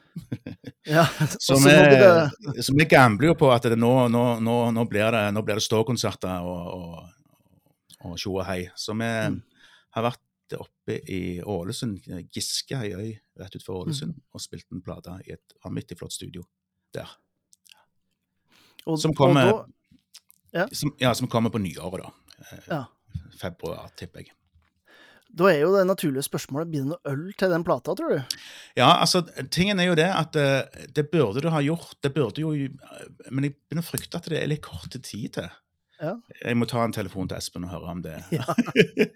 Ja, 0.86 1.04
Så 1.40 1.56
vi, 1.60 1.70
det- 1.70 2.64
så 2.64 2.72
vi 2.76 2.84
gambler 2.84 3.26
jo 3.32 3.34
på 3.34 3.50
at 3.54 3.62
det 3.62 3.76
nå, 3.78 4.08
nå, 4.10 4.24
nå, 4.40 4.56
nå 4.72 4.84
blir 4.88 5.10
det, 5.12 5.22
nå 5.34 5.42
blir 5.44 5.54
det 5.60 5.64
ståkonserter 5.66 6.40
og, 6.42 7.08
og, 8.04 8.16
tjo 8.18 8.36
og 8.38 8.44
hei. 8.48 8.62
Så 8.76 8.94
vi 8.98 9.08
Mm. 9.30 9.42
har 9.96 10.02
vært 10.10 10.58
oppe 10.58 10.96
i 11.08 11.40
Ålesund, 11.42 12.00
Giske, 12.34 12.74
ei 12.80 12.92
øy 12.94 13.10
rett 13.38 13.54
utenfor 13.54 13.84
Ålesund, 13.84 14.14
Mm. 14.16 14.22
og 14.34 14.40
spilt 14.40 14.66
en 14.72 14.82
plate 14.82 15.20
i 15.28 15.32
et 15.32 15.52
vanvittig 15.64 15.98
flott 15.98 16.12
studio 16.12 16.42
der. 16.94 17.06
og, 18.86 18.98
Som 18.98 19.14
kommer, 19.14 19.64
da- 20.52 20.66
som, 20.72 20.90
ja, 21.00 21.12
som 21.14 21.28
kommer 21.28 21.50
på 21.50 21.58
nyåret, 21.60 22.02
da. 22.02 22.10
Ja. 22.68 22.84
Februar, 23.38 23.90
tipper 23.96 24.20
jeg. 24.24 24.32
Da 25.38 25.46
er 25.50 25.60
jo 25.62 25.70
det 25.76 25.86
naturlige 25.86 26.26
spørsmålet 26.26 26.70
blir 26.70 26.82
det 26.82 26.90
noe 26.90 27.12
øl 27.12 27.24
til 27.38 27.52
den 27.52 27.64
plata, 27.66 27.94
tror 27.94 28.16
du? 28.16 28.36
Ja, 28.78 28.90
altså, 28.96 29.22
tingen 29.52 29.78
er 29.80 29.90
jo 29.90 29.96
det 29.98 30.08
at 30.10 30.36
eh, 30.38 30.86
det 30.96 31.06
burde 31.12 31.42
du 31.44 31.50
ha 31.54 31.62
gjort. 31.62 31.94
Det 32.02 32.12
burde 32.14 32.42
jo 32.42 32.50
Men 33.30 33.46
jeg 33.46 33.56
begynner 33.56 33.84
å 33.84 33.90
frykte 33.90 34.18
at 34.18 34.30
det 34.30 34.40
er 34.40 34.50
litt 34.50 34.64
kort 34.64 34.90
tid 34.90 35.36
til. 35.38 35.50
Ja. 36.00 36.14
Jeg 36.40 36.56
må 36.56 36.64
ta 36.64 36.80
en 36.80 36.94
telefon 36.96 37.28
til 37.28 37.36
Espen 37.36 37.66
og 37.68 37.74
høre 37.74 37.92
om 37.92 37.98
det. 38.02 38.16
Ja. 38.32 38.46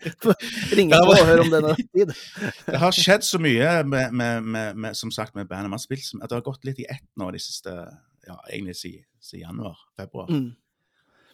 Ringe 0.77 0.98
på 1.00 1.14
og 1.14 1.29
høre 1.31 1.46
om 1.46 1.53
det 1.53 1.77
tid. 1.81 2.12
Det 2.68 2.81
har 2.83 2.96
skjedd 2.96 3.24
så 3.24 3.40
mye 3.40 3.70
med, 3.88 4.12
med, 4.12 4.42
med, 4.44 4.77
med, 4.77 4.98
som 4.98 5.12
sagt, 5.14 5.33
med 5.35 5.48
bandet. 5.48 5.72
Man 5.72 5.81
har 5.81 5.85
spilt, 5.85 6.11
at 6.20 6.29
det 6.29 6.37
har 6.37 6.44
gått 6.44 6.66
litt 6.68 6.83
i 6.85 6.88
ett 6.92 7.07
nå 7.16 7.31
de 7.33 7.40
siste 7.40 7.72
ja, 7.72 8.37
egentlig 8.50 8.77
siden, 8.77 9.07
si 9.20 9.40
januar, 9.40 9.81
februar. 9.96 10.29
Mm. 10.29 10.53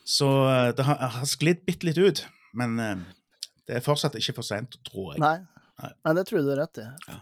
Så 0.07 0.29
eh, 0.47 0.69
det 0.79 0.87
har, 0.87 1.03
har 1.19 1.27
sklidd 1.29 1.67
bitte 1.67 1.89
litt 1.89 1.99
ut. 1.99 2.23
Men 2.55 2.79
eh, 2.79 3.03
det 3.71 3.79
er 3.79 3.85
fortsatt 3.87 4.17
ikke 4.19 4.35
for 4.41 4.47
sent, 4.47 4.81
tror 4.89 5.13
jeg. 5.15 5.23
Nei. 5.23 5.37
Nei. 5.81 6.15
Det 6.19 6.27
tror 6.29 6.41
jeg 6.41 6.47
du 6.49 6.51
har 6.53 6.65
rett 6.65 6.81
i. 6.83 6.87
Ja. 7.09 7.21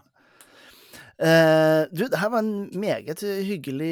Uh, 1.19 1.81
du, 1.91 2.05
det 2.07 2.15
her 2.21 2.29
var 2.31 2.39
en 2.45 2.69
meget 2.79 3.21
hyggelig, 3.43 3.91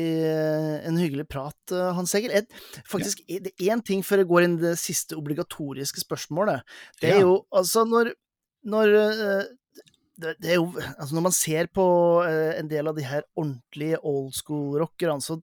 en 0.87 0.99
hyggelig 0.99 1.25
prat, 1.27 1.57
eh, 1.75 1.89
Hans 1.97 2.15
Egil. 2.15 2.31
Et, 2.39 2.47
faktisk, 2.87 3.19
ja. 3.27 3.41
det 3.43 3.51
er 3.51 3.73
én 3.75 3.83
ting 3.83 3.99
før 4.07 4.23
jeg 4.23 4.29
går 4.29 4.45
inn 4.45 4.55
i 4.55 4.63
det 4.63 4.77
siste 4.79 5.17
obligatoriske 5.19 6.05
spørsmålet. 6.05 6.63
Det 7.01 7.11
er 7.11 7.19
Ja. 7.19 7.25
jo 7.27 7.41
altså 7.51 7.83
når, 7.83 8.13
når 8.63 8.95
eh, 8.95 9.43
det, 10.23 10.35
er 10.49 10.55
jo, 10.55 10.71
altså 10.95 11.13
Når 11.13 11.25
man 11.27 11.35
ser 11.35 11.67
på 11.67 11.83
en 12.25 12.71
del 12.71 12.87
av 12.89 12.95
de 12.97 13.03
her 13.05 13.27
ordentlige 13.35 13.99
old 14.01 14.31
school-rockerne, 14.33 15.21
så 15.21 15.37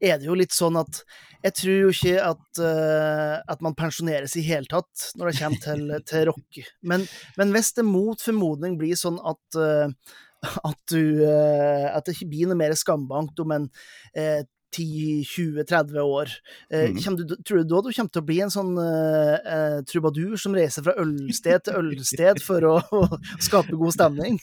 er 0.00 0.18
det 0.20 0.28
jo 0.28 0.36
litt 0.36 0.54
sånn 0.54 0.78
at 0.80 1.02
jeg 1.46 1.54
tror 1.60 1.76
jo 1.78 1.90
ikke 1.92 2.14
at, 2.26 2.60
uh, 2.60 3.34
at 3.46 3.62
man 3.64 3.76
pensjoneres 3.78 4.34
i 4.38 4.44
hele 4.46 4.68
tatt 4.70 5.10
når 5.16 5.30
det 5.30 5.38
kommer 5.38 5.62
til, 5.62 5.84
til 6.10 6.28
rock. 6.30 6.60
Men, 6.82 7.06
men 7.38 7.54
hvis 7.54 7.72
det 7.76 7.86
mot 7.86 8.22
formodning 8.22 8.78
blir 8.80 8.98
sånn 8.98 9.20
at 9.22 9.60
uh, 9.60 9.88
at, 10.46 10.80
du, 10.92 11.22
uh, 11.24 11.86
at 11.92 12.06
det 12.06 12.16
ikke 12.16 12.30
blir 12.34 12.50
noe 12.50 12.58
mer 12.58 12.74
skambankt 12.78 13.40
om 13.42 13.54
en 13.56 13.70
10-20-30 14.74 15.98
år. 16.02 16.32
Eh, 16.70 16.90
Mhm. 16.90 17.16
du, 17.16 17.36
tror 17.44 17.58
du 17.62 17.64
da 17.64 17.80
du 17.82 17.92
kommer 17.92 18.12
til 18.12 18.22
å 18.22 18.26
bli 18.26 18.40
en 18.40 18.50
sånn 18.50 18.72
eh, 18.78 19.36
eh, 19.46 19.78
trubadur 19.86 20.36
som 20.38 20.54
reiser 20.54 20.82
fra 20.82 20.94
ølsted 20.98 21.64
til 21.64 21.74
ølsted 21.80 22.42
for 22.42 22.60
å, 22.60 22.74
å 22.92 23.20
skape 23.46 23.76
god 23.76 23.92
stemning? 23.94 24.38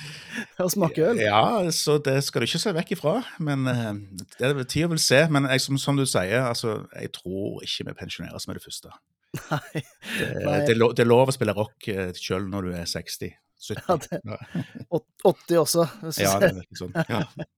Og 0.62 0.70
smake 0.70 1.02
øl? 1.02 1.18
Ja, 1.22 1.70
så 1.70 1.98
det 2.02 2.18
skal 2.26 2.42
du 2.42 2.46
ikke 2.48 2.62
se 2.62 2.72
vekk 2.74 2.92
ifra. 2.96 3.16
Men 3.38 3.64
det 3.64 4.42
er 4.48 4.64
tida 4.64 4.88
vil 4.90 4.98
se. 5.02 5.24
Men 5.30 5.46
jeg, 5.50 5.60
som, 5.62 5.78
som 5.78 5.96
du 5.96 6.04
sier, 6.06 6.42
altså, 6.42 6.84
jeg 6.94 7.12
tror 7.14 7.62
ikke 7.62 7.88
vi 7.88 7.94
pensjoneres 8.02 8.46
med 8.48 8.58
det 8.58 8.64
første. 8.66 8.90
Nei. 9.50 9.82
Det, 10.18 10.28
Nei. 10.44 10.58
det, 10.66 10.74
er 10.74 10.78
lov, 10.78 10.94
det 10.94 11.02
er 11.04 11.10
lov 11.10 11.30
å 11.30 11.34
spille 11.34 11.54
rock 11.56 11.88
uh, 11.90 12.10
sjøl 12.18 12.46
når 12.50 12.68
du 12.68 12.76
er 12.78 12.86
60. 12.86 13.32
70. 13.60 13.82
Ja, 13.88 13.96
det- 13.96 15.00
80 15.24 15.58
også. 15.60 15.84
Ja, 16.20 16.32
det 16.42 16.48
er 16.50 16.62
ikke 16.64 16.80
sånn. 16.82 16.94
Ja. 17.08 17.22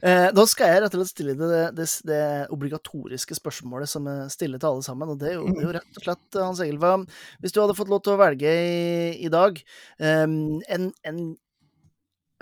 Eh, 0.00 0.30
da 0.32 0.44
skal 0.48 0.70
jeg 0.70 0.80
rett 0.80 0.94
og 0.96 1.02
slett 1.02 1.10
stille 1.12 1.34
det, 1.36 1.56
det, 1.76 1.84
det 2.08 2.20
obligatoriske 2.54 3.36
spørsmålet 3.36 3.90
som 3.92 4.06
jeg 4.08 4.30
stiller 4.32 4.62
til 4.62 4.70
alle 4.70 4.84
sammen. 4.86 5.10
Og 5.12 5.18
det 5.20 5.34
er 5.34 5.36
jo, 5.36 5.42
det 5.50 5.60
er 5.60 5.66
jo 5.66 5.72
rett 5.76 5.98
og 6.00 6.06
slett, 6.06 6.22
eh, 6.32 6.44
Hans 6.46 6.62
Egil, 6.64 6.78
hva, 6.80 6.94
hvis 7.42 7.52
du 7.52 7.58
hadde 7.60 7.76
fått 7.76 7.90
lov 7.92 8.00
til 8.06 8.14
å 8.14 8.20
velge 8.22 8.48
i, 8.48 9.10
i 9.20 9.28
dag 9.32 9.60
eh, 9.60 10.24
en, 10.24 10.86
en 11.10 11.20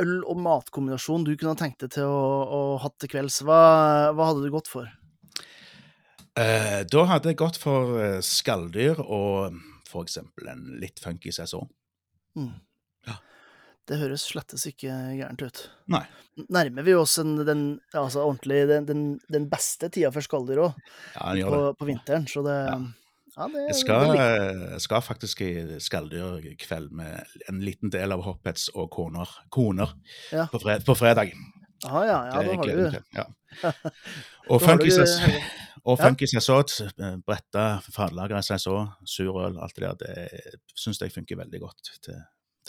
øl- 0.05 0.23
og 0.31 0.39
matkombinasjon 0.45 1.27
du 1.27 1.33
kunne 1.35 1.57
tenkt 1.59 1.83
deg 1.83 1.97
til 1.97 2.07
å, 2.07 2.23
å 2.47 2.61
hatt 2.85 2.95
til 3.03 3.11
kvelds, 3.17 3.41
hva, 3.49 3.59
hva 4.15 4.31
hadde 4.31 4.47
du 4.47 4.55
gått 4.55 4.71
for? 4.71 4.87
Eh, 6.39 6.85
da 6.87 7.05
hadde 7.11 7.33
jeg 7.33 7.41
gått 7.43 7.59
for 7.59 7.99
skalldyr 8.23 9.03
og 9.03 9.59
for 9.91 10.07
eksempel 10.07 10.53
en 10.55 10.63
litt 10.79 11.03
funky 11.03 11.35
sesong. 11.35 11.67
Mm. 12.39 12.53
Ja. 13.07 13.19
Det 13.89 13.99
høres 14.03 14.27
slettes 14.29 14.67
ikke 14.69 14.93
gærent 15.17 15.43
ut. 15.43 15.71
Nei. 15.89 16.03
Nærmer 16.53 16.85
vi 16.87 16.95
oss 16.95 17.17
en, 17.19 17.37
den, 17.47 17.63
altså 17.97 18.23
ordentlig, 18.27 18.67
den, 18.69 18.87
den, 18.87 19.05
den 19.33 19.49
beste 19.51 19.89
tida 19.91 20.11
for 20.15 20.23
skalldyr 20.23 20.61
òg, 20.69 20.81
Ja, 21.17 21.49
på, 21.49 21.61
på 21.79 21.89
vinteren, 21.89 22.27
så 22.31 22.45
det 22.47 22.57
Ja. 22.69 22.79
Ja, 23.39 23.47
det, 23.53 23.61
Jeg 23.69 23.75
skal, 23.79 24.17
jeg 24.19 24.81
skal 24.83 25.03
faktisk 25.07 25.41
i 25.47 25.51
skalldyrkveld 25.79 26.89
med 26.99 27.21
en 27.49 27.61
liten 27.63 27.93
del 27.95 28.11
av 28.11 28.25
Hoppets 28.27 28.65
og 28.75 28.89
koner, 28.91 29.31
koner 29.55 29.93
Ja. 30.33 30.49
på, 30.51 30.59
fred, 30.59 30.83
på 30.85 30.97
fredag. 30.99 31.31
Ah, 31.87 32.01
ja, 32.03 32.17
ja, 32.27 32.43
da 32.43 32.57
har 32.59 32.67
du. 32.67 32.99
Ja. 33.15 33.27
Og 34.51 34.59
Da 34.63 34.67
jeg 36.35 36.43
så, 36.43 36.59
bretta, 37.23 37.67
fadlagra 37.95 38.43
SSO, 38.43 38.81
surøl, 39.07 39.61
alt 39.63 39.77
det 39.79 39.87
der, 39.87 39.95
det 40.03 40.59
syns 40.75 40.99
jeg 41.01 41.15
funker 41.15 41.39
veldig 41.39 41.61
godt 41.63 41.93
til, 42.09 42.19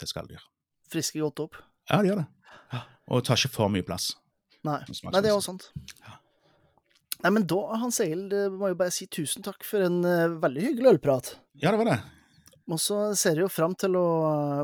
til 0.00 0.10
skalldyr. 0.10 0.42
friske 0.90 1.20
godt 1.22 1.44
opp. 1.46 1.58
Ja, 1.90 2.00
det 2.02 2.10
gjør 2.10 2.22
det. 2.24 2.82
Og 3.10 3.24
tar 3.26 3.38
ikke 3.38 3.52
for 3.54 3.70
mye 3.72 3.84
plass. 3.86 4.12
Nei, 4.66 4.78
Nei 4.86 5.20
det 5.22 5.30
er 5.30 5.34
jo 5.34 5.42
sant. 5.44 5.68
Nei, 7.20 7.30
men 7.34 7.44
da, 7.48 7.58
Hans 7.82 7.98
Egil, 8.00 8.26
må 8.56 8.70
jo 8.72 8.76
bare 8.80 8.92
si 8.94 9.06
tusen 9.12 9.44
takk 9.44 9.64
for 9.66 9.84
en 9.84 9.98
uh, 10.06 10.38
veldig 10.40 10.62
hyggelig 10.64 10.94
ølprat. 10.94 11.34
Ja, 11.60 11.72
det 11.74 11.80
var 11.82 11.90
det. 11.90 11.98
Og 12.70 12.78
så 12.80 13.00
ser 13.18 13.36
jeg 13.40 13.44
jo 13.44 13.50
fram 13.52 13.74
til 13.78 13.96
å 13.98 14.04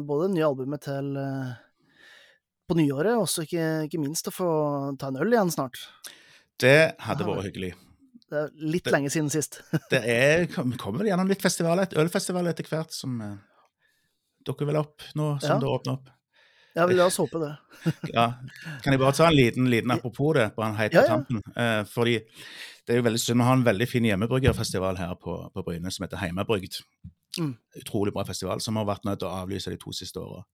både 0.06 0.28
det 0.28 0.36
nye 0.36 0.46
albumet 0.46 0.84
til 0.86 1.10
uh, 1.18 1.50
på 2.70 2.76
nyåret, 2.78 3.16
og 3.18 3.26
også 3.26 3.44
ikke, 3.46 3.66
ikke 3.88 4.00
minst 4.02 4.30
å 4.30 4.34
få 4.34 4.48
ta 5.00 5.10
en 5.12 5.18
øl 5.22 5.34
igjen 5.34 5.52
snart. 5.52 5.82
Det 6.62 6.94
hadde 7.04 7.26
vært 7.28 7.50
hyggelig. 7.50 7.74
Det 8.26 8.38
er 8.40 8.48
litt 8.58 8.86
Det- 8.88 8.94
lenge 8.94 9.10
siden 9.12 9.28
sist. 9.30 9.60
Det 9.92 10.00
er, 10.02 10.46
vi 10.46 10.78
kommer 10.80 11.02
vel 11.02 11.10
gjennom 11.12 11.28
litt 11.30 11.44
festivaler, 11.44 11.86
et 11.90 11.98
ølfestival 12.00 12.48
etter 12.50 12.66
hvert 12.70 12.94
som 12.94 13.20
eh, 13.22 13.36
dukker 14.46 14.68
vel 14.68 14.78
opp 14.80 15.02
nå 15.18 15.32
som 15.40 15.56
Ja. 15.56 15.58
det 15.60 15.70
åpner 15.70 15.98
opp. 15.98 16.12
Ja, 16.76 16.86
vi 16.86 16.94
la 16.94 17.06
oss 17.06 17.16
håpe 17.16 17.38
det. 17.40 17.56
Ja. 18.12 18.26
Kan 18.82 18.92
jeg 18.92 19.00
bare 19.00 19.12
ta 19.16 19.26
en 19.26 19.36
liten, 19.36 19.70
liten 19.70 19.90
apropos 19.90 20.34
det, 20.36 20.50
bare 20.56 20.68
en 20.68 20.76
heit 20.76 20.92
på 20.92 21.00
ja. 21.00 21.06
tampen? 21.08 21.40
Eh, 21.56 21.84
fordi 21.88 22.18
det 22.86 22.94
er 22.94 23.00
jo 23.00 23.06
veldig 23.06 23.20
synd. 23.20 23.40
Vi 23.40 23.46
har 23.46 23.56
en 23.56 23.64
veldig 23.64 23.88
fin 23.88 24.04
hjemmebryggerfestival 24.04 25.00
her 25.00 25.14
på, 25.14 25.38
på 25.54 25.64
Bryne 25.64 25.90
som 25.90 26.04
heter 26.04 26.20
Heimebrygd. 26.20 26.82
Mm. 27.40 27.54
Utrolig 27.80 28.12
bra 28.12 28.24
festival, 28.28 28.60
som 28.60 28.76
har 28.76 28.86
vært 28.88 29.08
nødt 29.08 29.22
til 29.22 29.30
å 29.30 29.38
avlyse 29.40 29.72
de 29.72 29.80
to 29.80 29.94
siste 29.96 30.20
åra. 30.20 30.44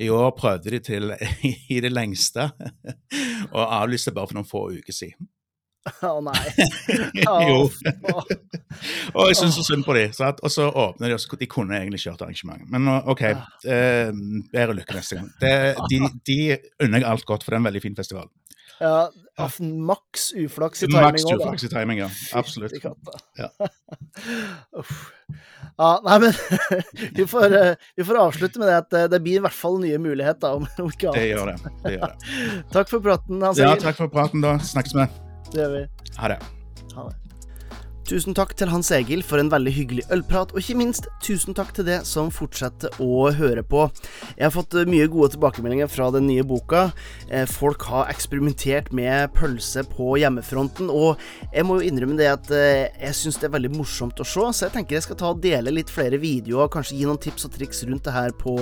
I 0.00 0.08
år 0.10 0.32
prøvde 0.34 0.72
de 0.74 0.80
til 0.82 1.12
i 1.76 1.80
det 1.84 1.92
lengste, 1.92 2.48
og 3.54 3.62
avlyste 3.62 4.16
bare 4.16 4.30
for 4.30 4.40
noen 4.40 4.48
få 4.48 4.64
uker 4.80 4.96
siden. 4.96 5.28
Å 6.08 6.20
nei. 6.24 6.44
jo. 7.48 7.58
Og 9.16 9.28
jeg 9.28 9.38
syns 9.38 9.58
så 9.58 9.64
synd 9.66 9.84
på 9.86 9.96
de, 9.96 10.06
så 10.16 10.30
og 10.34 10.52
så 10.52 10.68
åpner 10.68 11.12
de, 11.12 11.18
og 11.18 11.40
de 11.40 11.48
kunne 11.50 11.76
egentlig 11.78 12.00
kjørt 12.02 12.24
arrangementet. 12.24 12.70
Men 12.72 12.88
OK, 13.12 13.22
eh, 13.24 14.10
bedre 14.52 14.78
lykke 14.80 14.96
neste 14.96 15.20
gang. 15.20 15.28
Det, 15.40 15.52
de, 15.92 16.00
de 16.26 16.38
unner 16.82 17.04
jeg 17.04 17.10
alt 17.12 17.28
godt, 17.28 17.44
for 17.44 17.52
det 17.54 17.60
er 17.60 17.62
en 17.62 17.68
veldig 17.70 17.84
fin 17.84 17.98
festival. 17.98 18.32
Ja, 18.80 19.10
maks 19.60 20.32
uflaks 20.34 20.82
i 20.82 20.88
timing 20.90 21.12
Maks 21.12 21.24
uflaks 21.30 21.64
i 21.64 21.70
timing, 21.70 22.00
ja. 22.02 22.08
Absolutt. 22.34 22.74
Ja. 23.38 23.50
Ja, 25.78 25.90
nei, 26.04 26.18
men 26.22 26.32
vi 27.16 27.26
får, 27.26 27.56
eh, 27.58 27.74
vi 27.96 28.04
får 28.06 28.20
avslutte 28.22 28.62
med 28.62 28.68
det 28.70 28.76
at 28.82 28.94
eh, 28.94 29.08
det 29.10 29.22
blir 29.24 29.40
i 29.40 29.42
hvert 29.42 29.58
fall 29.58 29.80
nye 29.82 29.98
muligheter, 29.98 30.60
om 30.60 30.90
ikke 30.90 31.10
annet. 31.10 31.18
Det 31.18 31.26
gjør 31.32 31.50
det. 31.50 31.74
det, 31.82 31.94
gjør 31.96 32.14
det. 32.14 32.64
Takk 32.76 32.94
for 32.94 33.06
praten, 33.10 33.42
Hans 33.42 33.62
Ja, 33.62 33.74
takk 33.82 33.98
for 33.98 34.12
praten, 34.12 34.44
da. 34.44 34.58
Snakkes 34.62 34.94
vi. 34.98 35.10
Det 35.52 35.60
gjør 35.60 35.72
vi. 35.76 35.82
Ha 36.18 36.28
det. 36.28 36.38
Ha 36.94 37.08
det. 37.08 37.23
Tusen 38.04 38.34
takk 38.36 38.50
til 38.52 38.68
Hans 38.68 38.90
Egil 38.92 39.22
for 39.24 39.40
en 39.40 39.48
veldig 39.48 39.72
hyggelig 39.72 40.02
ølprat, 40.12 40.50
og 40.52 40.60
ikke 40.60 40.74
minst 40.76 41.06
tusen 41.24 41.56
takk 41.56 41.70
til 41.72 41.86
det 41.86 42.02
som 42.04 42.28
fortsetter 42.28 42.92
å 43.00 43.30
høre 43.32 43.62
på. 43.64 43.86
Jeg 44.34 44.44
har 44.44 44.52
fått 44.52 44.76
eh, 44.76 44.84
mye 44.84 45.06
gode 45.08 45.30
tilbakemeldinger 45.32 45.88
fra 45.88 46.10
den 46.12 46.26
nye 46.28 46.44
boka. 46.44 46.90
Eh, 47.30 47.46
folk 47.48 47.86
har 47.88 48.10
eksperimentert 48.12 48.90
med 48.92 49.32
pølse 49.32 49.86
på 49.88 50.18
hjemmefronten, 50.20 50.90
og 50.92 51.22
jeg 51.48 51.64
må 51.64 51.78
jo 51.78 51.86
innrømme 51.88 52.18
det 52.20 52.28
at 52.28 52.52
eh, 52.52 52.90
jeg 53.06 53.16
syns 53.22 53.40
det 53.40 53.48
er 53.48 53.54
veldig 53.56 53.72
morsomt 53.78 54.20
å 54.20 54.28
se, 54.28 54.44
så 54.52 54.66
jeg 54.66 54.76
tenker 54.76 54.98
jeg 54.98 55.06
skal 55.08 55.20
ta 55.22 55.32
og 55.32 55.40
dele 55.40 55.72
litt 55.72 55.94
flere 55.94 56.20
videoer, 56.20 56.68
kanskje 56.76 57.00
gi 57.00 57.08
noen 57.08 57.22
tips 57.24 57.48
og 57.48 57.56
triks 57.56 57.86
rundt 57.88 58.04
det 58.04 58.12
her 58.12 58.36
på 58.36 58.58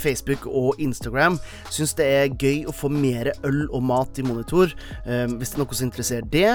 Facebook 0.00 0.48
og 0.50 0.80
Instagram. 0.82 1.38
Syns 1.70 1.94
det 1.98 2.10
er 2.10 2.34
gøy 2.34 2.66
å 2.66 2.74
få 2.74 2.90
mer 2.90 3.30
øl 3.46 3.62
og 3.68 3.86
mat 3.86 4.18
i 4.18 4.26
monitor. 4.26 4.74
Hvis 5.06 5.54
det 5.54 5.58
er 5.60 5.62
noe 5.62 5.76
som 5.78 5.86
interesserer 5.86 6.30
det 6.34 6.48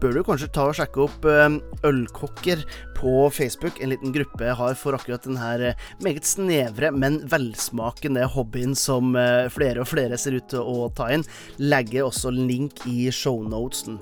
bør 0.00 0.16
du 0.16 0.22
kanskje 0.24 0.50
ta 0.54 0.68
og 0.70 0.76
sjekke 0.78 1.04
opp 1.04 1.26
eh, 1.28 1.58
Ølkokker 1.86 2.64
på 3.00 3.30
Facebook, 3.32 3.80
en 3.80 3.92
liten 3.94 4.12
gruppe 4.12 4.44
jeg 4.44 4.56
har 4.58 4.74
for 4.76 4.96
akkurat 4.96 5.24
den 5.24 5.38
her 5.40 5.62
eh, 5.70 5.84
meget 6.04 6.26
snevre, 6.28 6.90
men 6.92 7.20
velsmakende 7.30 8.26
hobbyen 8.34 8.74
som 8.76 9.14
eh, 9.16 9.48
flere 9.52 9.84
og 9.84 9.88
flere 9.88 10.18
ser 10.20 10.36
ut 10.36 10.50
til 10.52 10.60
å 10.60 10.90
ta 10.96 11.08
inn. 11.14 11.24
Legger 11.62 12.08
også 12.08 12.32
link 12.34 12.84
i 12.90 13.08
shownotesen. 13.14 13.98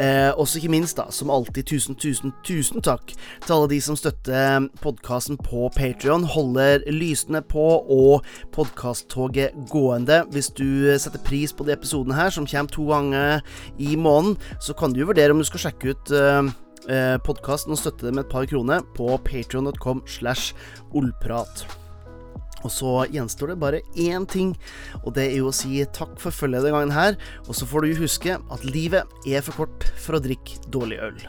Eh, 0.00 0.30
også 0.32 0.60
ikke 0.60 0.72
minst, 0.72 0.96
da, 0.96 1.10
som 1.12 1.32
alltid, 1.32 1.68
tusen, 1.68 1.98
tusen, 2.00 2.32
tusen 2.46 2.80
takk 2.84 3.12
til 3.12 3.56
alle 3.56 3.68
de 3.74 3.80
som 3.84 3.98
støtter 3.98 4.70
podkasten 4.80 5.36
på 5.40 5.68
Patrion, 5.76 6.24
holder 6.24 6.86
lysene 6.88 7.42
på 7.44 7.66
og 7.80 8.26
podkasttoget 8.56 9.56
gående. 9.72 10.22
Hvis 10.32 10.48
du 10.56 10.88
setter 10.96 11.20
pris 11.26 11.52
på 11.52 11.68
de 11.68 11.76
episodene 11.76 12.16
her, 12.16 12.32
som 12.32 12.48
kommer 12.48 12.72
to 12.72 12.88
ganger 12.88 13.44
i 13.76 13.92
måneden, 14.00 14.38
så 14.64 14.72
kan 14.76 14.94
du 14.94 15.02
jo 15.02 15.09
vurderer 15.10 15.34
om 15.34 15.42
du 15.42 15.48
skal 15.48 15.66
sjekke 15.66 15.94
ut 15.94 16.14
eh, 16.14 16.52
eh 16.90 17.18
podkasten 17.26 17.74
og 17.74 17.80
støtte 17.80 18.06
det 18.06 18.14
med 18.14 18.24
et 18.26 18.32
par 18.32 18.46
kroner 18.50 18.86
på 18.96 19.10
patrion.com 19.26 20.02
slash 20.06 20.54
ollprat. 20.94 21.66
Og 22.60 22.72
så 22.72 22.90
gjenstår 23.08 23.54
det 23.54 23.60
bare 23.60 23.82
én 23.96 24.26
ting, 24.28 24.52
og 25.04 25.14
det 25.16 25.30
er 25.30 25.38
jo 25.40 25.48
å 25.48 25.56
si 25.56 25.80
takk 25.96 26.18
for 26.20 26.34
følget 26.34 26.66
denne 26.66 26.76
gangen 26.76 26.96
her. 26.96 27.16
Og 27.48 27.56
så 27.56 27.68
får 27.68 27.86
du 27.86 28.02
huske 28.02 28.36
at 28.36 28.66
livet 28.68 29.08
er 29.26 29.44
for 29.46 29.64
kort 29.64 29.88
for 29.96 30.18
å 30.18 30.24
drikke 30.24 30.60
dårlig 30.68 31.00
øl. 31.08 31.22